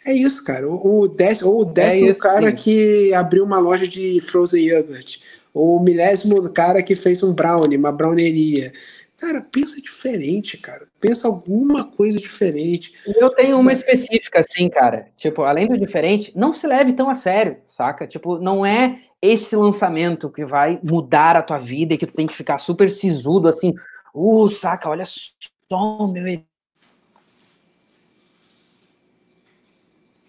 [0.05, 0.69] É isso, cara.
[0.69, 2.57] O, décimo, ou o décimo é isso, cara sim.
[2.57, 5.19] que abriu uma loja de frozen yogurt.
[5.53, 8.73] Ou o milésimo cara que fez um brownie, uma browneria.
[9.19, 10.87] Cara, pensa diferente, cara.
[11.01, 12.93] Pensa alguma coisa diferente.
[13.07, 15.09] Eu tenho uma específica, assim, cara.
[15.17, 18.07] Tipo, além do diferente, não se leve tão a sério, saca?
[18.07, 22.27] Tipo, não é esse lançamento que vai mudar a tua vida e que tu tem
[22.27, 23.73] que ficar super sisudo, assim.
[24.15, 26.27] Uh, saca, olha só, meu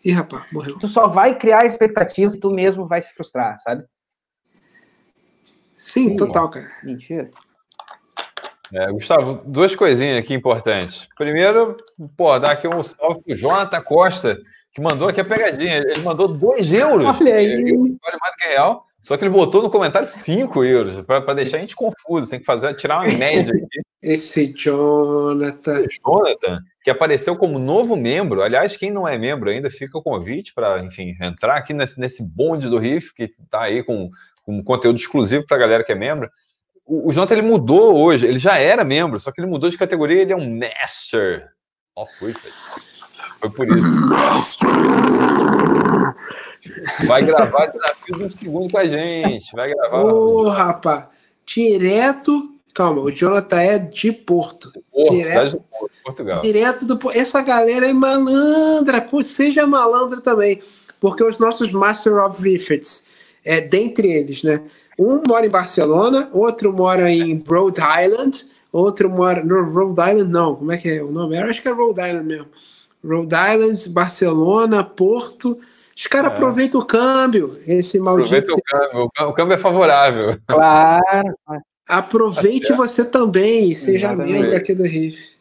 [0.05, 0.79] Ih, rapaz, morreu.
[0.79, 3.83] Tu só vai criar expectativas e tu mesmo vai se frustrar, sabe?
[5.75, 6.71] Sim, total, cara.
[6.81, 7.29] Mentira.
[8.73, 11.07] É, Gustavo, duas coisinhas aqui importantes.
[11.17, 11.77] Primeiro,
[12.15, 14.37] pô, dar aqui um salve pro Jonathan Costa,
[14.71, 15.77] que mandou aqui a pegadinha.
[15.77, 17.19] Ele mandou 2 euros.
[17.19, 17.53] Olha aí.
[17.53, 18.83] Vale mais do que real.
[18.99, 22.29] Só que ele botou no comentário 5 euros, para deixar a gente confuso.
[22.29, 23.81] Tem que fazer, tirar uma média aqui.
[24.01, 25.81] Esse Jonathan.
[25.81, 28.41] Esse Jonathan, que apareceu como novo membro.
[28.41, 32.23] Aliás, quem não é membro ainda, fica o convite para, enfim, entrar aqui nesse, nesse
[32.23, 34.09] bonde do Riff, que está aí com,
[34.43, 36.29] com conteúdo exclusivo para a galera que é membro.
[36.87, 39.77] O, o Jonathan ele mudou hoje, ele já era membro, só que ele mudou de
[39.77, 41.49] categoria, ele é um Master
[41.95, 42.49] of Riff.
[43.39, 44.65] Foi por isso.
[47.07, 49.55] Vai gravar desafio de um segundo com a gente.
[49.55, 50.03] Vai gravar.
[50.03, 51.05] Ô, oh, rapaz.
[51.45, 52.53] Direto.
[52.73, 54.71] Calma, o Jonathan é de Porto.
[54.91, 56.41] Porto direto, de Porto, Portugal.
[56.41, 57.11] Direto do.
[57.11, 59.07] Essa galera é malandra.
[59.23, 60.61] Seja malandra também.
[60.99, 63.07] Porque os nossos Master of Riffets,
[63.43, 64.63] é, dentre eles, né?
[64.97, 69.43] Um mora em Barcelona, outro mora em Rhode Island, outro mora.
[69.43, 70.55] No Rhode Island, não.
[70.55, 71.37] Como é que é o nome?
[71.37, 72.47] Eu acho que é Rhode Island mesmo.
[73.03, 75.59] Rhode Island, Barcelona, Porto.
[75.95, 76.33] Os caras é.
[76.33, 78.35] aproveitam o câmbio, esse maldito.
[78.35, 80.37] Aproveita o câmbio, o câmbio é favorável.
[80.47, 81.37] Claro.
[81.87, 85.37] Aproveite você também, seja membro aqui do Riff.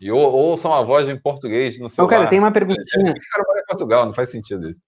[0.00, 2.06] E ou, ouçam a voz em português no seu.
[2.06, 3.12] cara, tem uma perguntinha.
[3.12, 4.82] O cara mora em Portugal, não faz sentido isso.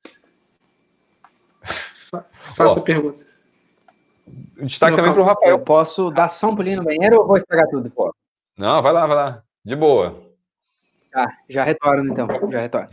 [2.10, 3.31] Fa faça a pergunta.
[4.56, 5.50] Destaque também para o Rafael.
[5.50, 7.90] Eu posso dar só um pulinho no banheiro ou vou estragar tudo?
[7.90, 8.14] Pô?
[8.56, 9.42] Não, vai lá, vai lá.
[9.64, 10.22] De boa.
[11.10, 12.28] Tá, já retorno então.
[12.50, 12.88] Já retorno.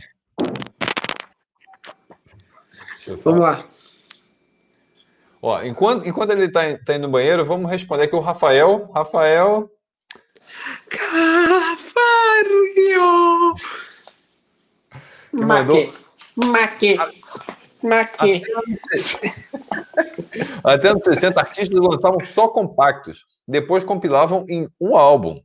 [3.24, 3.64] Vamos lá.
[5.42, 8.90] Ó, enquanto, enquanto ele está tá indo no banheiro, vamos responder aqui o Rafael.
[8.94, 9.70] Rafael.
[10.88, 11.84] Cafario!
[15.32, 15.94] Mandou...
[16.36, 16.96] Maque.
[17.82, 18.42] Maque.
[20.62, 23.24] Até nos 60, artistas lançavam só compactos.
[23.46, 25.40] Depois compilavam em um álbum.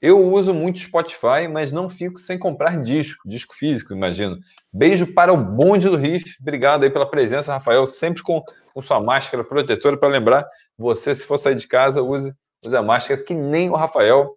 [0.00, 4.38] Eu uso muito Spotify, mas não fico sem comprar disco, disco físico, imagino.
[4.70, 6.36] Beijo para o bonde do Riff.
[6.40, 7.86] Obrigado aí pela presença, Rafael.
[7.86, 8.42] Sempre com,
[8.74, 10.46] com sua máscara protetora para lembrar
[10.76, 14.34] você, se for sair de casa, use, use a máscara, que nem o Rafael.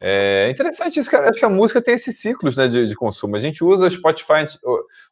[0.00, 1.30] É interessante isso, cara.
[1.30, 3.34] Acho que a música tem esses ciclos né, de, de consumo.
[3.34, 4.46] A gente usa Spotify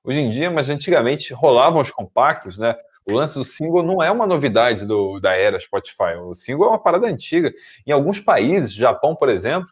[0.02, 2.74] hoje em dia, mas antigamente rolavam os compactos, né?
[3.06, 6.16] O lance do single não é uma novidade do, da era Spotify.
[6.22, 7.52] O single é uma parada antiga.
[7.86, 9.68] Em alguns países, Japão, por exemplo,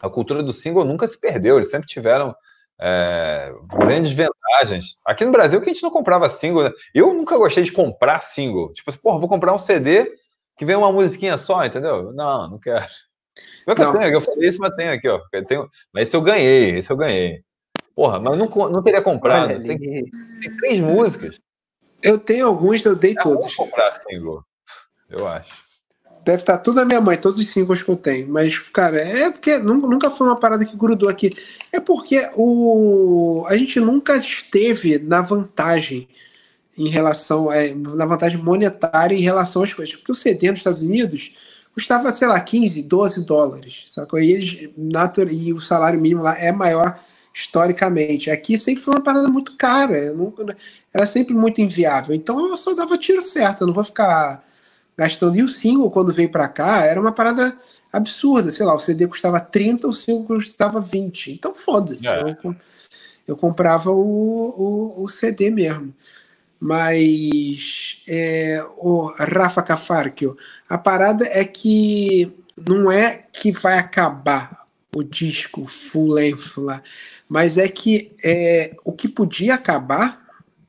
[0.00, 2.34] a cultura do single nunca se perdeu, eles sempre tiveram
[2.80, 5.00] é, grandes vantagens.
[5.04, 6.70] Aqui no Brasil, que a gente não comprava single, né?
[6.94, 8.72] eu nunca gostei de comprar single.
[8.72, 10.16] Tipo assim, porra, vou comprar um CD
[10.56, 12.12] que vem uma musiquinha só, entendeu?
[12.12, 12.86] Não, não quero.
[13.66, 13.92] Eu, não.
[13.92, 15.20] Tenho, eu falei isso, mas tenho aqui, ó.
[15.46, 17.42] tenho, mas esse eu ganhei, esse eu ganhei.
[17.94, 19.62] Porra, mas não, não teria comprado.
[19.62, 20.10] Tem, tem,
[20.58, 21.40] três músicas.
[22.02, 23.54] Eu tenho alguns, eu dei é todos.
[23.54, 24.42] Vou comprar single,
[25.08, 25.70] eu acho.
[26.24, 28.28] Deve estar tá tudo na minha mãe, todos os singles que eu tenho.
[28.28, 31.30] Mas, cara, é porque nunca foi uma parada que grudou aqui.
[31.72, 36.08] É porque o, a gente nunca esteve na vantagem
[36.76, 37.50] em relação.
[37.50, 39.96] É, na vantagem monetária em relação às coisas.
[39.96, 41.32] Porque o CD nos Estados Unidos
[41.74, 43.84] custava, sei lá, 15, 12 dólares.
[43.88, 44.18] Sacou?
[44.20, 44.68] E, eles,
[45.30, 46.98] e o salário mínimo lá é maior
[47.34, 48.30] historicamente.
[48.30, 50.12] Aqui sempre foi uma parada muito cara.
[50.12, 50.56] Nunca,
[50.92, 52.14] era sempre muito inviável.
[52.14, 53.62] Então eu só dava tiro certo.
[53.62, 54.44] Eu não vou ficar
[54.96, 55.36] gastando.
[55.36, 57.56] E o single, quando veio para cá, era uma parada
[57.92, 58.50] absurda.
[58.50, 61.32] Sei lá, o CD custava 30, o single custava 20.
[61.32, 62.08] Então foda-se.
[62.08, 62.36] É.
[62.44, 62.56] Eu,
[63.28, 65.94] eu, comprava o, o, o, CD mesmo.
[66.60, 70.36] Mas é, o Rafa Cafarquio,
[70.68, 76.82] a parada é que não é que vai acabar o disco full length lá,
[77.26, 80.20] mas é que é, o que podia acabar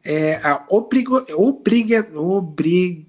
[0.04, 3.06] é a obriga, obriga, obriga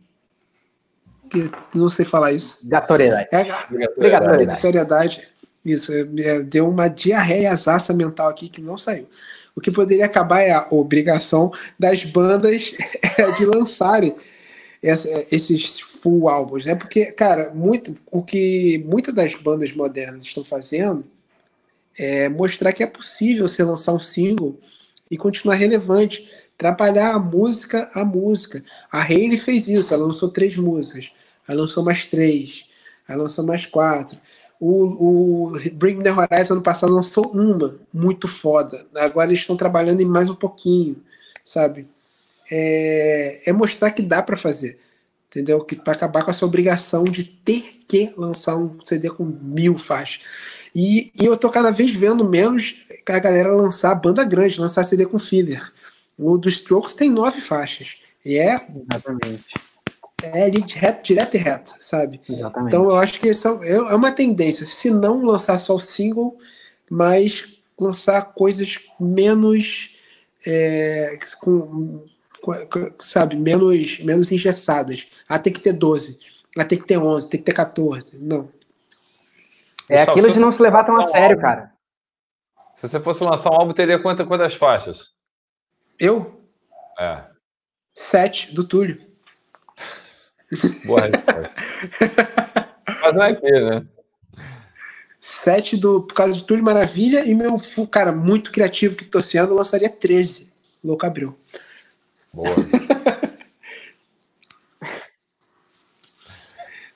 [1.75, 2.61] não sei falar isso.
[2.69, 3.29] Gatoriedade.
[3.33, 4.27] É, obrigatoriedade.
[4.27, 5.29] obrigatoriedade.
[5.65, 9.09] Isso, é, deu uma diarreia zaça mental aqui que não saiu.
[9.55, 12.75] O que poderia acabar é a obrigação das bandas
[13.37, 14.15] de lançarem
[14.83, 16.75] essa, esses full álbuns, né?
[16.75, 21.05] Porque, cara, muito, o que muitas das bandas modernas estão fazendo
[21.97, 24.59] é mostrar que é possível você lançar um single
[25.11, 28.65] e continuar relevante, trabalhar a música a música.
[28.91, 31.13] A Hayley fez isso, ela lançou três músicas,
[31.47, 32.67] ela lançou mais três,
[33.09, 34.19] ela lançou mais quatro.
[34.65, 38.87] O, o Bring the Horizon ano passado lançou uma, muito foda.
[38.95, 41.03] Agora eles estão trabalhando em mais um pouquinho,
[41.45, 41.89] sabe?
[42.49, 44.79] É, é mostrar que dá para fazer,
[45.29, 45.65] entendeu?
[45.65, 50.23] Que para acabar com essa obrigação de ter que lançar um CD com mil faixas.
[50.73, 55.07] E, e eu tô cada vez vendo menos a galera lançar banda grande, lançar CD
[55.07, 55.73] com filler.
[56.17, 57.97] O do Strokes tem nove faixas.
[58.25, 58.65] E é.
[58.93, 59.72] Exatamente
[60.23, 62.21] é ali direto, direto e reto, sabe?
[62.29, 62.69] Exatamente.
[62.69, 66.39] Então eu acho que isso é, é uma tendência, se não lançar só o single,
[66.91, 69.97] mas lançar coisas menos
[70.47, 72.05] é, com,
[72.41, 72.53] com,
[73.01, 75.09] sabe, menos, menos engessadas.
[75.29, 76.19] Ah, tem que ter 12,
[76.59, 78.19] ah, tem que ter 11, tem que ter 14.
[78.19, 78.49] Não.
[79.89, 81.73] É aquilo de não se levar tão a sério, cara.
[82.75, 85.15] Se você fosse lançar um álbum, teria quantas, quantas faixas?
[85.99, 86.41] Eu?
[86.99, 87.25] É.
[87.95, 89.12] Sete, do Túlio.
[90.85, 91.55] Boa resposta.
[93.03, 93.87] Mas não é aqui, né?
[95.19, 97.57] Sete do, por causa de Túlio Maravilha e meu
[97.91, 100.53] cara muito criativo que tô sendo lançaria 13.
[100.83, 101.39] Louco abriu.
[102.33, 102.49] Boa.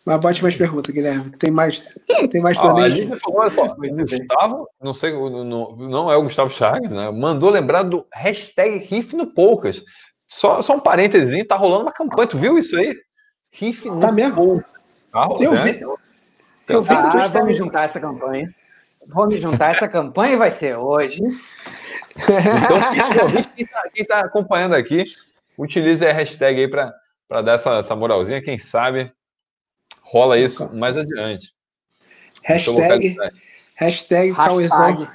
[0.05, 1.31] Mas bote mais perguntas, Guilherme.
[1.33, 1.85] Tem mais,
[2.31, 3.13] tem mais planejo?
[3.13, 3.17] Ah,
[4.05, 7.11] Gustavo, não sei, não, não é o Gustavo Chagas, né?
[7.11, 9.83] Mandou lembrar do hashtag Riff no Poucas.
[10.29, 12.29] Só, só um parênteses, tá rolando uma campanha.
[12.29, 12.95] Tu viu isso aí?
[13.59, 14.63] Riff tá mesmo?
[15.13, 15.81] Ah, eu vi.
[16.69, 18.55] Eu vi ah, que vou me juntar essa campanha.
[19.07, 21.23] Vou me juntar essa campanha e vai ser hoje.
[22.17, 23.45] Então,
[23.95, 25.05] quem está tá acompanhando aqui,
[25.57, 28.43] utilize a hashtag aí para dar essa, essa moralzinha.
[28.43, 29.13] Quem sabe
[30.03, 31.55] rola isso mais adiante.
[32.43, 33.17] Hashtag,
[33.75, 35.09] hashtag Cauêzão.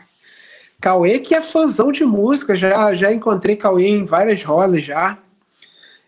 [0.80, 5.18] Cauê que é fãzão de música, já, já encontrei Cauê em várias rodas já.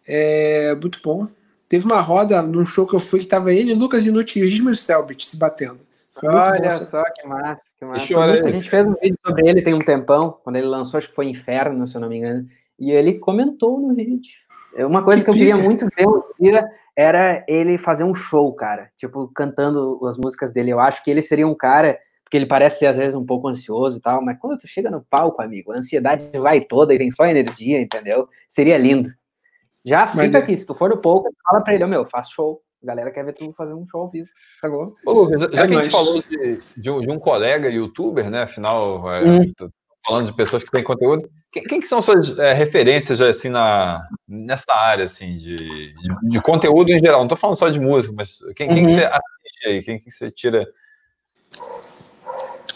[0.07, 1.27] É muito bom.
[1.73, 4.75] Teve uma roda num show que eu fui que tava ele, Lucas Inutilismo e o
[4.75, 5.79] Selbit se batendo.
[6.13, 8.15] Foi Olha só que massa, que massa.
[8.45, 11.15] a gente fez um vídeo sobre ele tem um tempão, quando ele lançou, acho que
[11.15, 12.47] foi Inferno, se eu não me engano,
[12.79, 14.35] e ele comentou no vídeo.
[14.75, 16.63] É uma coisa que, que eu queria muito ver um dia
[16.95, 20.69] era ele fazer um show, cara, tipo, cantando as músicas dele.
[20.69, 23.47] Eu acho que ele seria um cara, porque ele parece ser às vezes um pouco
[23.47, 26.99] ansioso e tal, mas quando tu chega no palco, amigo, a ansiedade vai toda e
[26.99, 28.29] vem só energia, entendeu?
[28.47, 29.11] Seria lindo.
[29.85, 32.61] Já fica Mas, aqui, se tu for no pouco, fala pra ele, meu, faz show.
[32.81, 34.27] A galera quer ver tu fazer um show ao vivo.
[34.61, 34.95] Pegou?
[35.05, 38.29] Ô, Lucas, já, é que a gente falou de, de, um, de, um, colega youtuber,
[38.29, 38.43] né?
[38.43, 39.43] Afinal, é, hum.
[40.05, 41.29] falando de pessoas que têm conteúdo.
[41.51, 45.93] Quem, quem que são suas é, referências assim, na, nessa área assim, de, de,
[46.29, 47.21] de, conteúdo em geral?
[47.21, 48.73] Não tô falando só de música, mas quem, uhum.
[48.73, 48.97] quem que uhum.
[48.97, 49.83] você assiste aí?
[49.83, 50.67] Quem que você tira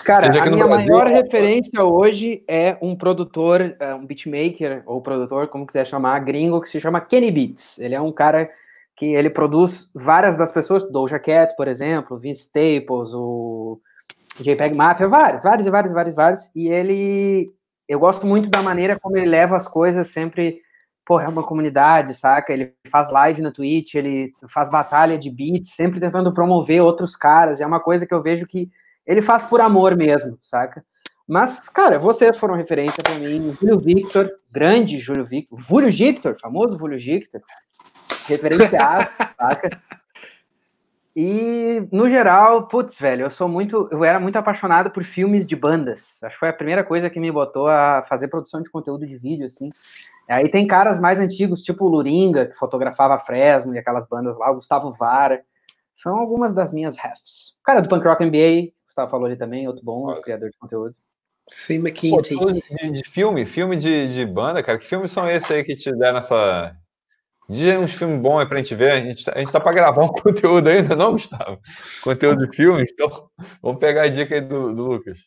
[0.08, 5.50] Cara, a minha Brasil, maior referência hoje é um produtor, é, um beatmaker, ou produtor,
[5.50, 7.78] como quiser chamar, gringo, que se chama Kenny Beats.
[7.78, 8.50] Ele é um cara
[8.96, 13.82] que ele produz várias das pessoas, Doja Cat, por exemplo, Vince Staples, o
[14.40, 16.52] JPEG Mafia, vários, vários, vários, vários, vários.
[16.56, 17.52] E ele,
[17.86, 20.62] eu gosto muito da maneira como ele leva as coisas sempre,
[21.06, 22.54] porra, é uma comunidade, saca?
[22.54, 27.60] Ele faz live na Twitch, ele faz batalha de beats, sempre tentando promover outros caras.
[27.60, 28.70] É uma coisa que eu vejo que
[29.08, 30.84] ele faz por amor mesmo, saca?
[31.28, 33.56] Mas, cara, vocês foram referência para mim.
[33.60, 35.60] Júlio Victor, grande Júlio Victor.
[35.60, 37.42] Júlio Victor, famoso Júlio Victor.
[38.28, 39.82] Referenciado, saca?
[41.20, 43.90] E, no geral, putz, velho, eu sou muito.
[43.92, 46.16] Eu era muito apaixonado por filmes de bandas.
[46.22, 49.18] Acho que foi a primeira coisa que me botou a fazer produção de conteúdo de
[49.18, 49.72] vídeo, assim.
[50.30, 54.52] Aí tem caras mais antigos, tipo o Luringa, que fotografava Fresno e aquelas bandas lá,
[54.52, 55.42] o Gustavo Vara.
[55.96, 57.56] São algumas das minhas refs.
[57.60, 60.22] O cara do Punk Rock NBA, Gustavo falou ali também, outro bom Olha.
[60.22, 60.95] criador de conteúdo.
[61.52, 62.38] Phil McKinsey.
[62.38, 64.78] De, de, filme, filme de, de banda, cara.
[64.78, 66.76] Que filmes são esses aí que te deram essa.
[67.48, 68.91] Diz uns filmes bons aí pra gente ver.
[68.91, 71.60] A gente, tá, a gente tá pra gravar um conteúdo ainda, não, Gustavo?
[72.03, 73.30] Conteúdo de filme, então
[73.61, 75.19] vamos pegar a dica aí do, do Lucas.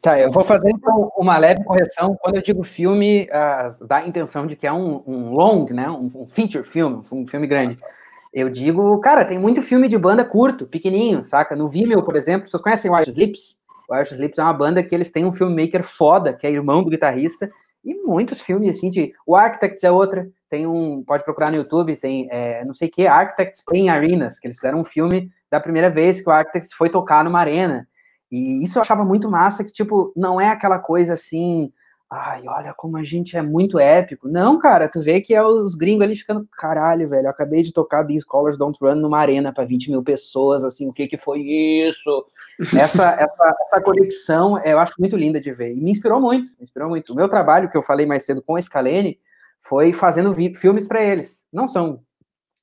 [0.00, 2.16] Tá, eu vou fazer então uma leve correção.
[2.20, 5.88] Quando eu digo filme, uh, dá a intenção de que é um, um long, né?
[5.88, 7.78] Um, um feature film, um filme grande.
[7.80, 8.03] Ah, tá.
[8.34, 11.54] Eu digo, cara, tem muito filme de banda curto, pequenininho, saca?
[11.54, 13.62] No Vimeo, por exemplo, vocês conhecem Sleeps?
[13.88, 16.82] O Irish Sleeps é uma banda que eles têm um filmmaker foda, que é irmão
[16.82, 17.48] do guitarrista,
[17.84, 19.12] e muitos filmes assim de.
[19.24, 21.04] O Architects é outra, tem um.
[21.04, 24.56] Pode procurar no YouTube, tem é, não sei o que, Architects Playing Arenas, que eles
[24.56, 27.86] fizeram um filme da primeira vez que o Architects foi tocar numa arena.
[28.32, 31.72] E isso eu achava muito massa, que, tipo, não é aquela coisa assim
[32.14, 34.28] ai, olha como a gente é muito épico.
[34.28, 37.72] Não, cara, tu vê que é os gringos ali ficando, caralho, velho, eu acabei de
[37.72, 41.18] tocar These Colors Don't Run numa arena para 20 mil pessoas, assim, o que que
[41.18, 42.26] foi isso?
[42.78, 46.62] Essa, essa, essa conexão eu acho muito linda de ver, e me inspirou muito, me
[46.62, 47.12] inspirou muito.
[47.12, 49.18] O meu trabalho, que eu falei mais cedo com a Scalene,
[49.60, 51.44] foi fazendo filmes para eles.
[51.52, 52.00] Não são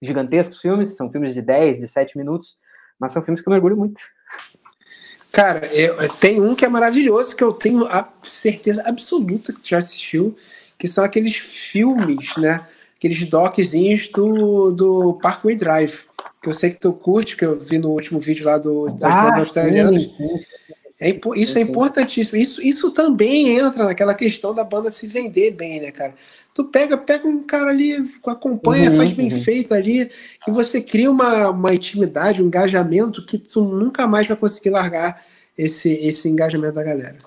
[0.02, 2.58] gigantescos filmes, são filmes de 10, de 7 minutos,
[2.98, 4.02] mas são filmes que eu mergulho muito.
[5.32, 9.70] Cara, eu, tem um que é maravilhoso, que eu tenho a certeza absoluta que tu
[9.70, 10.36] já assistiu,
[10.78, 12.66] que são aqueles filmes, né?
[12.98, 16.02] Aqueles doczinhos do, do Parkway Drive.
[16.42, 19.12] Que eu sei que tu curte, que eu vi no último vídeo lá do, das
[19.12, 20.10] ah, australianas.
[21.00, 22.38] É, isso é importantíssimo.
[22.38, 26.14] Isso, isso também entra naquela questão da banda se vender bem, né, cara?
[26.54, 27.96] Tu pega, pega um cara ali,
[28.28, 29.42] acompanha, uhum, faz bem uhum.
[29.42, 30.12] feito ali,
[30.48, 35.24] e você cria uma, uma intimidade, um engajamento que tu nunca mais vai conseguir largar
[35.58, 37.18] esse, esse engajamento da galera.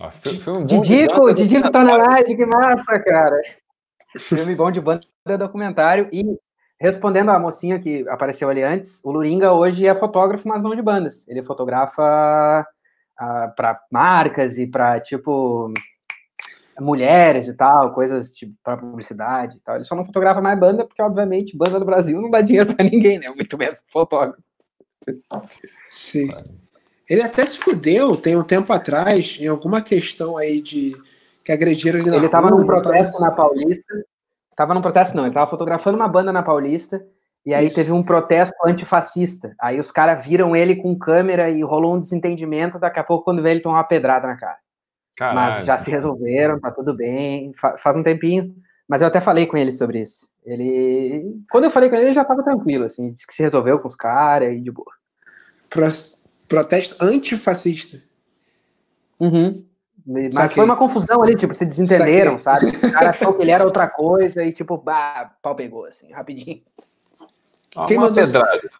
[0.00, 3.40] Ah, filme Didico, Didico tá na live, que massa, cara.
[4.18, 6.08] Filme bom de banda documentário.
[6.12, 6.24] E
[6.80, 10.82] respondendo à mocinha que apareceu ali antes, o Luringa hoje é fotógrafo, mas não de
[10.82, 11.26] bandas.
[11.28, 12.66] Ele fotografa
[13.20, 15.72] uh, para marcas e para tipo
[16.82, 19.76] mulheres e tal, coisas tipo para publicidade e tal.
[19.76, 22.84] Ele só não fotografa mais banda, porque, obviamente, banda do Brasil não dá dinheiro para
[22.84, 23.28] ninguém, né?
[23.34, 24.42] Muito menos fotógrafo.
[25.88, 26.28] Sim.
[27.08, 30.96] Ele até se fudeu, tem um tempo atrás, em alguma questão aí de
[31.44, 33.92] que agrediram ele na Ele tava rua, num protesto na Paulista.
[34.54, 37.04] Tava num protesto, não, ele tava fotografando uma banda na Paulista.
[37.44, 37.74] E aí Isso.
[37.74, 39.52] teve um protesto antifascista.
[39.60, 42.78] Aí os caras viram ele com câmera e rolou um desentendimento.
[42.78, 44.58] Daqui a pouco, quando vê ele, tomou uma pedrada na cara.
[45.16, 45.36] Caralho.
[45.36, 48.54] Mas já se resolveram, tá tudo bem, faz um tempinho.
[48.88, 50.28] Mas eu até falei com ele sobre isso.
[50.44, 51.40] Ele.
[51.50, 53.88] Quando eu falei com ele, ele já tava tranquilo, assim, disse que se resolveu com
[53.88, 54.92] os caras e de boa.
[55.70, 55.86] Pro...
[56.48, 58.02] Protesto antifascista.
[59.18, 59.64] Uhum.
[60.04, 60.56] Mas Saquei.
[60.56, 62.72] foi uma confusão ali, tipo, se desentenderam, Saquei.
[62.72, 62.86] sabe?
[62.86, 66.60] O cara achou que ele era outra coisa e, tipo, bah, pau pegou, assim, rapidinho.
[67.86, 68.70] Quem mandou pedrada.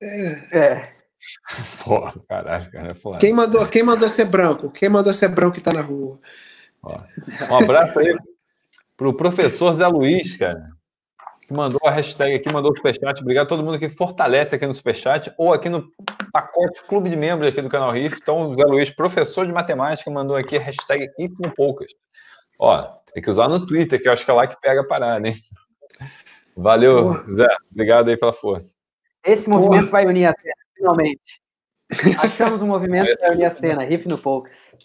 [0.00, 0.58] É.
[0.58, 0.92] é.
[1.64, 3.18] Só, caralho, cara, é foda.
[3.18, 4.70] Quem mandou, quem mandou ser branco?
[4.70, 6.18] Quem mandou ser branco que tá na rua?
[6.82, 6.98] Ó,
[7.50, 8.16] um abraço aí
[8.96, 10.62] pro professor Zé Luiz, cara,
[11.46, 13.20] que mandou a hashtag aqui, mandou o superchat.
[13.20, 15.88] Obrigado a todo mundo que fortalece aqui no superchat ou aqui no
[16.32, 18.18] pacote clube de membros aqui do canal Riff.
[18.20, 21.92] Então, Zé Luiz, professor de matemática, mandou aqui a hashtag com poucas.
[22.58, 22.82] Ó,
[23.12, 25.28] tem que usar no Twitter, que eu acho que é lá que pega a parada,
[25.28, 25.36] hein?
[26.56, 27.34] Valeu, Porra.
[27.34, 27.48] Zé.
[27.70, 28.76] Obrigado aí pela força.
[29.24, 29.92] Esse movimento Porra.
[29.92, 30.34] vai unir a
[30.82, 31.40] finalmente.
[32.18, 34.76] Achamos um movimento para unir a cena, riff no Poucas.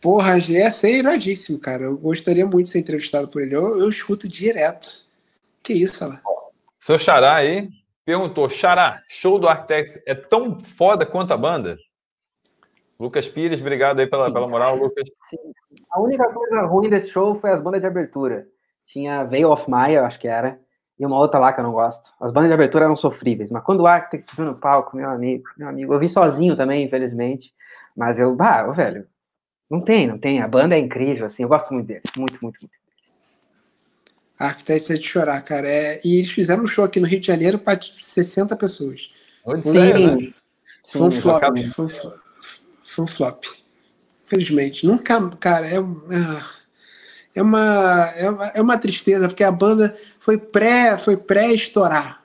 [0.00, 1.84] Porra, ia ser iradíssimo, cara.
[1.84, 3.54] Eu gostaria muito de ser entrevistado por ele.
[3.54, 5.08] Eu, eu escuto direto.
[5.62, 6.20] Que isso, lá.
[6.78, 7.68] Seu Xará aí
[8.04, 11.76] perguntou: Xará, show do Architects é tão foda quanto a banda?
[12.98, 15.08] Lucas Pires, obrigado aí pela, Sim, pela moral, Lucas.
[15.28, 15.38] Sim.
[15.90, 18.46] A única coisa ruim desse show foi as bandas de abertura.
[18.86, 20.58] Tinha Veil of Maya, acho que era
[21.00, 22.12] e uma outra lá que eu não gosto.
[22.20, 25.44] As bandas de abertura eram sofríveis, mas quando o Arctic subiu no palco, meu amigo,
[25.56, 27.54] meu amigo, eu vi sozinho também, infelizmente,
[27.96, 29.06] mas eu, bah, velho,
[29.68, 32.60] não tem, não tem, a banda é incrível, assim, eu gosto muito deles, muito, muito,
[32.60, 32.80] muito.
[34.38, 36.00] Arquitetos é de chorar, cara, é...
[36.04, 39.10] e eles fizeram um show aqui no Rio de Janeiro para 60 pessoas.
[39.62, 39.78] Sim,
[40.18, 40.32] né?
[40.86, 41.42] foi um flop,
[41.74, 43.44] foi um, foi um flop,
[44.26, 45.76] infelizmente, nunca, cara, é...
[45.76, 46.59] é
[47.40, 52.20] é uma, é uma, é uma tristeza, porque a banda foi pré foi pré-estourar.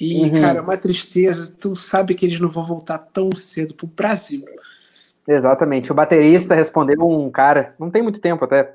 [0.00, 0.40] E, uhum.
[0.40, 1.54] cara, é uma tristeza.
[1.60, 4.44] Tu sabe que eles não vão voltar tão cedo pro Brasil.
[5.28, 5.92] Exatamente.
[5.92, 8.74] O baterista respondeu um cara, não tem muito tempo até,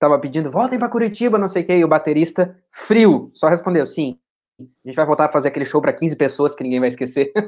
[0.00, 3.86] tava pedindo, voltem para Curitiba, não sei o que, e o baterista, frio, só respondeu,
[3.86, 4.18] sim,
[4.60, 7.32] a gente vai voltar a fazer aquele show para 15 pessoas que ninguém vai esquecer.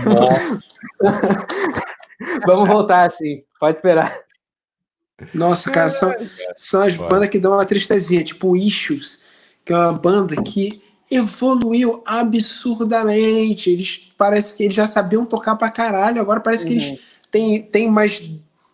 [2.46, 4.23] Vamos voltar, sim, pode esperar.
[5.32, 6.12] Nossa, cara, são,
[6.56, 9.22] são as bandas que dão uma tristezinha, tipo Issues,
[9.64, 13.70] que é uma banda que evoluiu absurdamente.
[13.70, 16.68] Eles parece que eles já sabiam tocar pra caralho, agora parece uhum.
[16.68, 16.98] que eles uhum.
[17.30, 18.22] têm, têm mais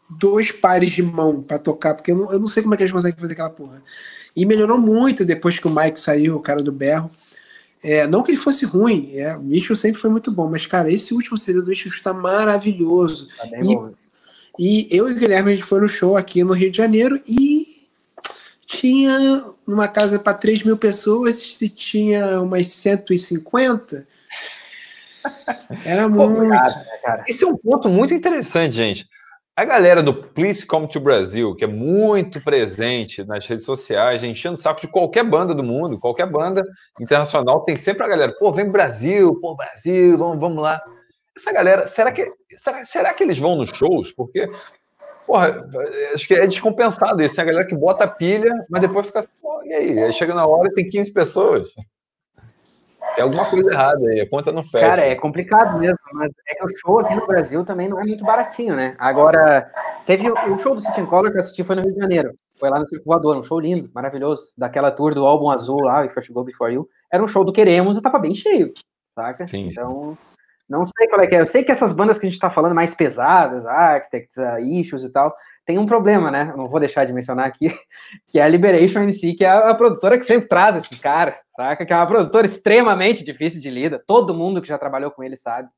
[0.09, 2.83] dois pares de mão para tocar, porque eu não, eu não sei como é que
[2.83, 3.83] eles conseguem fazer aquela porra.
[4.35, 7.11] E melhorou muito depois que o Mike saiu, o cara do berro.
[7.83, 10.93] É, não que ele fosse ruim, é, o Issues sempre foi muito bom, mas, cara,
[10.93, 13.29] esse último CD do Issues está maravilhoso.
[13.39, 13.93] Tá bem e, bom.
[14.59, 17.21] E eu e o Guilherme a gente foi no show aqui no Rio de Janeiro
[17.27, 17.87] e
[18.67, 24.07] tinha uma casa para 3 mil pessoas, se tinha umas 150.
[25.85, 26.43] Era muito.
[26.43, 26.63] Né,
[27.29, 29.07] Esse é um ponto muito interessante, gente.
[29.57, 34.55] A galera do Please Come to Brasil, que é muito presente nas redes sociais, enchendo
[34.55, 36.65] o saco de qualquer banda do mundo, qualquer banda
[36.99, 40.81] internacional, tem sempre a galera, pô, vem Brasil, pô, Brasil, vamos, vamos lá
[41.41, 44.13] essa galera, será que, será, será que eles vão nos shows?
[44.13, 44.49] Porque
[45.27, 45.65] porra,
[46.13, 47.37] acho que é descompensado isso.
[47.37, 49.25] Tem a galera que bota a pilha, mas depois fica,
[49.65, 50.03] e aí?
[50.03, 51.69] Aí chega na hora e tem 15 pessoas.
[53.15, 54.89] Tem alguma coisa errada aí, a conta não fecha.
[54.89, 58.05] Cara, é complicado mesmo, mas é que o show aqui no Brasil também não é
[58.05, 58.95] muito baratinho, né?
[58.99, 59.71] Agora,
[60.07, 62.35] teve o show do City Color que eu assisti foi no Rio de Janeiro.
[62.59, 64.53] Foi lá no Circo Voador, um show lindo, maravilhoso.
[64.57, 66.89] Daquela tour do álbum azul lá, If I Go Before You.
[67.11, 68.73] Era um show do Queremos e tava bem cheio,
[69.15, 69.47] saca?
[69.47, 70.17] Sim, então,
[70.71, 71.41] não sei qual é que é.
[71.41, 75.03] Eu sei que essas bandas que a gente tá falando mais pesadas, Architects, uh, Issues
[75.03, 75.37] e tal,
[75.67, 76.55] tem um problema, né?
[76.57, 77.77] Não vou deixar de mencionar aqui,
[78.31, 81.85] que é a Liberation MC, que é a produtora que sempre traz esses caras, saca?
[81.85, 84.01] Que é uma produtora extremamente difícil de lida.
[84.07, 85.69] Todo mundo que já trabalhou com ele sabe.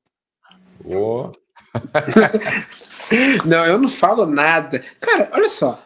[0.84, 1.32] Oh.
[3.46, 4.84] não, eu não falo nada.
[5.00, 5.82] Cara, olha só.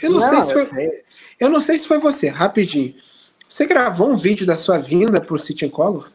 [0.00, 0.66] Eu não, não sei se foi.
[0.66, 1.04] Sei.
[1.40, 2.94] Eu não sei se foi você, rapidinho.
[3.48, 6.08] Você gravou um vídeo da sua vinda pro City Color?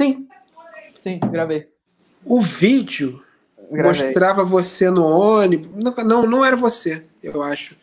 [0.00, 0.26] Sim.
[1.02, 1.68] Sim, gravei.
[2.24, 3.22] O vídeo
[3.70, 4.02] gravei.
[4.04, 5.68] mostrava você no ônibus.
[5.74, 7.76] Não, não, não era você, eu acho.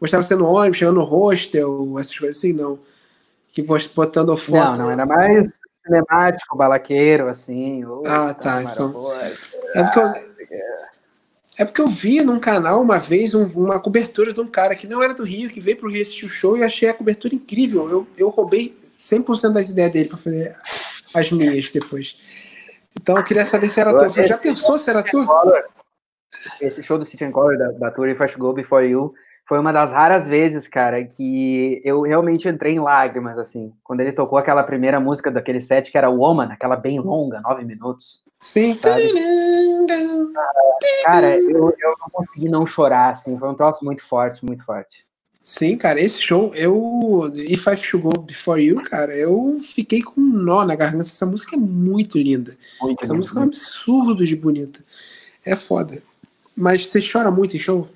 [0.00, 2.78] Mostrava você no ônibus, chegando no hostel, essas coisas assim, não.
[3.50, 4.78] Que botando foto.
[4.78, 5.48] Não, não, era mais
[5.84, 7.82] cinemático, balaqueiro, assim.
[8.06, 8.62] ah, tá.
[8.62, 9.12] Então.
[9.74, 10.12] É porque eu,
[11.58, 14.86] é porque eu vi num canal uma vez um, uma cobertura de um cara que
[14.86, 17.34] não era do Rio, que veio pro Rio assistir o show e achei a cobertura
[17.34, 17.90] incrível.
[17.90, 20.56] Eu, eu roubei 100% das ideias dele para fazer
[21.14, 22.18] as minhas depois.
[23.00, 24.04] Então eu queria saber se era tu.
[24.04, 25.26] Você já pensou se era tu?
[26.60, 29.14] Esse show do City and Color da, da Tour I Go Before You
[29.48, 34.12] foi uma das raras vezes, cara, que eu realmente entrei em lágrimas, assim, quando ele
[34.12, 38.22] tocou aquela primeira música daquele set que era Woman, aquela bem longa, nove minutos.
[38.38, 38.78] Sim.
[38.82, 39.10] Sabe?
[41.02, 45.07] Cara, eu, eu não consegui não chorar, assim, foi um troço muito forte, muito forte.
[45.48, 47.32] Sim, cara, esse show, eu.
[47.34, 51.04] If I Should Go Before You, cara, eu fiquei com um nó na garganta.
[51.04, 52.54] Essa música é muito linda.
[52.82, 54.84] Muito Essa música é um absurdo de bonita.
[55.42, 56.02] É foda.
[56.54, 57.88] Mas você chora muito em show?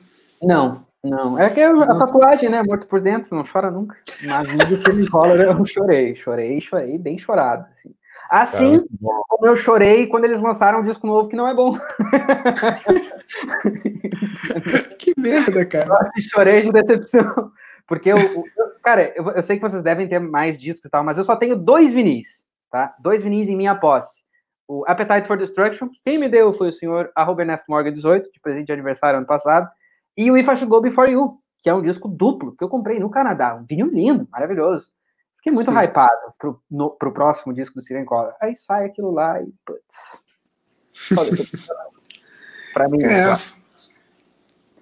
[0.43, 2.63] Não, não, é que a tatuagem, né?
[2.63, 3.99] Morto por dentro, não chora nunca.
[4.25, 7.67] Mas no Silly Collar eu chorei, chorei, chorei, bem chorado.
[7.77, 7.95] Assim,
[8.33, 8.83] assim
[9.29, 11.73] como eu chorei quando eles lançaram um disco novo que não é bom.
[14.99, 16.11] que merda, cara.
[16.17, 17.53] Eu chorei de decepção.
[17.87, 21.05] Porque eu, eu cara, eu, eu, sei que vocês devem ter mais discos e tal,
[21.05, 22.95] mas eu só tenho dois vinis, tá?
[22.99, 24.23] Dois vinis em minha posse.
[24.67, 28.33] O Appetite for Destruction, que quem me deu foi o senhor arroba Ernesto Morgan 18,
[28.33, 29.69] de presente de aniversário ano passado.
[30.17, 32.69] E o If I Should Go Before You, que é um disco duplo que eu
[32.69, 33.55] comprei no Canadá.
[33.55, 34.91] Um vinil lindo, maravilhoso.
[35.43, 35.77] Fiquei muito Sim.
[35.77, 38.37] hypado pro, no, pro próximo disco do Siren Collar.
[38.41, 40.23] Aí sai aquilo lá e, putz.
[42.73, 43.37] pra mim, é.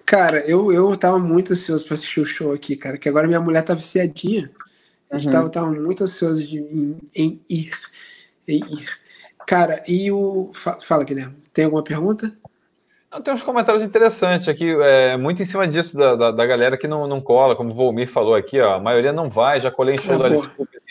[0.05, 3.41] Cara, eu, eu tava muito ansioso pra assistir o show aqui, cara, que agora minha
[3.41, 4.51] mulher tá viciadinha.
[5.09, 5.33] A gente uhum.
[5.33, 7.71] tava, tava muito ansioso de, em, em, ir,
[8.47, 8.99] em ir.
[9.47, 10.51] Cara, e o.
[10.53, 12.37] Fala, Guilherme, tem alguma pergunta?
[13.19, 16.87] Tem uns comentários interessantes aqui, é, muito em cima disso da, da, da, galera que
[16.87, 19.95] não, não cola, como o Volmir falou aqui, ó, a maioria não vai, já colei
[19.95, 20.81] em show do Alice Cooper,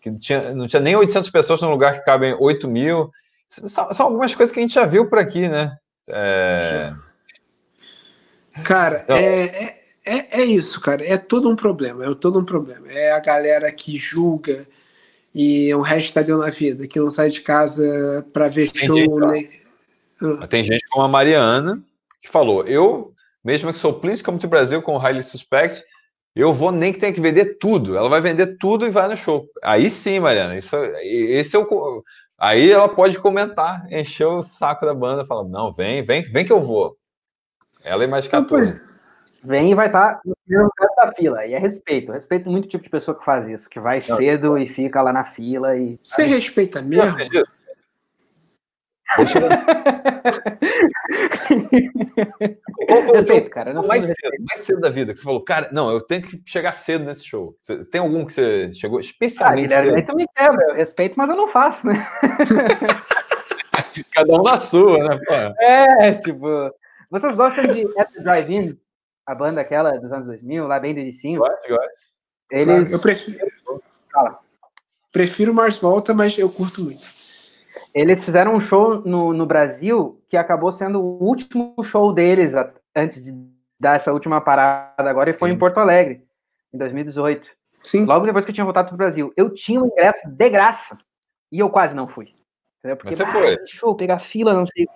[0.00, 3.10] que tinha, não tinha nem 800 pessoas num lugar que cabem 8 mil.
[3.50, 5.76] São, são algumas coisas que a gente já viu por aqui, né?
[6.08, 6.94] É...
[8.64, 12.44] Cara, então, é, é, é, é, isso, cara, é todo um problema, é todo um
[12.44, 12.90] problema.
[12.90, 14.66] É a galera que julga
[15.34, 19.20] e o resto tá deu na vida, que não sai de casa para ver show,
[19.20, 19.48] né?
[20.20, 21.82] Mas tem gente como a Mariana
[22.20, 23.12] que falou: eu,
[23.44, 25.82] mesmo que sou Please Come to Brasil com o Highly Suspect,
[26.34, 27.96] eu vou nem que tenha que vender tudo.
[27.96, 29.46] Ela vai vender tudo e vai no show.
[29.62, 32.02] Aí sim, Mariana, isso, esse é o.
[32.38, 36.52] Aí ela pode comentar, encher o saco da banda, falar: não, vem, vem, vem que
[36.52, 36.96] eu vou.
[37.84, 38.88] Ela é mais 14.
[39.42, 41.46] Vem e vai estar tá no primeiro lugar da fila.
[41.46, 42.12] E é respeito.
[42.12, 45.12] Respeito muito o tipo de pessoa que faz isso, que vai cedo e fica lá
[45.12, 45.76] na fila.
[45.76, 47.16] e Você respeita mesmo?
[49.16, 49.48] Deixa eu...
[53.14, 53.72] Respeito, cara.
[53.72, 56.42] Não mais, cedo, mais cedo da vida, que você falou, cara, não, eu tenho que
[56.44, 57.56] chegar cedo nesse show.
[57.58, 60.16] Você, tem algum que você chegou especialmente ah, Guilherme, cedo?
[60.16, 62.06] me quebra, eu respeito, mas eu não faço, né?
[64.12, 65.18] Cada um na sua, né?
[65.26, 65.34] Pô?
[65.62, 66.46] É, tipo...
[67.10, 68.78] Vocês gostam de At the Drive-In?
[69.26, 71.40] A banda aquela dos anos 2000, lá bem do inicinho?
[71.40, 72.12] Gosto, gosto.
[72.50, 72.66] Eles...
[72.66, 73.38] Claro, eu prefiro...
[74.12, 74.38] Fala.
[75.10, 77.17] Prefiro Mars Volta, mas eu curto muito.
[77.94, 82.54] Eles fizeram um show no, no Brasil que acabou sendo o último show deles
[82.94, 83.32] antes de
[83.78, 85.54] dar essa última parada agora, e foi Sim.
[85.54, 86.24] em Porto Alegre,
[86.72, 87.48] em 2018.
[87.82, 88.04] Sim.
[88.04, 89.32] Logo depois que eu tinha voltado para o Brasil.
[89.36, 90.98] Eu tinha um ingresso de graça
[91.50, 92.34] e eu quase não fui.
[92.78, 92.96] Entendeu?
[92.96, 93.66] Porque, Mas você foi?
[93.66, 94.86] Show, pegar fila, não sei.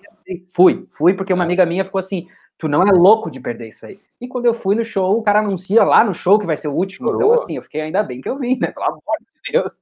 [0.51, 1.47] Fui, fui, porque uma é.
[1.47, 2.29] amiga minha ficou assim:
[2.59, 4.01] tu não é louco de perder isso aí.
[4.21, 6.69] E quando eu fui no show, o cara anuncia lá no show que vai ser
[6.69, 7.11] o último.
[7.15, 8.71] Então, assim, eu fiquei ainda bem que eu vim, né?
[8.71, 9.81] Pelo amor de Deus.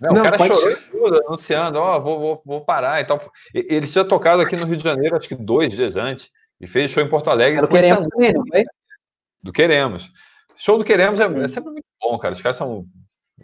[0.00, 3.18] Não, não, o cara chorou tudo, anunciando, ó, oh, vou, vou, vou parar e tal.
[3.54, 6.90] Ele tinha tocado aqui no Rio de Janeiro, acho que dois dias antes, e fez
[6.90, 7.60] show em Porto Alegre.
[7.62, 8.06] Do Queremos?
[9.42, 10.10] Do Queremos.
[10.56, 12.34] Show do Queremos é, é, sempre muito bom, cara.
[12.34, 12.86] Os caras são.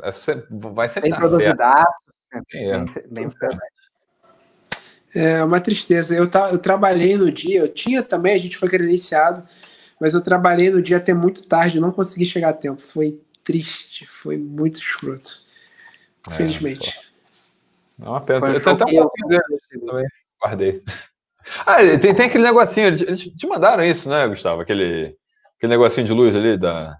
[0.02, 1.92] É sempre, vai sempre bem produzidaço.
[2.50, 3.28] Bem, bem,
[5.14, 6.14] é uma tristeza.
[6.14, 9.44] Eu, tá, eu trabalhei no dia, eu tinha também, a gente foi credenciado,
[10.00, 12.80] mas eu trabalhei no dia até muito tarde, não consegui chegar a tempo.
[12.80, 15.42] Foi triste, foi muito escroto.
[16.28, 17.00] É, Infelizmente.
[18.00, 18.46] É, uma pena.
[18.48, 19.40] eu tenho até um pouquinho
[19.86, 20.06] também.
[20.40, 20.82] Guardei.
[21.66, 24.60] Ah, tem, tem aquele negocinho, eles, eles, te mandaram isso, né, Gustavo?
[24.62, 25.16] Aquele,
[25.56, 26.96] aquele negocinho de luz ali da.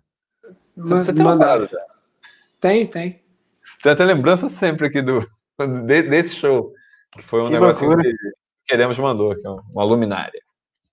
[0.77, 1.79] Você, você tem mandado já?
[2.61, 3.23] Tem, tem.
[3.83, 5.25] Tem até lembrança sempre aqui do,
[5.87, 6.73] de, desse show.
[7.13, 8.11] Que foi um que negocinho loucura.
[8.11, 8.33] que
[8.67, 10.41] Queremos mandou, que é uma luminária.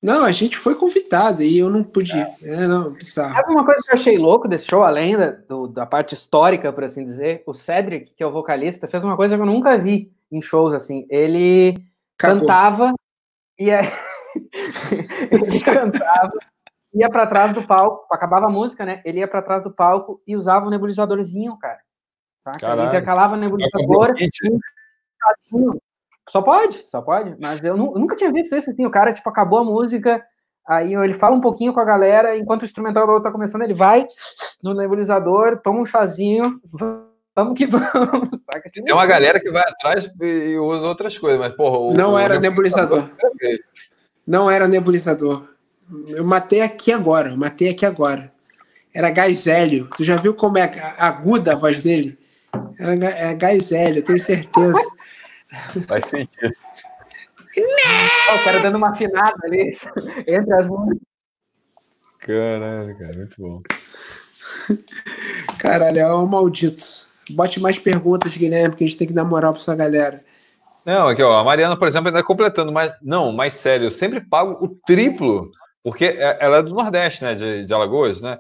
[0.02, 2.14] Não, a gente foi convidado e eu não pude.
[2.18, 3.34] É, é não, bizarro.
[3.34, 6.72] Sabe uma coisa que eu achei louco desse show, além da, do, da parte histórica,
[6.72, 7.44] por assim dizer?
[7.46, 10.74] O Cedric, que é o vocalista, fez uma coisa que eu nunca vi em shows
[10.74, 11.06] assim.
[11.10, 11.76] Ele
[12.18, 12.42] Acabou.
[12.42, 12.94] cantava
[13.60, 13.82] e é...
[15.32, 16.32] ele cantava,
[16.94, 19.02] ia para trás do palco, acabava a música, né?
[19.04, 21.80] Ele ia para trás do palco e usava um nebulizadorzinho, cara.
[22.44, 22.54] Tá?
[22.74, 24.30] Ele intercalava o nebulizador e
[26.30, 27.36] só pode, só pode.
[27.42, 28.86] Mas eu, eu, nunca tinha visto isso assim.
[28.86, 30.24] O cara, tipo, acabou a música,
[30.68, 34.08] aí ele fala um pouquinho com a galera, enquanto o instrumental tá começando, ele vai
[34.62, 36.62] no nebulizador, toma um chazinho,
[37.36, 38.42] vamos que vamos.
[38.46, 38.70] Saca?
[38.72, 41.78] Tem uma galera que vai atrás e usa outras coisas, mas, porra.
[41.78, 43.10] O, não o era nebulizador.
[43.24, 43.60] nebulizador.
[44.28, 45.44] Não era nebulizador.
[46.08, 48.32] Eu matei aqui agora, eu matei aqui agora.
[48.94, 49.90] Era gás hélio.
[49.98, 50.70] Tu já viu como é
[51.00, 52.18] aguda a voz dele?
[52.78, 54.80] Era, é gás hélio, eu tenho certeza.
[55.88, 56.54] Faz sentido.
[57.58, 59.78] Oh, o cara dando uma afinada ali
[60.28, 60.98] entre as mãos.
[62.20, 63.62] Caralho, cara, muito bom.
[65.58, 66.84] Caralho, é um maldito.
[67.32, 70.24] Bote mais perguntas, Guilherme, porque a gente tem que dar moral pra essa galera.
[70.86, 74.22] Não, aqui, ó, a Mariana, por exemplo, ainda completando, mas não, mais sério, eu sempre
[74.22, 75.52] pago o triplo,
[75.84, 78.38] porque é, ela é do Nordeste, né, de, de Alagoas, né?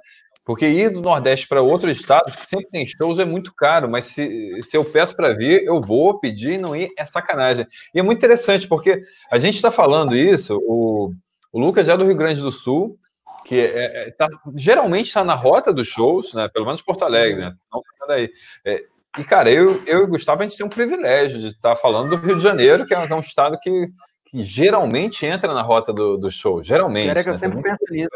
[0.49, 4.05] Porque ir do Nordeste para outro estado, que sempre tem shows, é muito caro, mas
[4.05, 7.67] se, se eu peço para vir, eu vou pedir e não ir, é sacanagem.
[7.93, 8.99] E é muito interessante, porque
[9.29, 11.13] a gente está falando isso, o,
[11.53, 12.97] o Lucas é do Rio Grande do Sul,
[13.45, 16.47] que é, é, tá, geralmente está na rota dos shows, né?
[16.47, 17.53] pelo menos Porto Alegre, né?
[17.71, 18.31] Não daí.
[18.65, 18.83] É,
[19.19, 21.75] e, cara, eu, eu e o Gustavo, a gente tem um privilégio de estar tá
[21.75, 23.87] falando do Rio de Janeiro, que é, um é estado que,
[24.25, 26.63] que geralmente entra na rota do, do show.
[26.63, 27.15] Geralmente.
[27.15, 27.39] É que eu né?
[27.39, 28.09] sempre penso nisso.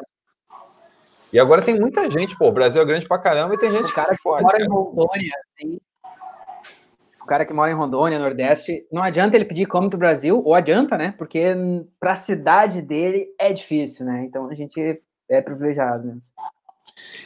[1.34, 3.92] E agora tem muita gente, pô, o Brasil é grande pra caramba e tem gente
[3.92, 4.64] o cara que, que mora cara.
[4.64, 5.80] em Rondônia, assim.
[7.20, 10.54] O cara que mora em Rondônia, Nordeste, não adianta ele pedir como do Brasil, ou
[10.54, 11.16] adianta, né?
[11.18, 11.56] Porque
[12.00, 14.26] pra cidade dele é difícil, né?
[14.26, 16.22] Então a gente é privilegiado mesmo.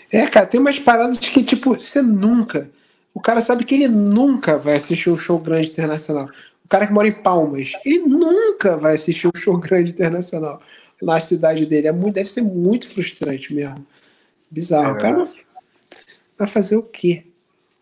[0.09, 2.69] É, cara, tem umas paradas que, tipo, você nunca.
[3.13, 6.29] O cara sabe que ele nunca vai assistir um show grande internacional.
[6.63, 10.61] O cara que mora em Palmas, ele nunca vai assistir um show grande internacional
[11.01, 11.87] na cidade dele.
[11.87, 13.85] É muito, deve ser muito frustrante mesmo.
[14.49, 14.89] Bizarro.
[14.89, 15.27] É o cara
[16.37, 17.25] vai fazer o quê?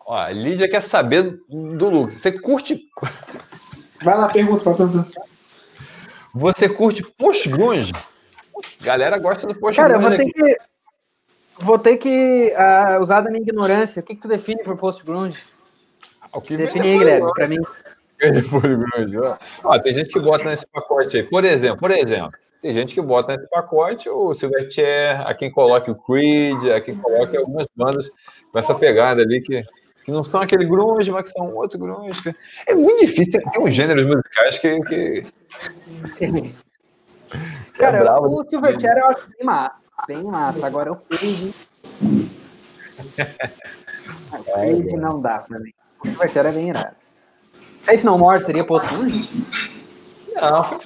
[0.06, 2.14] Ó, a Lídia quer saber do Lucas.
[2.14, 2.88] Você curte.
[4.02, 5.22] Vai lá, pergunta pra perguntar.
[6.34, 7.92] Você curte post-grunge?
[8.80, 9.76] Galera gosta do post-grunge.
[9.76, 10.58] Cara, eu vou ter que,
[11.58, 14.00] vou ter que uh, usar da minha ignorância.
[14.00, 15.42] O que, que tu define por post-grunge?
[16.32, 17.58] O que Define aí, Guilherme, pra mim.
[18.50, 19.18] Post-grunge.
[19.64, 21.22] Ó, tem gente que bota nesse pacote aí.
[21.22, 22.32] Por exemplo, por exemplo,
[22.66, 26.96] tem gente que bota nesse pacote o Silverchair, a quem coloca o Creed, a quem
[26.96, 28.10] coloca algumas bandas
[28.50, 29.64] com essa pegada ali que,
[30.04, 32.20] que não são aquele grunge, mas que são outro grunge.
[32.66, 34.80] É muito difícil, tem, tem uns gêneros musicais que...
[34.80, 35.24] que...
[37.78, 39.76] Cara, é bravo, o Silverchair eu acho bem massa,
[40.08, 40.66] bem massa.
[40.66, 41.54] Agora o Creed...
[44.32, 45.72] o Creed não dá pra mim.
[46.04, 46.96] O Silverchair é bem irado.
[47.82, 49.28] Faith No More seria post-grunge?
[50.40, 50.78] Não, foi.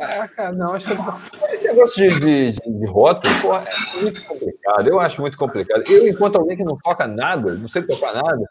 [0.00, 4.24] Ah, cara, não, acho que esse negócio de, de, de, de rótulo, porra, é muito
[4.24, 4.88] complicado.
[4.88, 5.82] Eu acho muito complicado.
[5.88, 8.48] Eu, enquanto alguém que não toca nada, não sei tocar nada,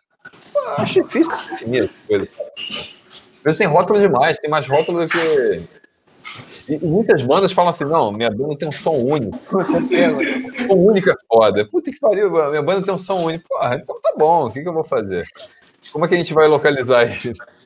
[0.78, 2.30] acho difícil definir as coisas.
[3.44, 5.64] Mas tem rótulo demais, tem mais rótulo do que.
[6.68, 9.38] E muitas bandas falam assim: não, minha banda tem um som único.
[10.68, 11.66] som único é foda.
[11.70, 13.48] Puta que pariu, minha banda tem um som único.
[13.48, 15.26] Porra, então tá bom, o que, que eu vou fazer?
[15.92, 17.58] Como é que a gente vai localizar isso?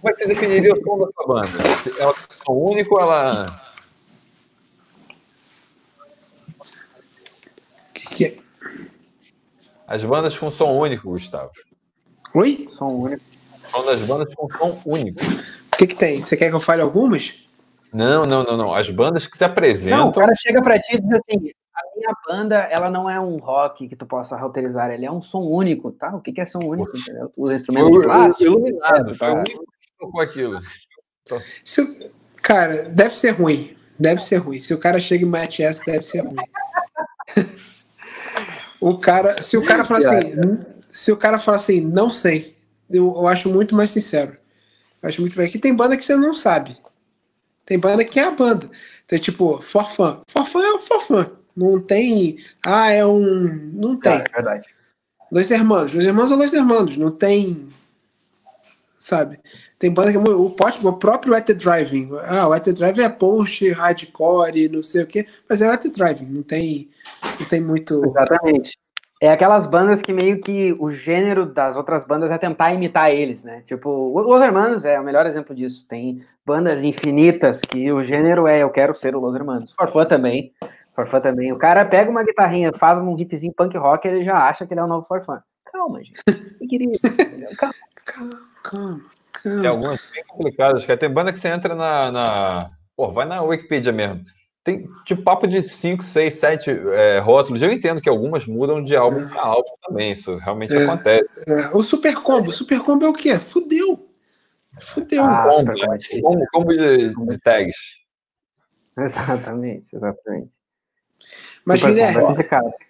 [0.00, 1.48] Como é que você definiria o som da sua banda?
[1.98, 3.46] Ela é som único ou ela.
[7.92, 8.36] Que que é?
[9.86, 11.50] As bandas com som único, Gustavo.
[12.34, 12.64] Oi?
[12.66, 13.22] Som único.
[13.64, 15.20] Som das bandas com som único.
[15.72, 16.20] O que, que tem?
[16.20, 17.34] Você quer que eu fale algumas?
[17.92, 18.74] Não, não, não, não.
[18.74, 19.98] As bandas que se apresentam.
[19.98, 23.18] Não, o cara chega pra ti e diz assim: a minha banda, ela não é
[23.18, 26.14] um rock que tu possa roteirizar, ele é um som único, tá?
[26.14, 26.92] O que, que é som único,
[27.36, 28.44] usa instrumentos de plástico.
[28.44, 29.44] Iluminado, foi o
[29.98, 30.60] que tocou aquilo.
[31.64, 32.12] Se,
[32.42, 33.76] cara, deve ser ruim.
[33.98, 34.60] Deve ser ruim.
[34.60, 36.36] Se o cara chega e mete essa, deve ser ruim.
[38.80, 42.56] o cara, se o cara fala assim, se o cara fala assim, não sei,
[42.88, 44.36] eu, eu acho muito mais sincero.
[45.02, 45.46] Eu acho muito bem.
[45.46, 46.76] Aqui tem banda que você não sabe.
[47.64, 48.70] Tem banda que é a banda.
[49.06, 50.20] Tem tipo, forfã.
[50.28, 51.30] Forfã é o forfã.
[51.56, 52.38] Não tem.
[52.64, 53.70] Ah, é um.
[53.74, 54.12] Não tem.
[54.12, 54.68] É, é verdade.
[55.30, 55.92] Dois irmãos.
[55.92, 56.96] Dois irmãos ou dois irmãos.
[56.96, 57.68] Não tem.
[58.98, 59.40] Sabe?
[59.78, 60.18] Tem banda que.
[60.18, 62.10] O, o próprio At the Driving.
[62.26, 65.26] Ah, o At the Driving é post, hardcore, não sei o quê.
[65.48, 66.26] Mas é o At the Driving.
[66.26, 66.88] Não tem.
[67.38, 68.02] Não tem muito.
[68.04, 68.76] Exatamente.
[69.20, 73.42] É aquelas bandas que meio que o gênero das outras bandas é tentar imitar eles,
[73.42, 73.62] né?
[73.66, 75.84] Tipo, Los Hermanos é o melhor exemplo disso.
[75.88, 79.72] Tem bandas infinitas que o gênero é eu quero ser o Los Hermanos.
[79.72, 80.52] Forfã também.
[80.94, 81.52] Forfã também.
[81.52, 84.80] O cara pega uma guitarrinha, faz um riffzinho punk rock, ele já acha que ele
[84.80, 85.42] é o novo Forfã.
[85.64, 86.22] Calma, gente.
[87.58, 89.17] Calma, calma.
[89.42, 90.98] Tem algumas bem complicadas, cara.
[90.98, 92.70] Tem banda que você entra na, na...
[92.96, 94.24] Pô, vai na Wikipedia mesmo
[94.68, 96.70] tem tipo papo de 5, 6, 7
[97.22, 97.62] rótulos.
[97.62, 101.28] Eu entendo que algumas mudam de álbum para álbum também, isso realmente é, acontece.
[101.48, 101.68] É.
[101.74, 103.38] O Super Combo, Super Combo é o quê?
[103.38, 104.06] Fudeu.
[104.78, 105.24] Fudeu.
[105.24, 105.98] Ah, combo, né?
[106.22, 107.76] combo, combo de, de, tags.
[108.98, 110.52] Exatamente, exatamente.
[111.64, 112.42] Mas, Guilherme.
[112.42, 112.87] É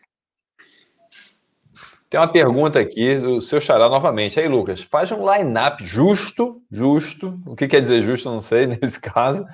[2.11, 4.41] tem uma pergunta aqui do seu xará novamente.
[4.41, 7.39] Aí, Lucas, faz um line-up justo, justo.
[7.47, 9.45] O que quer dizer justo, não sei nesse caso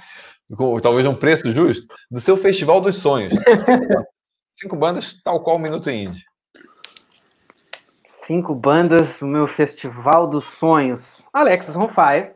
[0.55, 3.33] com, talvez um preço justo, do seu Festival dos Sonhos.
[3.57, 4.07] Cinco,
[4.51, 6.25] cinco bandas, tal qual o Minuto Indie.
[8.23, 11.23] Cinco bandas no meu Festival dos Sonhos.
[11.33, 12.33] Alexis on Fire,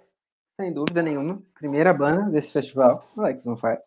[0.60, 1.40] sem dúvida nenhuma.
[1.54, 3.78] Primeira banda desse festival, Alexis on Fire.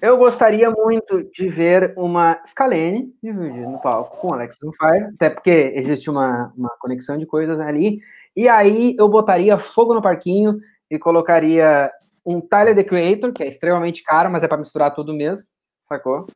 [0.00, 5.30] Eu gostaria muito de ver uma Scalene dividida no palco com Alexis on Fire, até
[5.30, 8.00] porque existe uma, uma conexão de coisas ali.
[8.36, 10.58] E aí eu botaria fogo no parquinho
[10.90, 11.90] e colocaria
[12.24, 15.46] um Tyler the Creator, que é extremamente caro, mas é para misturar tudo mesmo,
[15.88, 16.26] sacou?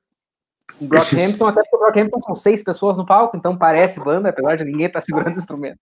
[0.80, 4.56] Um Brockhampton, até porque o Brockhampton são seis pessoas no palco, então parece banda, apesar
[4.56, 5.80] de ninguém estar tá segurando o instrumento.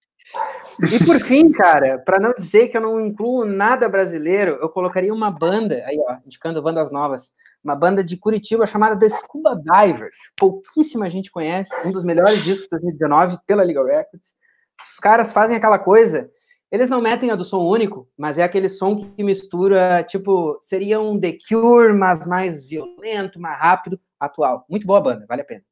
[0.93, 5.13] E por fim, cara, para não dizer que eu não incluo nada brasileiro, eu colocaria
[5.13, 7.33] uma banda, aí ó, indicando bandas novas,
[7.65, 10.17] uma banda de Curitiba chamada The Scuba Divers.
[10.37, 14.35] Pouquíssima gente conhece, um dos melhores discos de 2019 pela Legal Records.
[14.81, 16.31] Os caras fazem aquela coisa
[16.71, 21.01] eles não metem a do som único, mas é aquele som que mistura, tipo, seria
[21.01, 24.67] um The Cure, mas mais violento, mais rápido, atual.
[24.69, 25.63] Muito boa banda, vale a pena.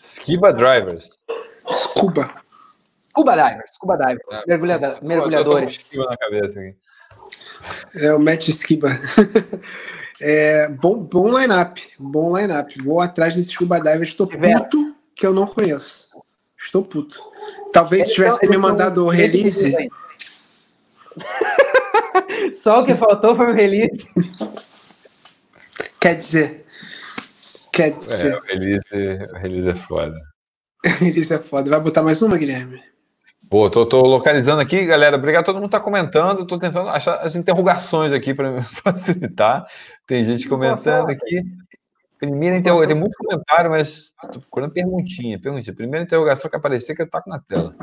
[0.00, 1.18] Scuba Drivers.
[1.72, 2.32] Scuba.
[3.10, 5.92] Scuba Divers, Scuba Divers, ah, mergulhador, mergulhadores.
[5.92, 6.76] Eu tô com na cabeça aqui.
[7.94, 8.88] É o Matt Skiba.
[10.20, 12.82] é, bom, bom line-up, bom line-up.
[12.82, 16.08] Vou atrás desse Scuba Divers, estou puto que eu não conheço.
[16.56, 17.20] Estou puto.
[17.72, 19.74] Talvez se tivesse me mandado o release,
[22.54, 24.08] Só o que faltou foi o release.
[26.00, 26.66] Quer dizer.
[27.72, 28.32] Quer dizer.
[28.32, 28.84] É, o release,
[29.32, 30.18] o release é foda.
[31.00, 31.70] release é foda.
[31.70, 32.82] Vai botar mais uma, Guilherme?
[33.50, 35.16] Pô, tô, tô, localizando aqui, galera.
[35.16, 36.46] Obrigado, todo mundo tá comentando.
[36.46, 39.66] Tô tentando achar as interrogações aqui para facilitar.
[40.06, 41.42] Tem gente comentando aqui.
[42.16, 42.94] Primeira interrogação.
[42.94, 45.36] Tem muito comentário, mas tô procurando perguntinha.
[45.36, 45.74] Perguntinha.
[45.74, 47.74] Primeira interrogação que aparecer que eu taco na tela.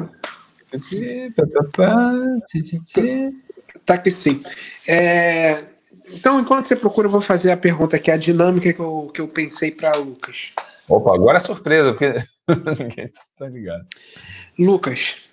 [3.85, 4.41] Tá que sim.
[4.87, 5.65] É,
[6.13, 9.11] então, enquanto você procura, eu vou fazer a pergunta que é a dinâmica que eu,
[9.13, 10.53] que eu pensei para Lucas.
[10.87, 12.13] Opa, agora é surpresa, porque
[12.79, 13.85] ninguém está ligado.
[14.57, 15.26] Lucas,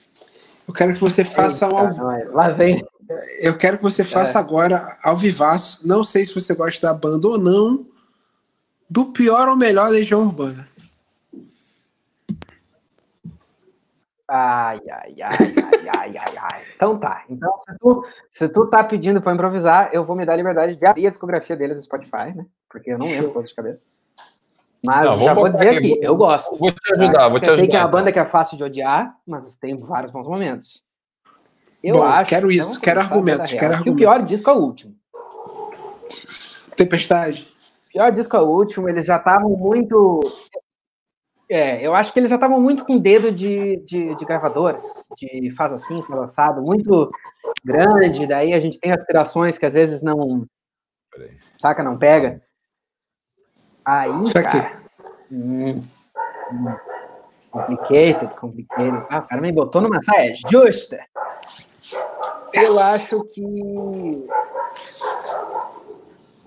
[0.66, 2.32] eu quero que você faça Eita, ao...
[2.32, 2.84] Lá vem.
[3.40, 4.40] Eu quero que você faça é.
[4.40, 5.86] agora, ao vivaço.
[5.86, 7.86] Não sei se você gosta da banda ou não.
[8.88, 10.68] Do pior ou melhor Legião Urbana.
[14.26, 16.62] Ai, ai, ai, ai, ai, ai, ai.
[16.74, 17.24] Então tá.
[17.28, 20.76] Então, se tu, se tu tá pedindo para improvisar, eu vou me dar a liberdade
[20.76, 22.46] de abrir a discografia deles no Spotify, né?
[22.68, 23.92] Porque eu não lembro todos de cabeça.
[24.84, 26.58] Mas não, já vou dizer aqui, aqui, eu gosto.
[26.58, 27.52] Vou te ajudar, vou te ajudar.
[27.52, 30.28] Eu sei que é uma banda que é fácil de odiar, mas tem vários bons
[30.28, 30.82] momentos.
[31.82, 32.28] Eu Bom, acho.
[32.28, 33.92] Quero isso, quero argumentos, quero argumentos.
[33.92, 34.94] o pior disco é o último.
[36.76, 37.48] Tempestade.
[37.88, 40.20] O pior disco é o último, eles já estavam muito.
[41.48, 44.84] É, eu acho que eles já estavam muito com dedo de, de, de gravadoras,
[45.16, 47.10] de faz assim, faz assado, muito
[47.64, 50.44] grande, daí a gente tem aspirações que às vezes não.
[51.58, 52.42] Saca, não pega.
[53.84, 54.42] Aí, aqui.
[54.42, 54.78] cara.
[55.30, 55.80] Hum,
[56.52, 56.76] hum,
[57.50, 59.06] complicated, complicated.
[59.10, 61.00] Ah, o cara me botou numa saia justa.
[62.52, 63.44] Eu acho que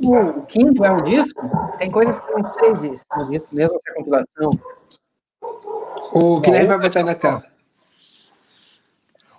[0.03, 1.41] o quinto é um disco,
[1.77, 4.49] tem coisas que eu não sei disso, no disco, mesmo essa compilação.
[6.13, 7.43] O Guilherme vai botar na tela.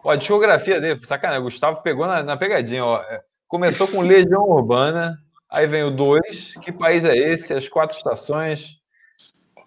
[0.02, 3.00] Ó, a discografia dele, sacanagem, o Gustavo pegou na, na pegadinha, ó.
[3.02, 5.18] É, começou com Legião Urbana,
[5.50, 7.54] aí vem o 2, que país é esse?
[7.54, 8.78] As quatro estações,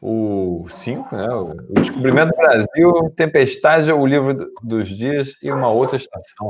[0.02, 1.28] o 5, né?
[1.30, 4.34] O Descobrimento do Brasil, Tempestade, o Livro
[4.64, 6.50] dos Dias e uma outra estação.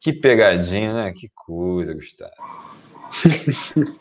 [0.00, 1.12] Que pegadinha, né?
[1.12, 2.32] Que coisa, Gustavo.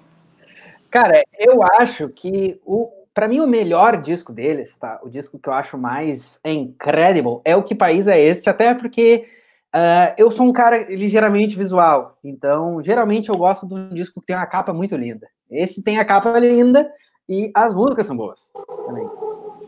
[0.90, 5.00] Cara, eu acho que o para mim o melhor disco deles, tá?
[5.02, 9.28] O disco que eu acho mais incredible é o Que País é Este, até porque
[9.76, 14.28] uh, eu sou um cara ligeiramente visual, então geralmente eu gosto de um disco que
[14.28, 15.28] tem uma capa muito linda.
[15.50, 16.90] Esse tem a capa linda
[17.28, 18.52] e as músicas são boas
[18.86, 19.08] também.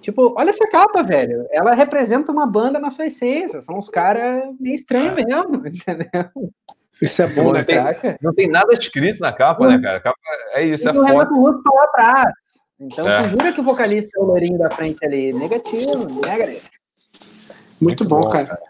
[0.01, 1.45] Tipo, olha essa capa, velho.
[1.51, 3.59] Ela representa uma banda na sua essência.
[3.59, 6.29] São os caras meio estranhos mesmo, entendeu?
[7.01, 8.17] Isso é bom, né, cara?
[8.21, 9.97] Não tem nada escrito na capa, né, cara?
[9.97, 10.17] A capa
[10.53, 11.03] é isso, e é foto.
[11.03, 12.33] O Renato Russo tá lá atrás.
[12.79, 13.23] Então, é.
[13.23, 15.33] tu jura que o vocalista é o loirinho da frente ali?
[15.33, 16.59] Negativo, né, galera?
[17.81, 18.47] Muito, Muito bom, bom cara.
[18.47, 18.61] cara.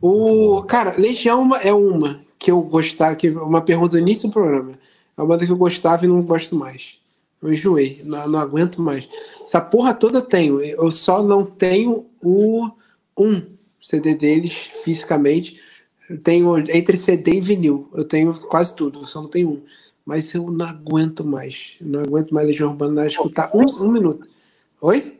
[0.00, 4.78] O, cara, Legião é uma que eu gostava, que uma pergunta no início do programa.
[5.16, 6.98] É uma banda que eu gostava e não gosto mais.
[7.42, 9.08] Eu enjoei, não, não aguento mais.
[9.44, 10.60] Essa porra toda eu tenho.
[10.60, 12.70] Eu só não tenho o
[13.16, 13.42] um
[13.80, 15.60] CD deles fisicamente.
[16.08, 17.88] Eu tenho entre CD e vinil.
[17.92, 19.62] Eu tenho quase tudo, eu só não tenho um.
[20.04, 21.76] Mas eu não aguento mais.
[21.80, 24.26] Não aguento mais Legião Urbana escutar um, um minuto.
[24.80, 25.17] Oi?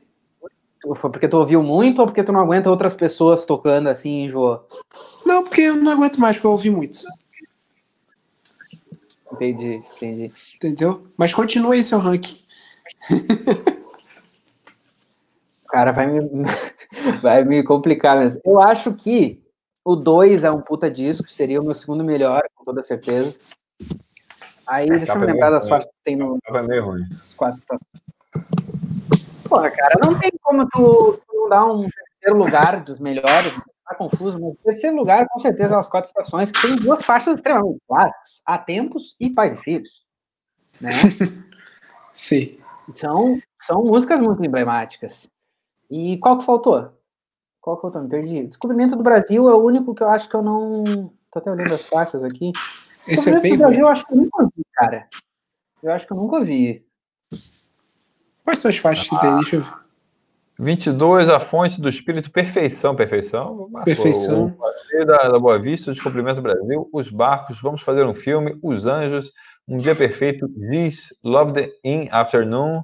[0.97, 4.67] Foi porque tu ouviu muito ou porque tu não aguenta outras pessoas tocando assim, enjoou?
[5.27, 7.01] Não, porque eu não aguento mais, porque eu ouvi muito.
[9.33, 10.33] Entendi, entendi.
[10.57, 11.07] Entendeu?
[11.17, 12.41] Mas continua aí seu ranking.
[15.65, 16.21] o cara vai me,
[17.23, 18.41] vai me complicar mesmo.
[18.45, 19.43] Eu acho que
[19.85, 23.37] o 2 é um puta disco, seria o meu segundo melhor, com toda certeza.
[24.67, 26.39] Aí, deixa eu me lembrar das faixas que tem no.
[26.45, 27.05] Tava meio ruim.
[29.49, 33.55] Porra, cara, não tem como tu, tu não dar um terceiro lugar dos melhores,
[33.85, 37.81] tá confuso, mas terceiro lugar, com certeza, as quatro estações, que tem duas faixas extremamente
[37.87, 40.05] clássicas, Há Tempos e Pais e Filhos.
[40.81, 40.91] Né?
[42.12, 42.59] Sim.
[42.89, 45.29] Então, são músicas muito emblemáticas.
[45.91, 46.93] E qual que faltou?
[47.61, 48.03] Qual que faltou?
[48.03, 48.47] Me perdi.
[48.47, 51.12] Descobrimento do Brasil é o único que eu acho que eu não.
[51.31, 52.53] Tô até olhando as faixas aqui.
[53.07, 55.09] Esse é bem do Brasil, eu acho que eu nunca vi, cara.
[55.83, 56.87] Eu acho que eu nunca vi.
[58.49, 59.15] Quais são as faixas ah.
[59.15, 59.37] que tem?
[59.37, 59.73] Deixa eu ver.
[60.59, 63.70] 22, a fonte do espírito, perfeição, perfeição.
[63.85, 64.57] Perfeição.
[64.99, 68.87] O da, da Boa Vista, o Descobrimento Brasil, os barcos, vamos fazer um filme, os
[68.87, 69.35] anjos,
[69.69, 72.83] um dia perfeito, This, Love the In Afternoon,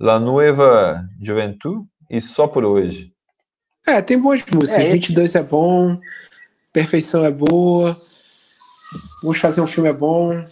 [0.00, 3.12] La Nueva Juventude e só por hoje.
[3.86, 4.82] É, tem boas músicas.
[4.82, 6.00] É, 22 é bom,
[6.72, 7.94] perfeição é boa,
[9.22, 10.48] vamos fazer um filme é bom.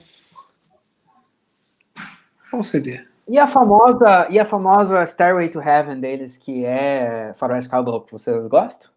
[2.53, 3.10] Bom CD.
[3.31, 8.48] E a famosa, e a famosa Stairway to Heaven deles, que é Faroeste Caboclo, vocês
[8.48, 8.90] gostam?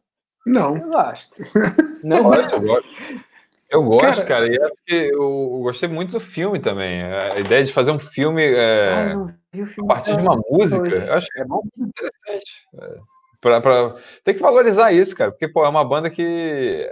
[0.44, 0.76] Não.
[0.76, 1.38] Eu gosto.
[2.04, 2.90] Não eu gosto, eu gosto.
[3.70, 7.04] Eu gosto, cara, cara e é eu, gostei muito do filme também.
[7.04, 9.14] A ideia de fazer um filme, é,
[9.52, 12.68] filme a partir de uma música, eu acho que é muito interessante.
[12.82, 12.96] É,
[13.40, 16.90] pra, pra, tem que valorizar isso, cara, porque pô, é uma banda que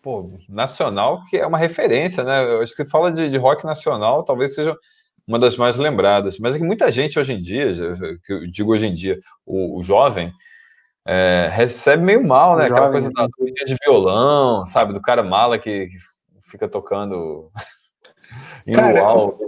[0.00, 2.44] pô, nacional que é uma referência, né?
[2.44, 4.76] Eu acho que você fala de, de rock nacional, talvez seja
[5.26, 6.38] uma das mais lembradas.
[6.38, 7.70] Mas é que muita gente hoje em dia,
[8.24, 10.32] que eu digo hoje em dia, o, o jovem,
[11.06, 12.62] é, recebe meio mal, né?
[12.62, 13.14] O Aquela jovem, coisa né?
[13.16, 14.92] da de violão, sabe?
[14.92, 15.96] Do cara mala que, que
[16.42, 17.50] fica tocando
[18.66, 19.38] em cara, luau.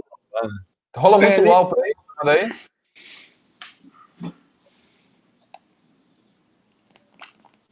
[0.95, 1.93] Rola muito é, luau por aí?
[2.25, 2.51] aí?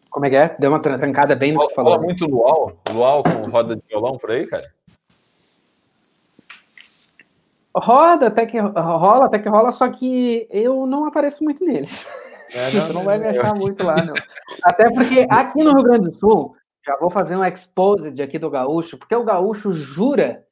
[0.09, 0.55] Como é que é?
[0.57, 1.95] Deu uma trancada bem no que falou.
[1.95, 2.81] Rola muito luau?
[2.89, 4.74] Luau com roda de violão por aí, cara?
[7.75, 12.07] Roda, até que rola, até que rola, só que eu não apareço muito neles.
[12.53, 14.13] É, não, não, vai me achar muito lá, não.
[14.63, 18.49] Até porque aqui no Rio Grande do Sul, já vou fazer um exposed aqui do
[18.49, 20.45] gaúcho, porque o gaúcho jura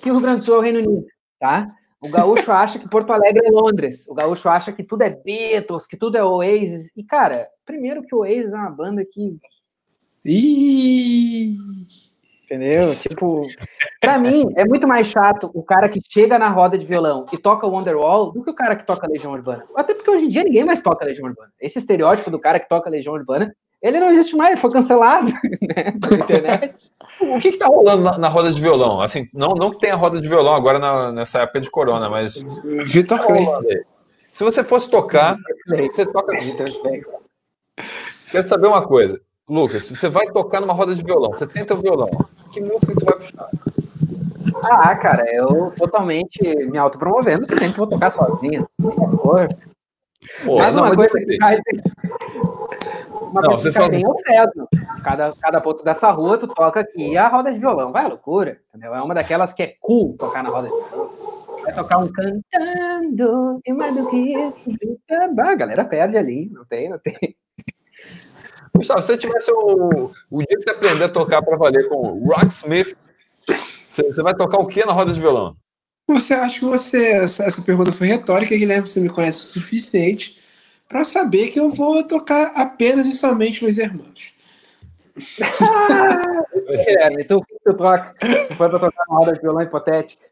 [0.00, 1.06] que o Rio Grande do Sul é o Reino Unido,
[1.38, 1.70] tá?
[2.00, 4.08] O gaúcho acha que Porto Alegre é Londres.
[4.08, 6.92] O gaúcho acha que tudo é Beatles, que tudo é Oasis.
[6.96, 9.36] E, cara, primeiro que o Oasis é uma banda que...
[10.24, 11.56] Ih...
[12.48, 12.80] Entendeu?
[13.06, 13.46] Tipo,
[14.00, 17.36] pra mim, é muito mais chato o cara que chega na roda de violão e
[17.36, 19.64] toca o Wonderwall do que o cara que toca Legião Urbana.
[19.76, 21.50] Até porque hoje em dia ninguém mais toca Legião Urbana.
[21.60, 25.30] Esse estereótipo do cara que toca Legião Urbana, ele não existe mais, ele foi cancelado
[25.60, 26.90] né, pela internet.
[27.20, 29.00] o que que tá rolando na, na, roda de violão?
[29.02, 32.42] Assim, não, não que tenha roda de violão agora na, nessa época de corona, mas...
[32.86, 33.46] Vitor Clay.
[34.30, 36.32] Se você fosse tocar, você toca...
[38.30, 39.20] Quero saber uma coisa.
[39.48, 42.10] Lucas, você vai tocar numa roda de violão, você tenta o violão,
[42.52, 43.50] que música tu vai puxar?
[44.62, 48.68] Ah, cara, eu totalmente me autopromovendo, sempre vou tocar sozinho.
[48.80, 48.94] Por
[50.44, 51.60] mas uma coisa que cai
[53.20, 54.68] uma não, coisa que cai bem é o Fresno.
[55.02, 57.92] Cada, cada ponto dessa rua, tu toca aqui a roda de violão.
[57.92, 58.58] Vai, loucura.
[58.68, 58.94] Entendeu?
[58.94, 61.10] É uma daquelas que é cool tocar na roda de violão.
[61.62, 64.98] Vai tocar um cantando, e mais do que isso.
[65.10, 66.50] Ah, a galera perde ali.
[66.50, 67.36] Não tem, não tem.
[68.74, 71.96] Gustavo, se você tivesse o, o dia que você aprender a tocar para valer com
[71.96, 72.96] o Rocksmith,
[73.88, 75.56] você, você vai tocar o que na roda de violão?
[76.06, 78.88] Você acha que você essa, essa pergunta foi retórica, Guilherme?
[78.88, 80.38] Você me conhece o suficiente
[80.88, 84.32] para saber que eu vou tocar apenas e somente nos irmãos.
[86.66, 88.14] Guilherme, tu, tu troca?
[88.46, 90.27] Se for para tocar uma roda de violão hipotética.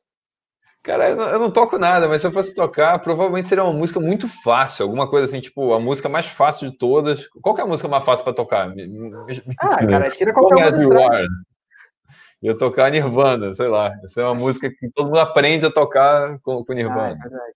[0.86, 3.72] Cara, eu não, eu não, toco nada, mas se eu fosse tocar, provavelmente seria uma
[3.72, 7.26] música muito fácil, alguma coisa assim, tipo, a música mais fácil de todas.
[7.42, 8.68] Qual que é a música mais fácil para tocar?
[8.72, 9.10] Me, me,
[9.58, 11.26] ah, cara, tira qualquer uma
[12.40, 13.92] ia tocar Nirvana, sei lá.
[14.04, 17.18] Essa é uma música que todo mundo aprende a tocar com, com Nirvana.
[17.20, 17.48] Ah,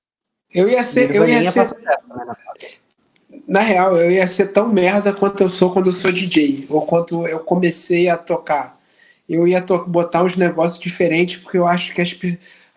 [0.53, 1.15] é eu ia ser.
[1.15, 1.97] Eu ia ser né,
[3.47, 6.85] na real, eu ia ser tão merda quanto eu sou quando eu sou DJ, ou
[6.85, 8.77] quando eu comecei a tocar.
[9.29, 12.13] Eu ia to botar uns negócios diferentes, porque eu acho que as,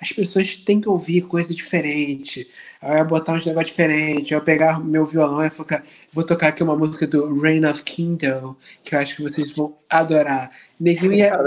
[0.04, 2.48] as pessoas têm que ouvir coisa diferente.
[2.82, 5.82] Eu ia botar uns negócios diferentes, eu ia pegar meu violão e focar.
[6.12, 9.74] Vou tocar aqui uma música do Reign of Kingdom, que eu acho que vocês vão
[9.90, 10.52] adorar.
[10.78, 11.40] Neguinho ia,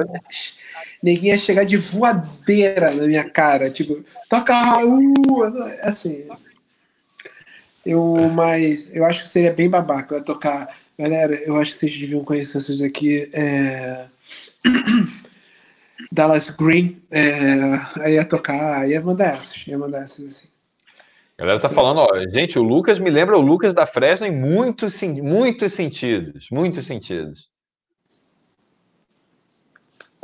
[1.03, 5.45] neguinho ia chegar de voadeira na minha cara, tipo, toca Raul!
[5.83, 6.27] Assim.
[7.85, 10.75] Eu, mas eu acho que seria bem babaca eu ia tocar.
[10.99, 13.29] Galera, eu acho que vocês deviam conhecer essas aqui.
[13.35, 14.07] É...
[16.11, 17.03] Dallas Green.
[17.11, 18.03] É...
[18.03, 20.49] Aí ia tocar, ia mandar essas, ia mandar essas assim.
[21.39, 21.75] A galera tá Sim.
[21.75, 26.49] falando, ó, gente, o Lucas me lembra o Lucas da Fresno em muitos, muitos sentidos,
[26.51, 27.51] muitos sentidos.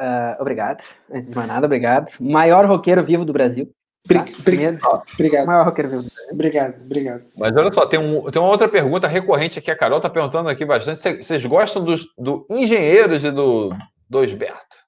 [0.00, 0.82] Uh, obrigado.
[1.12, 2.10] Antes de mais nada, obrigado.
[2.18, 3.70] Maior roqueiro vivo do Brasil.
[4.08, 4.24] Tá?
[4.40, 5.46] Obrigado.
[5.46, 6.32] Maior roqueiro vivo do Brasil.
[6.32, 7.24] Obrigado, obrigado.
[7.36, 9.70] Mas olha só, tem, um, tem uma outra pergunta recorrente aqui.
[9.70, 11.22] A Carol tá perguntando aqui bastante.
[11.22, 13.70] Vocês gostam dos, do Engenheiros e do,
[14.08, 14.81] do Osberto?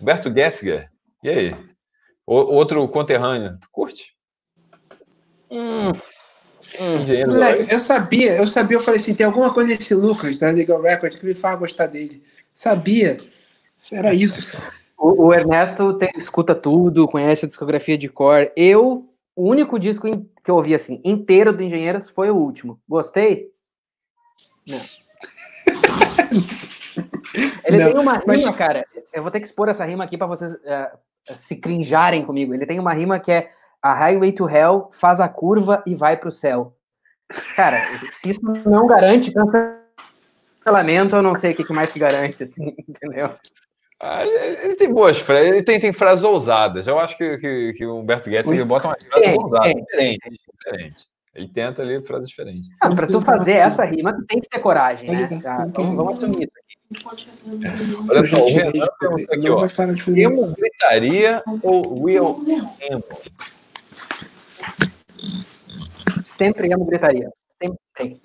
[0.00, 0.90] Humberto Gessinger.
[1.22, 1.56] E aí?
[2.26, 3.58] O, outro conterrâneo.
[3.58, 4.14] Tu curte?
[5.50, 5.90] Hum.
[6.78, 7.00] Hum.
[7.70, 11.16] eu sabia, eu sabia, eu falei assim, tem alguma coisa nesse Lucas da Legal Record
[11.16, 12.22] que me faz gostar dele.
[12.52, 13.16] Sabia.
[13.90, 14.60] Era isso.
[14.98, 18.52] O, o Ernesto tem, escuta tudo, conhece a discografia de cor.
[18.54, 20.06] Eu, o único disco
[20.44, 22.78] que eu ouvi assim, inteiro do Engenheiros foi o último.
[22.86, 23.50] Gostei?
[24.66, 24.78] Não.
[27.64, 28.56] Ele Não, tem uma rima, mas...
[28.56, 28.84] cara.
[29.12, 30.98] Eu vou ter que expor essa rima aqui para vocês uh,
[31.36, 32.54] se crinjarem comigo.
[32.54, 33.50] Ele tem uma rima que é
[33.82, 36.74] a Highway to Hell faz a curva e vai para o céu.
[37.54, 37.76] Cara,
[38.14, 43.30] se isso não garante cancelamento, eu não sei o que mais que garante, assim, entendeu?
[44.00, 46.86] Ah, ele tem boas frases, ele tem, tem frases ousadas.
[46.86, 51.10] Eu acho que, que, que o Humberto Guedes ele bota umas frases ousadas, diferentes, diferentes.
[51.34, 52.68] Ele tenta ali frases diferentes.
[52.80, 55.22] Ah, para tu fazer essa rima, tu tem que ter coragem, né?
[55.32, 56.77] Então, vamos assumir isso aqui.
[58.08, 59.66] Olha só, o Renan pergunta aqui, ó.
[60.16, 62.38] Emo gritaria ou real
[62.80, 63.04] emo?
[66.24, 67.30] Sempre emo gritaria.
[67.60, 68.20] Sempre tem.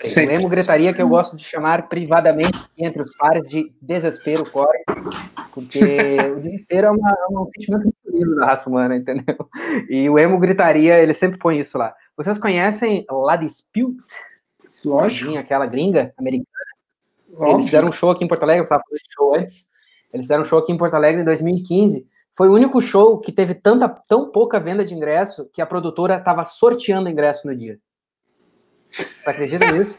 [0.00, 0.34] Sempre.
[0.34, 4.84] O emo gritaria que eu gosto de chamar privadamente entre os pares de desespero core,
[5.52, 5.78] porque
[6.36, 9.36] o desespero é, uma, é um sentimento muito lindo da raça humana, entendeu?
[9.88, 11.94] E o emo gritaria, ele sempre põe isso lá.
[12.16, 14.02] Vocês conhecem La Dispute?
[14.84, 15.38] Lógico.
[15.38, 16.73] Aquela gringa americana?
[17.34, 17.54] Óbvio.
[17.54, 19.70] Eles fizeram um show aqui em Porto Alegre, eu estava falando de show antes.
[20.12, 22.06] Eles fizeram um show aqui em Porto Alegre em 2015.
[22.36, 26.16] Foi o único show que teve tanta, tão pouca venda de ingresso que a produtora
[26.16, 27.78] estava sorteando ingresso no dia.
[28.90, 29.98] Você acredita nisso?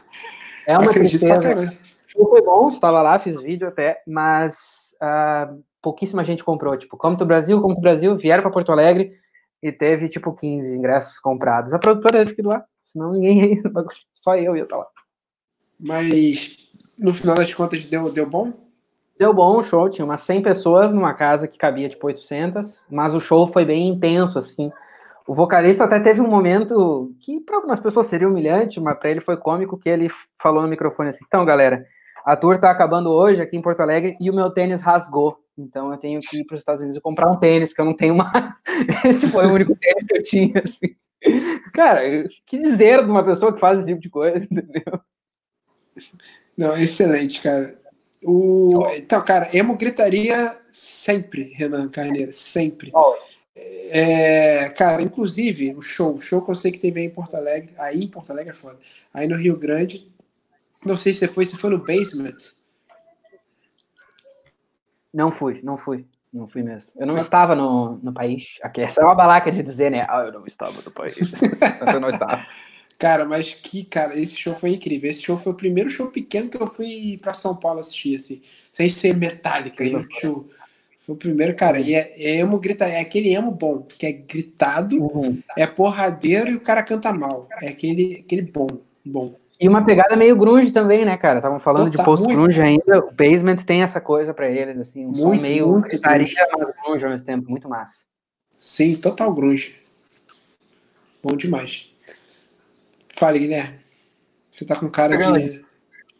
[0.67, 1.63] É uma Acredito tristeza.
[1.63, 6.75] O show foi bom, estava lá, fiz vídeo até, mas uh, pouquíssima gente comprou.
[6.77, 9.13] Tipo, como do Brasil, como do Brasil, vieram para Porto Alegre
[9.61, 11.73] e teve tipo 15 ingressos comprados.
[11.73, 13.61] A produtora teve que ir lá, senão ninguém ia,
[14.13, 14.87] só eu ia estar lá.
[15.79, 16.64] Mas
[16.97, 18.53] no final das contas deu, deu bom?
[19.17, 23.13] Deu bom o show, tinha umas 100 pessoas numa casa que cabia tipo 800, mas
[23.13, 24.71] o show foi bem intenso, assim.
[25.27, 29.21] O vocalista até teve um momento que para algumas pessoas seria humilhante, mas para ele
[29.21, 31.85] foi cômico que ele falou no microfone assim: "Então, galera,
[32.25, 35.39] a tour tá acabando hoje aqui em Porto Alegre e o meu tênis rasgou.
[35.57, 37.95] Então eu tenho que ir para os Estados Unidos comprar um tênis que eu não
[37.95, 38.53] tenho mais.
[39.05, 40.95] Esse foi o único tênis que eu tinha assim.
[41.73, 42.01] Cara,
[42.45, 44.99] que dizer de uma pessoa que faz esse tipo de coisa, entendeu?
[46.57, 47.77] Não, excelente, cara.
[48.23, 52.91] O, então, cara, emo gritaria sempre, Renan Carneiro, sempre.
[53.55, 57.35] É, cara, inclusive, o show, o show que eu sei que teve aí em Porto
[57.35, 58.79] Alegre, aí em Porto Alegre é foda.
[59.13, 60.11] Aí no Rio Grande,
[60.83, 62.37] não sei se você foi, se foi no Basement.
[65.13, 66.05] Não fui, não fui.
[66.33, 66.91] Não fui mesmo.
[66.97, 68.59] Eu não estava no, no país.
[68.61, 70.05] Aqui, essa é uma balaca de dizer, né?
[70.09, 71.15] Ah, eu não estava no país.
[71.93, 72.45] Eu não estava.
[73.05, 75.07] Cara, mas que, cara, esse show foi incrível.
[75.07, 78.41] Esse show foi o primeiro show pequeno que eu fui para São Paulo assistir, assim,
[78.71, 79.83] sem ser metálica.
[79.83, 80.49] E o show
[80.97, 81.79] foi o primeiro, cara.
[81.79, 85.37] E é, é emo grita, é aquele emo bom, que é gritado, uhum.
[85.55, 87.47] é porradeiro e o cara canta mal.
[87.61, 88.65] É aquele, aquele bom,
[89.05, 89.35] bom.
[89.61, 91.37] E uma pegada meio grunge também, né, cara?
[91.37, 93.01] Estavam falando Total, de post-grunge ainda.
[93.01, 97.05] O Basement tem essa coisa para eles, assim, um muito, meio muito gritaria, mas grunge
[97.05, 97.51] ao mesmo tempo.
[97.51, 98.05] Muito massa.
[98.57, 99.79] Sim, total grunge.
[101.21, 101.93] Bom demais.
[103.17, 103.79] Fale, Guilherme.
[104.51, 105.65] Você tá com cara de.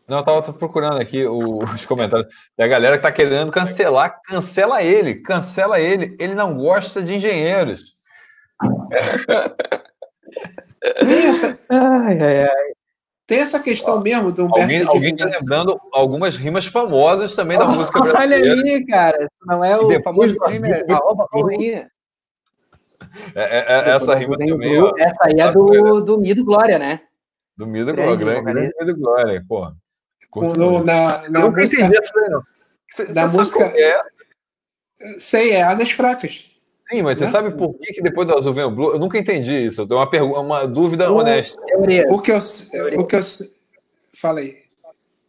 [0.08, 2.28] Não, eu tava procurando aqui os comentários.
[2.58, 6.16] E a galera que tá querendo cancelar, cancela ele, cancela ele.
[6.20, 7.98] Ele não gosta de engenheiros.
[11.08, 12.72] Tem essa, ai, ai, ai.
[13.26, 17.66] Tem essa questão mesmo do Humberto Alguém, alguém tá lembrando algumas rimas famosas também da
[17.66, 18.52] música brasileira.
[18.54, 19.28] Olha aí, cara.
[19.48, 20.86] Não é o famoso streamer.
[20.88, 21.86] É,
[23.36, 24.82] é, é, essa rima também.
[24.82, 27.02] Ó, essa aí é do, do Mido Glória, né?
[27.58, 29.72] Do Mido Glória, grande Mido Glória, pô.
[30.36, 31.90] No, na, na música,
[32.90, 34.02] Você, na você música é?
[35.18, 36.52] Sei, é Asas Fracas.
[36.90, 37.26] Sim, mas né?
[37.26, 38.92] você sabe por que, que depois do Azul vem o Blue?
[38.92, 39.82] Eu nunca entendi isso.
[39.82, 41.60] Eu tenho uma, pergunta, uma dúvida o, honesta.
[42.10, 42.38] O que eu,
[43.00, 43.20] o que eu
[44.14, 44.66] falei.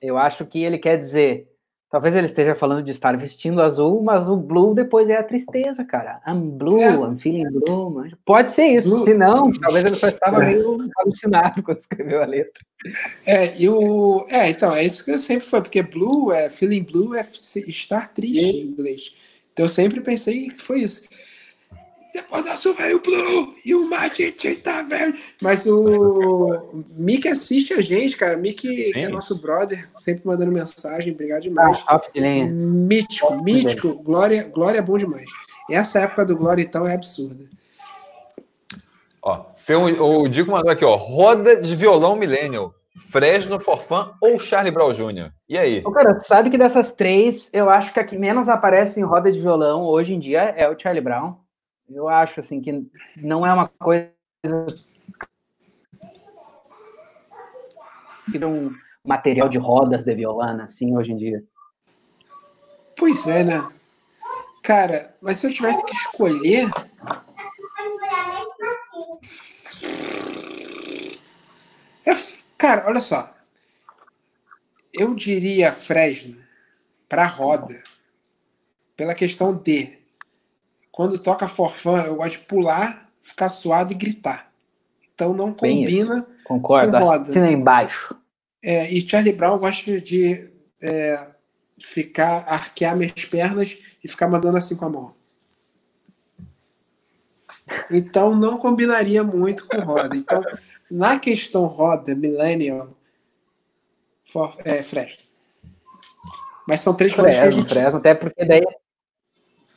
[0.02, 1.48] Eu acho que ele quer dizer
[1.88, 5.84] Talvez ele esteja falando de estar vestindo azul, mas o blue depois é a tristeza,
[5.84, 6.20] cara.
[6.26, 6.90] I'm blue, é.
[6.92, 8.04] I'm feeling blue.
[8.24, 8.90] Pode ser isso.
[8.90, 9.04] Blue.
[9.04, 12.60] Se não, talvez ele só estava meio alucinado quando escreveu a letra.
[13.24, 14.26] É, e o.
[14.28, 17.24] É, então, é isso que eu sempre foi, porque blue é feeling blue é
[17.68, 19.14] estar triste em inglês.
[19.52, 21.08] Então eu sempre pensei que foi isso.
[22.16, 25.14] Depois da Sul veio o Blue e o Matite tá velho.
[25.42, 28.38] Mas o Mick assiste a gente, cara.
[28.38, 31.12] Mick, que é nosso brother, sempre mandando mensagem.
[31.12, 31.84] Obrigado demais.
[31.86, 34.02] Ah, mítico, top mítico.
[34.02, 35.28] Glória, Glória é bom demais.
[35.70, 37.44] Essa época do Glória, então, é absurda.
[39.20, 39.44] Ó,
[40.00, 40.96] o Dico mandou aqui, ó.
[40.96, 42.72] Roda de violão Millennial.
[43.10, 45.32] Fresno, Forfã ou Charlie Brown Jr.?
[45.46, 45.82] E aí?
[45.84, 49.30] Ô, cara, sabe que dessas três, eu acho que a que menos aparece em roda
[49.30, 51.34] de violão hoje em dia é o Charlie Brown.
[51.88, 52.84] Eu acho assim que
[53.16, 54.10] não é uma coisa
[58.30, 61.44] que um material de rodas de violana assim hoje em dia.
[62.96, 63.70] Pois é, né?
[64.62, 66.68] Cara, mas se eu tivesse que escolher
[72.04, 72.12] é,
[72.58, 73.32] cara, olha só.
[74.92, 76.42] Eu diria Fresno
[77.08, 77.84] para roda
[78.96, 79.95] pela questão de
[80.96, 84.50] quando toca forfã, eu gosto de pular, ficar suado e gritar.
[85.14, 86.26] Então não combina.
[86.42, 87.28] Concordo, com roda.
[87.28, 88.16] assina embaixo.
[88.64, 90.48] É, e Charlie Brown gosta de
[90.82, 91.32] é,
[91.78, 95.14] ficar, arquear minhas pernas e ficar mandando assim com a mão.
[97.90, 100.16] Então não combinaria muito com roda.
[100.16, 100.42] Então,
[100.90, 102.88] na questão roda, Millennial,
[104.24, 105.24] for, é, Fresno.
[106.66, 107.68] Mas são três coisas que a gente...
[107.68, 108.64] Fresno, até porque daí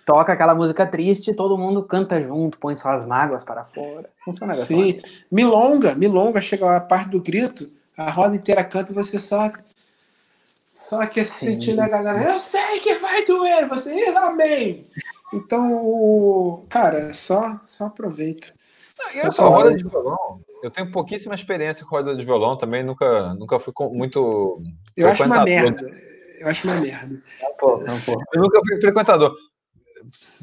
[0.10, 4.10] toca aquela música triste, todo mundo canta junto, põe suas mágoas para fora.
[4.26, 4.99] Funciona Sim.
[5.31, 9.52] Milonga, milonga, chega a parte do grito, a roda inteira canta e você só
[10.73, 14.88] só que sentindo a galera, eu sei que vai doer, você amém.
[15.31, 18.48] Então, cara, só só aproveita.
[18.98, 20.40] Não, eu só roda de violão.
[20.64, 24.60] Eu tenho pouquíssima experiência com roda de violão também, nunca, nunca fui muito.
[24.98, 25.80] Eu acho uma merda.
[26.40, 27.22] Eu acho uma merda.
[27.44, 28.14] Não, pô, não, pô.
[28.34, 29.36] Eu nunca fui frequentador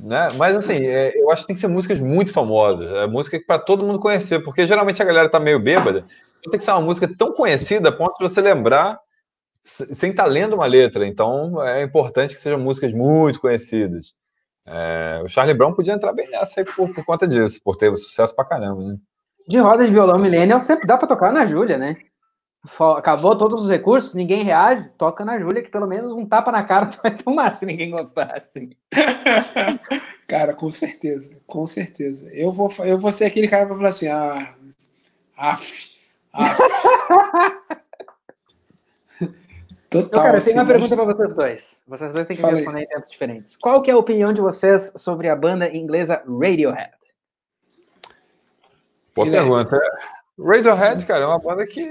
[0.03, 0.31] né?
[0.37, 3.59] Mas assim, é, eu acho que tem que ser músicas muito famosas, é música para
[3.59, 6.05] todo mundo conhecer, porque geralmente a galera tá meio bêbada.
[6.41, 8.99] Então tem que ser uma música tão conhecida a ponto de você lembrar
[9.63, 11.07] sem estar tá lendo uma letra.
[11.07, 14.15] Então é importante que sejam músicas muito conhecidas.
[14.65, 17.97] É, o Charlie Brown podia entrar bem nessa aí por, por, conta disso, por ter
[17.97, 18.97] sucesso pra caramba, né?
[19.49, 21.97] De roda de violão millennial sempre dá para tocar na Júlia, né?
[22.97, 26.63] Acabou todos os recursos, ninguém reage, toca na Júlia, que pelo menos um tapa na
[26.63, 28.71] cara tu vai tomar se ninguém gostar, assim.
[30.27, 32.29] cara, com certeza, com certeza.
[32.33, 34.55] Eu vou, eu vou ser aquele cara para falar assim, ah,
[35.37, 35.97] af,
[36.33, 36.59] af.
[39.89, 40.09] Total.
[40.09, 41.77] Então, cara, assim, eu tenho uma pergunta para vocês dois.
[41.87, 42.57] Vocês dois têm que Falei.
[42.57, 43.57] responder em tempos diferentes.
[43.57, 46.93] Qual que é a opinião de vocês sobre a banda inglesa Radiohead?
[49.15, 49.81] Boa pergunta.
[50.39, 51.85] Radiohead, cara, é uma banda que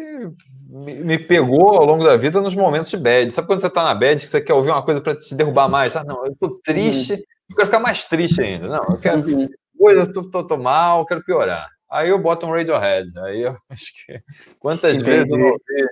[0.70, 3.32] me pegou ao longo da vida nos momentos de bad.
[3.32, 5.70] Sabe quando você tá na bad que você quer ouvir uma coisa para te derrubar
[5.70, 5.96] mais?
[5.96, 7.20] Ah, não, eu tô triste, uhum.
[7.50, 8.68] eu quero ficar mais triste ainda.
[8.68, 9.20] Não, eu quero.
[9.22, 9.50] Uhum.
[9.90, 11.70] eu tô, tô, tô, mal, eu quero piorar.
[11.90, 13.08] Aí eu boto um Radiohead.
[13.20, 14.20] Aí eu acho que.
[14.60, 15.10] Quantas Entendi.
[15.10, 15.88] vezes eu não ouvi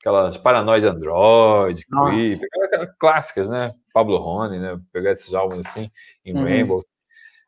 [0.00, 3.72] aquelas Paranoid Android, Creep, aquelas clássicas, né?
[3.94, 4.76] Pablo Rony, né?
[4.92, 5.88] Pegar esses álbuns assim,
[6.24, 6.42] em uhum.
[6.42, 6.82] Rainbow.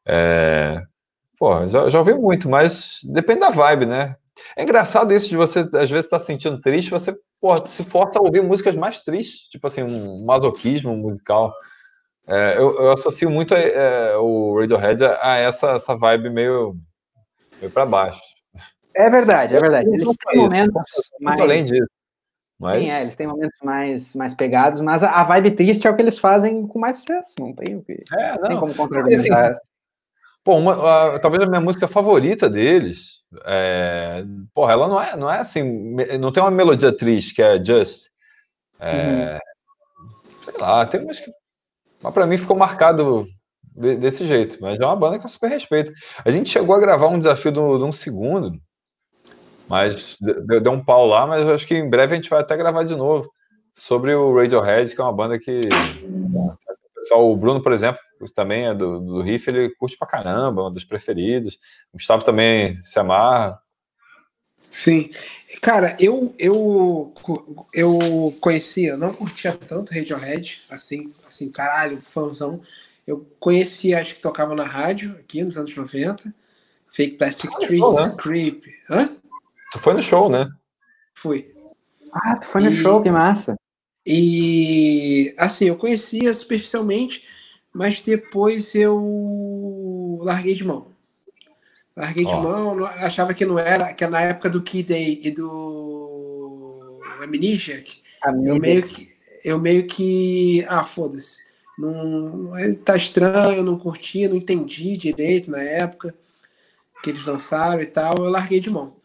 [0.06, 0.80] É...
[1.38, 4.16] Pô, já, já ouvi muito, mas depende da vibe, né?
[4.56, 8.18] É engraçado isso de você, às vezes, estar tá sentindo triste, você pô, se força
[8.18, 11.52] a ouvir músicas mais tristes, tipo assim, um masoquismo musical.
[12.26, 16.74] É, eu, eu, associo muito é, o Radiohead a essa, essa vibe meio,
[17.60, 18.22] meio para baixo.
[18.96, 19.88] É verdade, é verdade.
[19.88, 20.70] Eles têm momentos
[21.20, 21.40] mais.
[21.40, 21.90] além disso.
[22.58, 22.82] Mas...
[22.82, 25.96] Sim, é, eles têm momentos mais, mais pegados, mas a, a, vibe triste é o
[25.96, 28.02] que eles fazem com mais sucesso, não tem o que.
[28.16, 28.48] É, não.
[28.48, 29.20] Tem como contrariar.
[29.20, 29.28] Assim,
[30.44, 34.22] Pô, uma, a, talvez a minha música favorita deles, é,
[34.52, 38.10] porra, ela não é, não é assim, não tem uma melodia triste que é Just.
[38.78, 39.40] É,
[39.98, 40.10] uhum.
[40.42, 41.30] Sei lá, tem umas que.
[42.02, 43.26] Mas pra mim ficou marcado
[43.74, 45.90] de, desse jeito, mas é uma banda que eu super respeito.
[46.22, 48.52] A gente chegou a gravar um desafio de um segundo,
[49.66, 52.40] mas deu, deu, um pau lá, mas eu acho que em breve a gente vai
[52.40, 53.26] até gravar de novo
[53.72, 55.68] sobre o Radiohead, que é uma banda que
[57.04, 58.00] pessoal, o Bruno, por exemplo,
[58.34, 61.58] também é do, do Riff, ele curte pra caramba, é um dos preferidos.
[61.92, 63.60] O Gustavo também se amarra.
[64.70, 65.10] Sim.
[65.60, 67.12] Cara, eu, eu,
[67.72, 72.60] eu conhecia, não curtia tanto Radiohead, assim, assim, caralho, fãzão.
[73.06, 76.34] Eu conhecia, acho que tocava na rádio, aqui nos anos 90.
[76.88, 78.16] Fake Plastic ah, Trees, né?
[78.16, 78.64] Creep.
[78.88, 79.16] Hã?
[79.72, 80.48] Tu foi no show, né?
[81.12, 81.52] Fui.
[82.12, 82.76] Ah, tu foi no e...
[82.76, 83.56] show, que massa.
[84.06, 87.24] E assim, eu conhecia superficialmente,
[87.72, 90.88] mas depois eu larguei de mão.
[91.96, 92.28] Larguei oh.
[92.28, 98.02] de mão, achava que não era, que na época do Kid Day e do Amnesiac,
[98.44, 99.14] eu meio que
[99.44, 101.36] eu meio que ah, foda-se.
[101.78, 102.52] Não,
[102.84, 106.14] tá estranho, não curti, não entendi direito na época
[107.02, 108.96] que eles lançaram e tal, eu larguei de mão.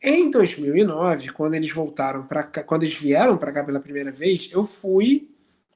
[0.00, 4.64] Em 2009, quando eles voltaram para quando eles vieram para cá pela primeira vez, eu
[4.64, 5.28] fui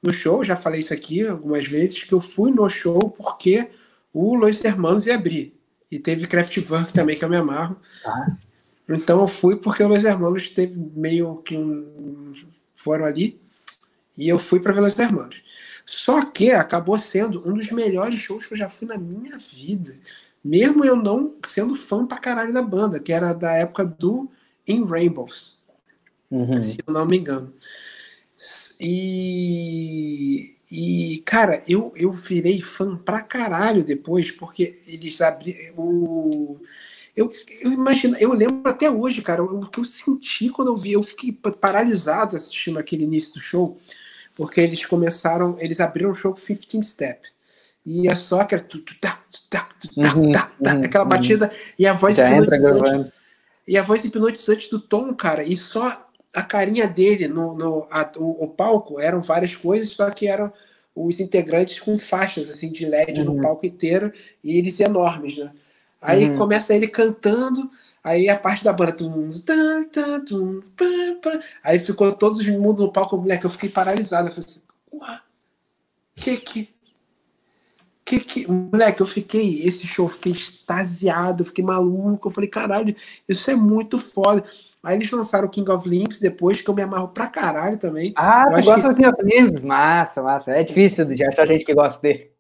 [0.03, 3.71] no show, já falei isso aqui algumas vezes, que eu fui no show porque
[4.13, 5.59] o Los Hermanos ia abrir.
[5.91, 7.77] E teve Kraftwerk também, que eu me amarro.
[8.05, 8.37] Ah.
[8.89, 12.33] Então eu fui porque o Los Hermanos teve meio que um.
[12.75, 13.41] foram ali.
[14.17, 15.43] E eu fui para ver Los Hermanos.
[15.85, 19.99] Só que acabou sendo um dos melhores shows que eu já fui na minha vida.
[20.45, 24.29] Mesmo eu não sendo fã pra caralho da banda, que era da época do
[24.67, 25.59] In Rainbows.
[26.31, 26.61] Uhum.
[26.61, 27.53] Se eu não me engano.
[28.81, 35.75] E, e cara, eu, eu virei fã pra caralho depois, porque eles abriram.
[35.77, 36.61] O,
[37.15, 40.93] eu, eu imagino, eu lembro até hoje, cara, o que eu senti quando eu vi,
[40.93, 43.79] eu fiquei paralisado assistindo aquele início do show,
[44.35, 47.32] porque eles começaram, eles abriram o show 15 Step
[47.85, 48.65] e é só aquela,
[49.97, 50.33] uhum,
[50.85, 51.73] aquela batida uhum.
[51.79, 53.13] e a voz Já hipnotizante.
[53.67, 58.11] E a voz hipnotizante do Tom, cara, e só a carinha dele no, no a,
[58.17, 60.53] o, o, palco eram várias coisas, só que eram
[60.95, 63.35] os integrantes com faixas assim de LED uhum.
[63.35, 65.53] no palco inteiro e eles enormes, né?
[66.01, 66.37] Aí uhum.
[66.37, 67.71] começa ele cantando,
[68.03, 68.97] aí a parte da banda,
[71.63, 75.19] aí ficou todos os mundo no palco, moleque, eu fiquei paralisado, eu falei assim, uau,
[76.17, 76.75] que que
[78.13, 82.29] que, que, moleque, eu fiquei, esse show, eu fiquei extasiado, eu fiquei maluco.
[82.29, 82.95] Eu falei, caralho,
[83.29, 84.45] isso é muito foda.
[84.83, 88.13] Aí eles lançaram o King of Limps depois, que eu me amarro pra caralho também.
[88.17, 88.89] Ah, eu tu gosta que...
[88.89, 89.65] do King of Limps?
[89.65, 90.51] Massa, massa.
[90.51, 92.31] É difícil de achar gente que gosta dele.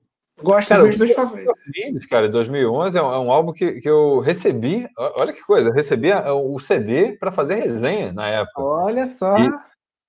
[0.42, 2.06] Gosto cara, dos dois favoritos.
[2.06, 4.86] Cara, 2011 é um, é um álbum que, que eu recebi.
[4.98, 8.60] Olha que coisa, eu recebi o CD para fazer resenha na época.
[8.60, 9.36] Olha só.
[9.38, 9.48] E,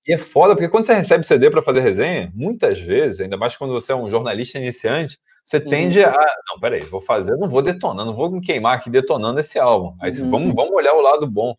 [0.07, 3.55] e é foda, porque quando você recebe CD para fazer resenha, muitas vezes, ainda mais
[3.55, 5.69] quando você é um jornalista iniciante, você uhum.
[5.69, 6.15] tende a.
[6.49, 9.95] Não, peraí, vou fazer, não vou detonar, não vou me queimar aqui detonando esse álbum.
[9.99, 10.29] Aí uhum.
[10.29, 11.55] vamos, vamos olhar o lado bom.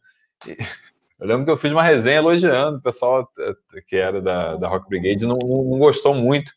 [0.46, 0.56] E,
[1.20, 4.68] eu lembro que eu fiz uma resenha elogiando o pessoal eh, que era da, da
[4.68, 6.52] Rock Brigade, não, não gostou muito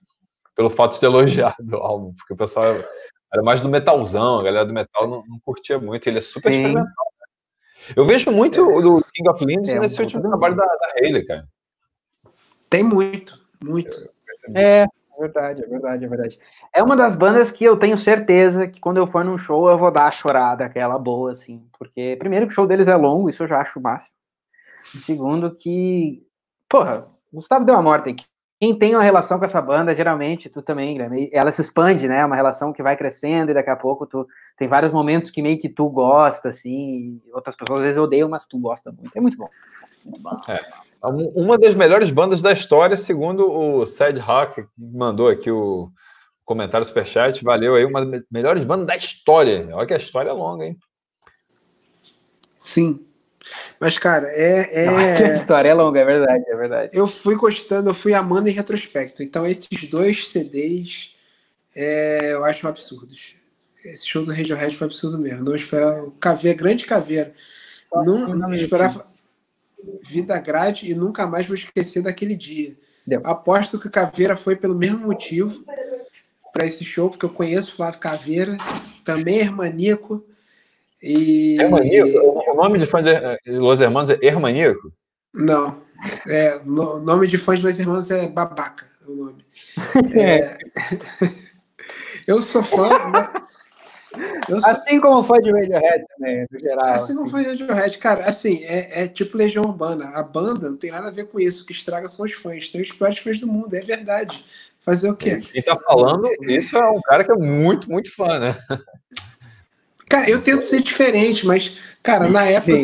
[0.56, 2.76] pelo fato de ter elogiado o álbum, porque o pessoal
[3.34, 6.52] era mais do metalzão, a galera do metal não, não curtia muito, ele é super
[6.52, 6.60] Sim.
[6.60, 6.86] experimental.
[6.86, 7.94] Né?
[7.96, 8.82] Eu vejo muito é.
[8.82, 11.48] do King of Limbs é, nesse último trabalho da, da Hayley, cara.
[12.70, 14.10] Tem muito, muito.
[14.56, 14.86] É,
[15.18, 16.40] é verdade, é verdade, é verdade.
[16.74, 19.78] É uma das bandas que eu tenho certeza que quando eu for num show eu
[19.78, 21.68] vou dar a chorada, aquela boa, assim.
[21.78, 24.12] Porque, primeiro, que o show deles é longo, isso eu já acho máximo.
[24.96, 26.24] E segundo, que.
[26.70, 28.16] Porra, Gustavo deu a morte.
[28.60, 32.20] Quem tem uma relação com essa banda, geralmente, tu também, Guilherme, ela se expande, né?
[32.20, 35.44] É uma relação que vai crescendo e daqui a pouco tu tem vários momentos que
[35.44, 39.16] meio que tu gosta, assim, outras pessoas às vezes odeiam, mas tu gosta muito.
[39.16, 39.48] É muito bom.
[40.04, 40.40] Muito bom.
[40.48, 40.87] É.
[41.02, 45.92] Uma das melhores bandas da história, segundo o Sad Rock, que mandou aqui o
[46.44, 47.44] comentário superchat.
[47.44, 49.68] Valeu aí, uma das melhores bandas da história.
[49.74, 50.78] Olha que a história é longa, hein?
[52.58, 53.06] Sim.
[53.80, 54.86] Mas, cara, é.
[54.86, 54.88] é...
[55.32, 56.90] a história é longa, é verdade, é verdade.
[56.94, 59.22] Eu fui gostando, eu fui amando em retrospecto.
[59.22, 61.16] Então, esses dois CDs
[61.76, 63.36] é, eu acho absurdos.
[63.86, 65.44] Esse show do Radiohead foi absurdo mesmo.
[65.44, 66.12] Não esperava.
[66.20, 67.34] Caveira, grande caveira.
[67.94, 69.06] Não, não esperava
[70.04, 72.76] vida grade e nunca mais vou esquecer daquele dia.
[73.06, 73.22] Deu.
[73.24, 75.64] Aposto que Caveira foi pelo mesmo motivo
[76.52, 78.58] para esse show, porque eu conheço Flávio Caveira,
[79.06, 80.26] também é hermaníaco.
[81.02, 81.58] E...
[81.60, 82.18] Hermaníaco?
[82.52, 83.12] O nome de fã de
[83.46, 84.92] Los Hermanos é Hermaníaco?
[85.34, 85.82] Não.
[86.28, 88.88] É, o nome de fã de Los Hermanos é Babaca.
[89.08, 89.46] O nome.
[90.20, 90.58] É...
[92.28, 92.90] eu sou fã.
[94.50, 94.72] Eu sou...
[94.72, 96.86] Assim como fã de Radiohead também, no geral.
[96.86, 97.16] Assim, assim.
[97.16, 100.10] como fã de Radiohead, cara, assim, é, é, tipo Legião Urbana.
[100.10, 101.64] A banda não tem nada a ver com isso.
[101.64, 102.70] O que estraga são os fãs.
[102.70, 104.44] Tem os piores fãs do mundo, é verdade.
[104.80, 105.38] Fazer o quê?
[105.52, 108.58] Quem tá falando isso é um cara que é muito, muito fã, né?
[110.10, 112.80] Cara, eu tento ser diferente, mas, cara, na época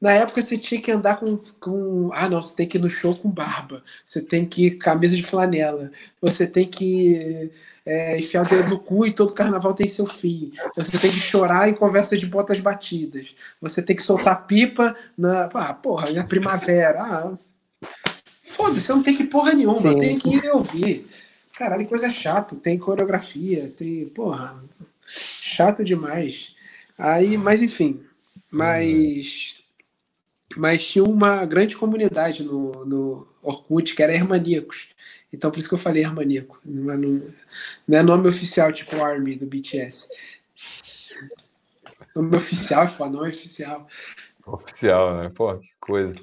[0.00, 2.10] Na época você tinha que andar com, com.
[2.14, 3.84] Ah, não, você tem que ir no show com barba.
[4.06, 5.92] Você tem que ir camisa de flanela.
[6.22, 7.50] Você tem que
[7.90, 10.52] é, enfiar o dedo no cu e todo carnaval tem seu fim.
[10.76, 13.34] Você tem que chorar em conversa de botas batidas.
[13.60, 15.50] Você tem que soltar pipa na.
[15.52, 17.02] Ah, porra, na primavera.
[17.02, 17.32] Ah,
[18.44, 19.98] Foda-se, você não tem que porra nenhuma, Sim.
[19.98, 21.08] tem que ir ouvir.
[21.56, 22.54] Caralho, coisa chata.
[22.54, 24.06] Tem coreografia, tem.
[24.06, 24.62] Porra,
[25.08, 26.54] chato demais.
[26.96, 28.00] Aí, mas enfim.
[28.48, 29.56] Mas.
[30.56, 34.89] Mas tinha uma grande comunidade no, no Orkut que era Hermaníacos.
[35.32, 36.60] Então por isso que eu falei Hermaníaco.
[36.64, 37.22] Não é, não,
[37.86, 40.08] não é nome oficial, tipo Army do BTS.
[42.14, 43.86] Nome oficial é foda, nome oficial.
[44.46, 45.28] Oficial, né?
[45.34, 46.14] Pô, que coisa.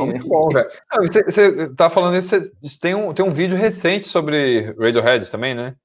[0.00, 0.68] Muito bom, velho.
[1.00, 5.54] Você, você tá falando isso, você, tem, um, tem um vídeo recente sobre Radiohead também,
[5.54, 5.76] né?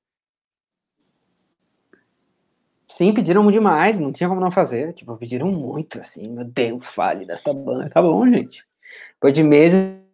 [2.87, 4.93] Sim, pediram demais, não tinha como não fazer.
[4.93, 7.89] Tipo, pediram muito, assim, meu Deus, fale desta banda.
[7.89, 8.65] Tá bom, gente.
[9.13, 10.06] Depois de meses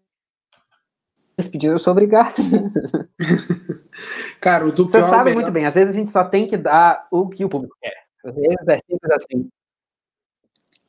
[1.47, 2.35] pediram, eu sou obrigado.
[4.39, 5.41] Cara, o do Você sabe melhor...
[5.41, 8.03] muito bem, às vezes a gente só tem que dar o que o público quer.
[8.25, 9.49] Às vezes é simples assim.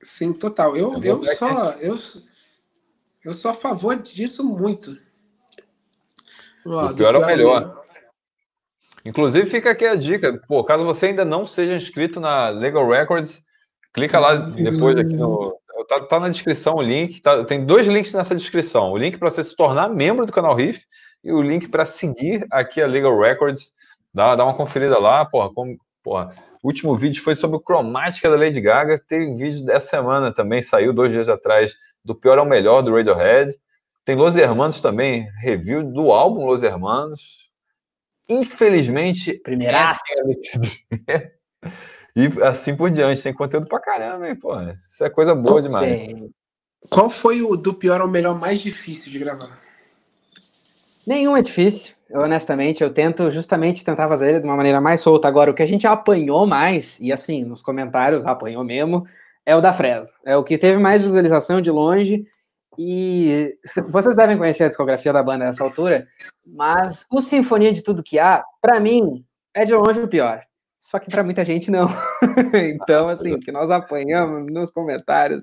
[0.03, 0.77] Sim, total.
[0.77, 1.73] Eu, eu, eu só.
[1.73, 1.99] Eu,
[3.25, 4.97] eu sou a favor disso muito.
[6.67, 7.85] Ó, o pior é o melhor.
[9.05, 10.41] Inclusive, fica aqui a dica.
[10.47, 13.45] Pô, caso você ainda não seja inscrito na Legal Records,
[13.93, 15.59] clica lá depois aqui no.
[15.89, 17.21] Tá, tá na descrição o link.
[17.21, 20.55] Tá, tem dois links nessa descrição: o link para você se tornar membro do canal
[20.55, 20.85] Riff
[21.23, 23.73] e o link para seguir aqui a Legal Records.
[24.13, 25.53] Dá, dá uma conferida lá, porra.
[25.53, 26.35] Como, porra.
[26.63, 28.99] O último vídeo foi sobre o cromática da Lady Gaga.
[28.99, 31.75] Tem vídeo dessa semana também, saiu dois dias atrás,
[32.05, 33.53] do pior ao melhor do Radiohead.
[34.05, 37.51] Tem Los Hermanos também, review do álbum Los Hermanos.
[38.29, 39.91] Infelizmente, primeira
[41.11, 41.33] é
[42.17, 44.55] e assim por diante, tem conteúdo pra caramba, hein, pô.
[44.61, 46.11] Isso é coisa boa demais.
[46.91, 49.59] Qual foi o do pior ao melhor mais difícil de gravar?
[51.07, 51.95] Nenhum é difícil.
[52.09, 55.27] Eu, honestamente, eu tento justamente tentar fazer ele de uma maneira mais solta.
[55.27, 59.07] Agora, o que a gente apanhou mais, e assim, nos comentários apanhou mesmo,
[59.45, 60.13] é o da Fresno.
[60.25, 62.27] É o que teve mais visualização de longe.
[62.79, 63.57] E
[63.89, 66.09] vocês devem conhecer a discografia da banda nessa altura,
[66.45, 70.43] mas o Sinfonia de Tudo Que Há, para mim, é de longe o pior.
[70.85, 71.87] Só que para muita gente não.
[72.53, 75.43] então, assim, que nós apanhamos nos comentários.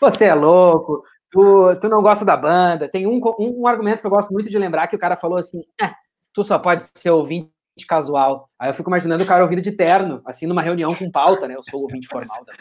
[0.00, 2.88] Você é louco, tu, tu não gosta da banda.
[2.88, 5.36] Tem um, um, um argumento que eu gosto muito de lembrar que o cara falou
[5.36, 5.94] assim: ah,
[6.32, 7.50] tu só pode ser ouvinte
[7.86, 8.48] casual.
[8.58, 11.54] Aí eu fico imaginando o cara ouvindo de terno, assim, numa reunião com pauta, né?
[11.54, 12.54] Eu sou ouvinte formal da.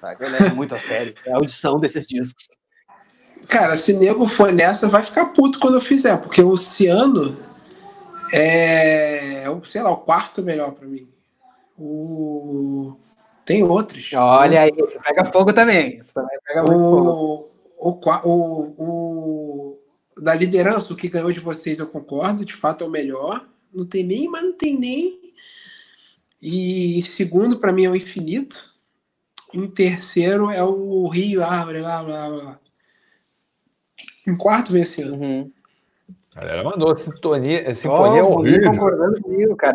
[0.00, 0.16] Tá?
[0.18, 2.48] Eu levo muito a sério a audição desses discos.
[3.46, 7.38] Cara, se nego for nessa, vai ficar puto quando eu fizer, porque o Ciano
[8.32, 11.08] é, sei lá, o quarto melhor para mim.
[11.80, 12.96] O...
[13.44, 14.12] Tem outros.
[14.12, 15.96] Olha aí, isso pega fogo também.
[15.96, 17.04] Isso também pega muito o...
[17.04, 17.50] fogo.
[17.82, 19.78] O, o, o,
[20.20, 23.48] da liderança, o que ganhou de vocês, eu concordo, de fato é o melhor.
[23.72, 25.32] Não tem nem, mas não tem nem.
[26.42, 28.70] E em segundo, para mim, é o infinito.
[29.54, 32.60] Em terceiro é o Rio Árvore, blá blá blá.
[34.28, 35.16] Em quarto vem esse ano.
[35.16, 35.52] Uhum.
[36.36, 38.70] A galera mandou sintonia, sinfonia oh, horrível.
[38.70, 39.74] concordando comigo, cara.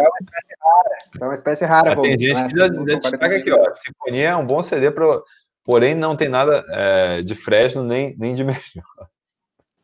[0.00, 0.98] É uma espécie rara.
[1.20, 2.02] É uma espécie rara.
[2.02, 2.48] tem gente né?
[2.48, 3.74] que já, já destaca aqui, ó.
[3.74, 5.24] Sinfonia é um bom CD, pro,
[5.64, 8.60] porém não tem nada é, de Fresno nem, nem de melhor.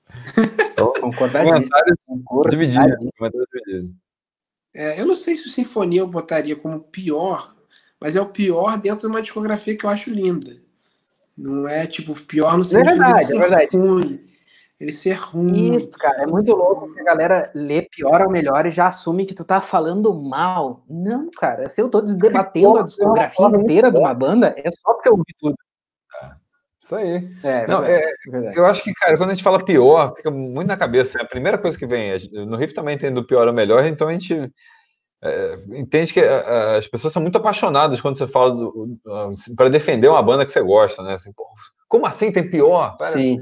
[0.72, 1.68] Então, comentários
[2.51, 2.97] divididos.
[3.16, 3.94] Comentários divididos.
[4.74, 7.55] É, eu não sei se o Sinfonia eu botaria como pior,
[8.01, 10.56] mas é o pior dentro de uma discografia que eu acho linda.
[11.36, 13.76] Não é tipo pior no sentido é verdade, de é verdade.
[13.76, 14.31] ruim.
[14.82, 15.76] Ele ser ruim.
[15.76, 19.24] Isso, cara, é muito louco que a galera lê pior ou melhor e já assume
[19.24, 20.82] que tu tá falando mal.
[20.90, 25.09] Não, cara, se eu tô debatendo a discografia inteira de uma banda, é só porque
[25.09, 25.54] eu ouvi tudo.
[26.82, 27.30] Isso aí.
[27.44, 28.12] É, não, é, é
[28.56, 31.22] eu acho que, cara, quando a gente fala pior, fica muito na cabeça.
[31.22, 34.12] A primeira coisa que vem, no Riff também tem do pior ao melhor, então a
[34.12, 34.50] gente
[35.22, 38.56] é, entende que as pessoas são muito apaixonadas quando você fala
[39.56, 41.14] para defender uma banda que você gosta, né?
[41.14, 41.30] Assim,
[41.86, 42.96] como assim tem pior?
[43.12, 43.38] Sim.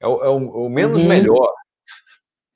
[0.00, 1.08] É o, é o, o menos uhum.
[1.08, 1.52] melhor.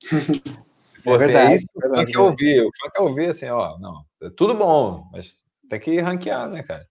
[1.05, 2.61] Pô, é, assim, verdade, é isso que o que eu ouvi.
[2.63, 6.63] O funk eu ouvi assim, ó, não, é tudo bom, mas tem que ranquear, né,
[6.63, 6.87] cara?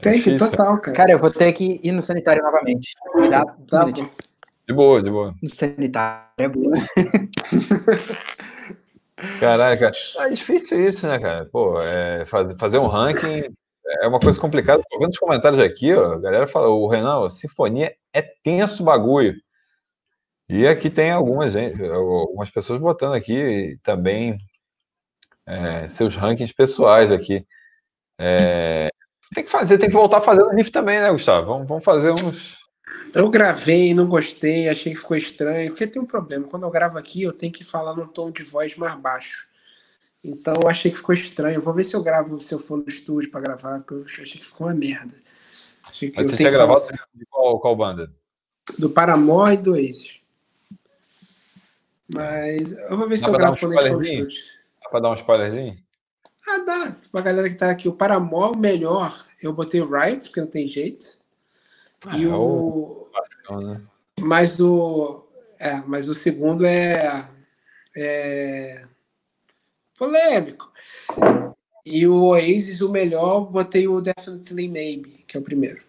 [0.00, 0.96] Tem que, total, cara.
[0.96, 2.92] Cara, eu vou ter que ir no sanitário novamente.
[3.12, 3.52] Cuidado.
[3.68, 5.32] Tá de boa, de boa.
[5.40, 6.72] No sanitário é bom.
[9.38, 11.44] Caraca, é difícil isso, né, cara?
[11.46, 13.44] Pô, é, fazer um ranking
[14.02, 14.82] é uma coisa complicada.
[14.88, 19.34] Tô vendo os comentários aqui, ó, a galera fala, o Renan, sinfonia é tenso bagulho.
[20.48, 24.38] E aqui tem algumas, gente, algumas pessoas botando aqui também
[25.46, 27.46] é, seus rankings pessoais aqui.
[28.18, 28.90] É,
[29.34, 31.46] tem que fazer, tem que voltar fazendo riff também, né, Gustavo?
[31.46, 32.58] Vamos, vamos fazer uns.
[33.14, 36.46] Eu gravei, não gostei, achei que ficou estranho, porque tem um problema.
[36.46, 39.48] Quando eu gravo aqui, eu tenho que falar num tom de voz mais baixo.
[40.22, 41.60] Então eu achei que ficou estranho.
[41.60, 44.40] vou ver se eu gravo, se eu for no estúdio para gravar, porque eu achei
[44.40, 45.14] que ficou uma merda.
[46.14, 47.08] Mas você tinha gravado falar...
[47.14, 48.12] de qual, qual, banda?
[48.78, 50.20] Do Paramore e do Aces.
[52.06, 54.42] Mas eu vou ver se dá eu gravo um quando ele for no estúdio.
[54.82, 55.76] Dá pra dar um spoilerzinho?
[56.46, 56.96] Ah, dá.
[57.12, 60.66] Pra galera que tá aqui, o Paramore, melhor, eu botei o Riot, porque não tem
[60.66, 61.18] jeito.
[62.06, 63.08] Ah, e é o.
[63.12, 63.80] Basicão, né?
[64.18, 65.26] Mas o.
[65.58, 67.28] É, mas o segundo é.
[67.96, 68.86] É.
[70.00, 70.72] Polêmico.
[71.84, 75.82] E o Oasis, o melhor, botei o Definitely Maybe, que é o primeiro.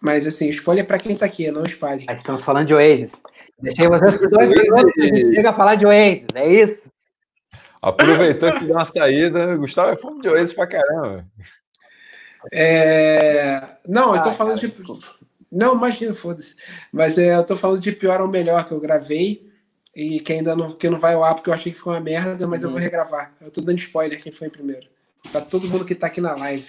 [0.00, 2.06] Mas assim, spoiler para quem tá aqui, não espalhe.
[2.06, 3.12] Mas estamos falando de Oasis.
[3.60, 6.90] Deixei vocês por dois minutos e chega a falar de Oasis, é isso?
[7.82, 9.54] Aproveitou que deu uma saída.
[9.56, 11.26] Gustavo é fome de Oasis pra caramba.
[12.50, 13.60] É...
[13.86, 14.74] Não, eu tô ah, falando cara, de.
[14.74, 15.06] Desculpa.
[15.52, 16.56] Não, imagina, foda-se.
[16.90, 19.46] Mas é, eu tô falando de pior ou melhor que eu gravei
[19.96, 22.00] e que ainda não, que não vai ao ar porque eu achei que ficou uma
[22.00, 22.68] merda, mas uhum.
[22.68, 22.84] eu vou uhum.
[22.84, 23.32] regravar.
[23.40, 24.86] Eu tô dando spoiler quem foi em primeiro.
[25.32, 26.68] Pra todo mundo que tá aqui na live.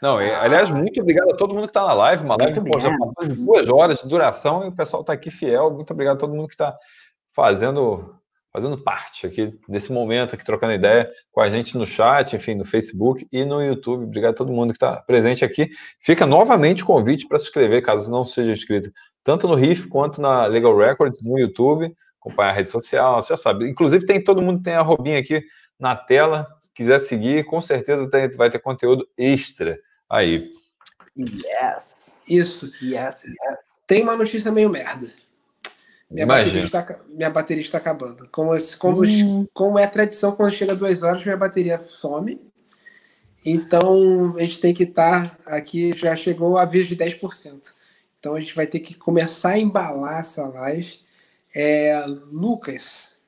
[0.00, 2.24] Não, aliás, muito obrigado a todo mundo que está na live.
[2.24, 5.30] Uma live pô, já passou de duas horas de duração e o pessoal está aqui
[5.30, 5.70] fiel.
[5.70, 6.74] Muito obrigado a todo mundo que está
[7.30, 8.17] fazendo,
[8.52, 12.64] fazendo parte aqui desse momento, aqui trocando ideia com a gente no chat, enfim, no
[12.64, 14.04] Facebook e no YouTube.
[14.04, 15.70] Obrigado a todo mundo que está presente aqui.
[16.00, 18.92] Fica novamente o convite para se inscrever, caso não seja inscrito,
[19.22, 21.94] tanto no RIF quanto na Legal Records no YouTube.
[22.20, 23.68] Acompanhar a rede social, você já sabe.
[23.68, 25.42] Inclusive, tem todo mundo tem a robinha aqui
[25.78, 26.48] na tela.
[26.60, 30.50] Se quiser seguir, com certeza tem, vai ter conteúdo extra aí.
[31.16, 32.16] Yes.
[32.28, 32.66] Isso.
[32.82, 33.78] Yes, yes.
[33.86, 35.12] Tem uma notícia meio merda.
[36.10, 38.28] Minha bateria, está, minha bateria está acabando.
[38.32, 39.46] Como, como, hum.
[39.52, 42.40] como é tradição, quando chega duas horas, minha bateria some.
[43.44, 47.74] Então, a gente tem que estar tá aqui, já chegou o aviso de 10%.
[48.18, 50.98] Então, a gente vai ter que começar a embalar essa live.
[51.54, 53.18] É, Lucas,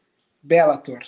[0.43, 1.01] Bellator,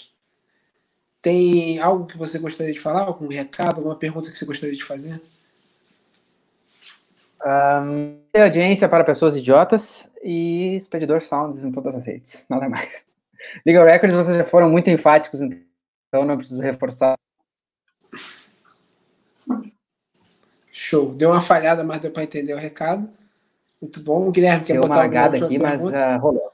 [1.23, 3.03] tem algo que você gostaria de falar?
[3.03, 5.20] Algum recado, alguma pergunta que você gostaria de fazer?
[7.44, 13.05] Um, audiência para pessoas idiotas e Expedidor Sounds em todas as redes, nada mais.
[13.66, 17.16] Legal Records, vocês já foram muito enfáticos, então não preciso reforçar.
[20.70, 21.14] Show.
[21.14, 23.10] Deu uma falhada, mas deu para entender o recado.
[23.81, 24.28] Muito bom.
[24.28, 26.52] O Guilherme quer Deu botar uma largada aqui, mas uh, rolou.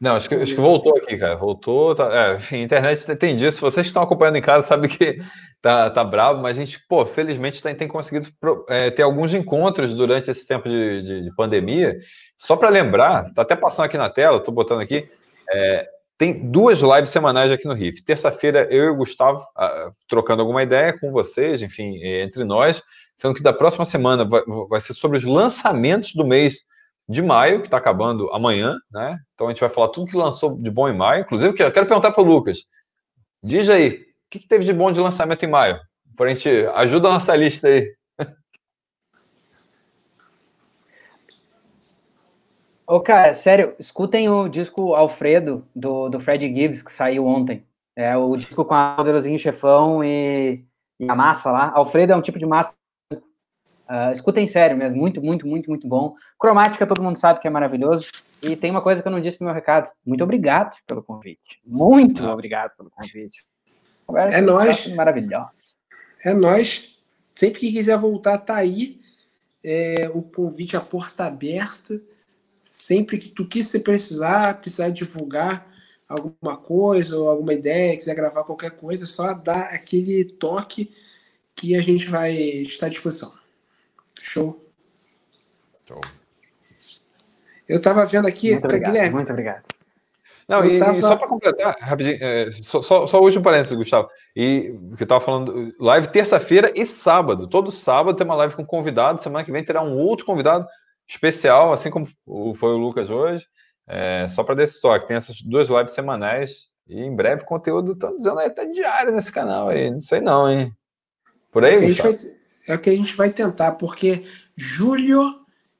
[0.00, 1.34] Não, acho que, acho que voltou aqui, cara.
[1.34, 1.94] Voltou.
[1.94, 3.60] Tá, é, enfim, internet tem disso.
[3.60, 5.20] Vocês que estão acompanhando em casa sabem que
[5.60, 8.28] tá, tá bravo, mas a gente, pô, felizmente tem, tem conseguido
[8.68, 11.98] é, ter alguns encontros durante esse tempo de, de, de pandemia.
[12.36, 15.08] Só para lembrar, tá até passando aqui na tela, tô botando aqui.
[15.50, 18.04] É, tem duas lives semanais aqui no Riff.
[18.04, 19.40] Terça-feira, eu e o Gustavo
[20.08, 22.82] trocando alguma ideia com vocês, enfim, entre nós,
[23.14, 26.64] sendo que da próxima semana vai, vai ser sobre os lançamentos do mês
[27.08, 29.18] de maio, que está acabando amanhã, né?
[29.32, 31.22] Então a gente vai falar tudo que lançou de bom em maio.
[31.22, 32.64] Inclusive, eu quero perguntar para o Lucas.
[33.42, 35.80] Diz aí, que, que, teve de bom de lançamento em maio?
[36.16, 37.94] Para a gente ajuda a nossa lista aí.
[42.86, 47.66] Ô, cara, sério, escutem o disco Alfredo do, do Fred Gibbs que saiu ontem.
[47.96, 50.64] É o disco com a Poderosinho Chefão e,
[50.98, 51.72] e a massa lá.
[51.74, 52.74] Alfredo é um tipo de massa
[53.88, 56.14] Uh, escutem sério mesmo, muito, muito, muito, muito bom.
[56.38, 58.10] Cromática, todo mundo sabe que é maravilhoso.
[58.42, 59.90] E tem uma coisa que eu não disse no meu recado.
[60.04, 61.58] Muito obrigado pelo convite.
[61.64, 62.32] Muito ah.
[62.34, 63.46] obrigado pelo convite.
[64.08, 64.86] Conversa é nós.
[64.88, 65.52] Maravilhosa.
[66.24, 66.98] É nós.
[67.34, 68.98] Sempre que quiser voltar, tá aí.
[69.62, 72.00] É, o convite, a porta aberta.
[72.64, 75.68] Sempre que tu quiser precisar, precisar divulgar
[76.08, 80.90] alguma coisa ou alguma ideia, quiser gravar qualquer coisa, só dá aquele toque
[81.54, 83.32] que a gente vai estar à disposição.
[84.22, 84.64] Show.
[85.86, 86.00] Show.
[87.68, 89.14] Eu tava vendo aqui, muito obrigado, Guilherme.
[89.14, 89.77] Muito obrigado.
[90.48, 90.96] Não, e, tava...
[90.96, 94.08] e, só para completar, rapidinho, é, só, só, só o último parênteses, Gustavo.
[94.34, 97.46] E que eu estava falando, live terça-feira e sábado.
[97.46, 99.20] Todo sábado tem uma live com convidado.
[99.20, 100.66] Semana que vem terá um outro convidado
[101.06, 102.06] especial, assim como
[102.54, 103.46] foi o Lucas hoje.
[103.86, 105.06] É, só para desse toque.
[105.06, 106.68] Tem essas duas lives semanais.
[106.88, 109.90] E em breve conteúdo, estão dizendo aí, até diário nesse canal aí.
[109.90, 110.72] Não sei não, hein?
[111.52, 112.18] Por aí, é, vai,
[112.68, 114.24] é o que a gente vai tentar, porque
[114.56, 115.20] julho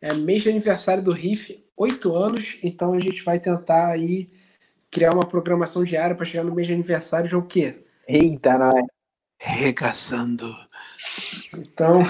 [0.01, 4.31] é mês de aniversário do Riff, oito anos, então a gente vai tentar aí
[4.99, 7.85] criar uma programação diária para chegar no mês de aniversário já o quê?
[8.09, 8.83] Eita, não é?
[9.41, 10.53] Regaçando.
[11.57, 12.03] Então.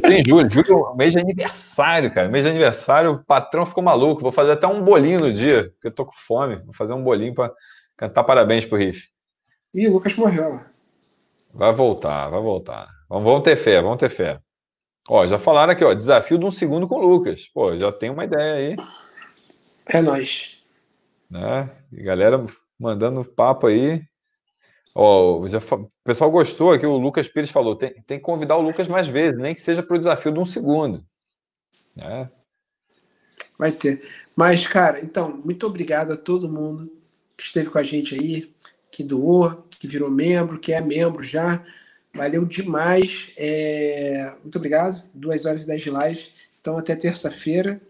[0.00, 2.28] Tem julho, julho, mês de aniversário, cara.
[2.28, 4.22] Mês de aniversário, o patrão ficou maluco.
[4.22, 6.62] Vou fazer até um bolinho no dia, porque eu tô com fome.
[6.64, 7.52] Vou fazer um bolinho para
[7.96, 9.08] cantar parabéns pro Riff.
[9.74, 10.70] Ih, o Lucas morreu lá.
[11.52, 12.86] Vai voltar, vai voltar.
[13.08, 14.38] Vamos, vamos ter fé, vamos ter fé.
[15.08, 17.48] Ó, já falaram aqui, ó, desafio de um segundo com o Lucas.
[17.52, 18.76] Pô, já tem uma ideia aí.
[19.86, 20.55] É nóis.
[21.30, 21.70] Né?
[21.92, 22.44] E galera
[22.78, 24.02] mandando papo aí.
[24.94, 28.62] Ó, já, o pessoal gostou aqui, o Lucas Pires falou, tem, tem que convidar o
[28.62, 31.04] Lucas mais vezes, nem que seja para o desafio de um segundo.
[31.94, 32.30] Né?
[33.58, 34.02] Vai ter.
[34.34, 36.90] Mas, cara, então, muito obrigado a todo mundo
[37.36, 38.50] que esteve com a gente aí,
[38.90, 41.62] que doou, que virou membro, que é membro já.
[42.14, 43.32] Valeu demais.
[43.36, 44.34] É...
[44.42, 45.02] Muito obrigado.
[45.12, 46.28] 2 horas e 10 de live.
[46.60, 47.80] Então, até terça-feira.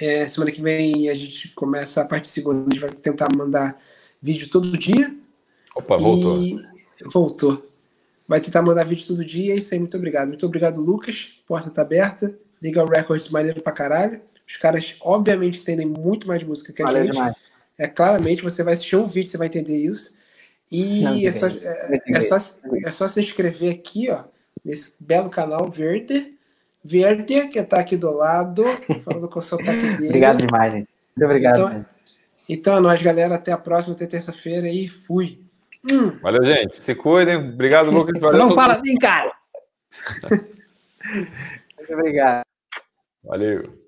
[0.00, 3.80] É, semana que vem a gente começa a parte segunda, a gente vai tentar mandar
[4.20, 5.14] vídeo todo dia.
[5.74, 6.42] Opa, voltou.
[6.42, 6.58] E...
[7.12, 7.66] Voltou.
[8.28, 10.28] Vai tentar mandar vídeo todo dia, é isso aí, muito obrigado.
[10.28, 11.40] Muito obrigado, Lucas.
[11.46, 12.34] Porta tá aberta.
[12.60, 14.20] Legal Records, maneiro pra caralho.
[14.46, 17.12] Os caras, obviamente, entendem muito mais música que a Valeu gente.
[17.12, 17.36] Demais.
[17.78, 20.16] É claramente, você vai assistir um vídeo, você vai entender isso.
[20.70, 24.24] E Não, é, só, é, é, só, é só se inscrever aqui, ó,
[24.64, 26.35] nesse belo canal verde
[26.86, 28.64] Verde, que está aqui do lado,
[29.02, 30.06] falando com o sotaque dele.
[30.08, 30.88] obrigado demais, gente.
[31.16, 31.58] Muito obrigado.
[31.58, 31.86] Então,
[32.48, 33.34] então é nóis, galera.
[33.34, 35.40] Até a próxima, até terça-feira e fui.
[35.90, 36.18] Hum.
[36.22, 36.76] Valeu, gente.
[36.76, 37.36] Se cuidem.
[37.36, 38.18] Obrigado, Lucas.
[38.22, 39.32] Valeu Não fala assim, cara.
[41.78, 42.44] Muito obrigado.
[43.24, 43.85] Valeu.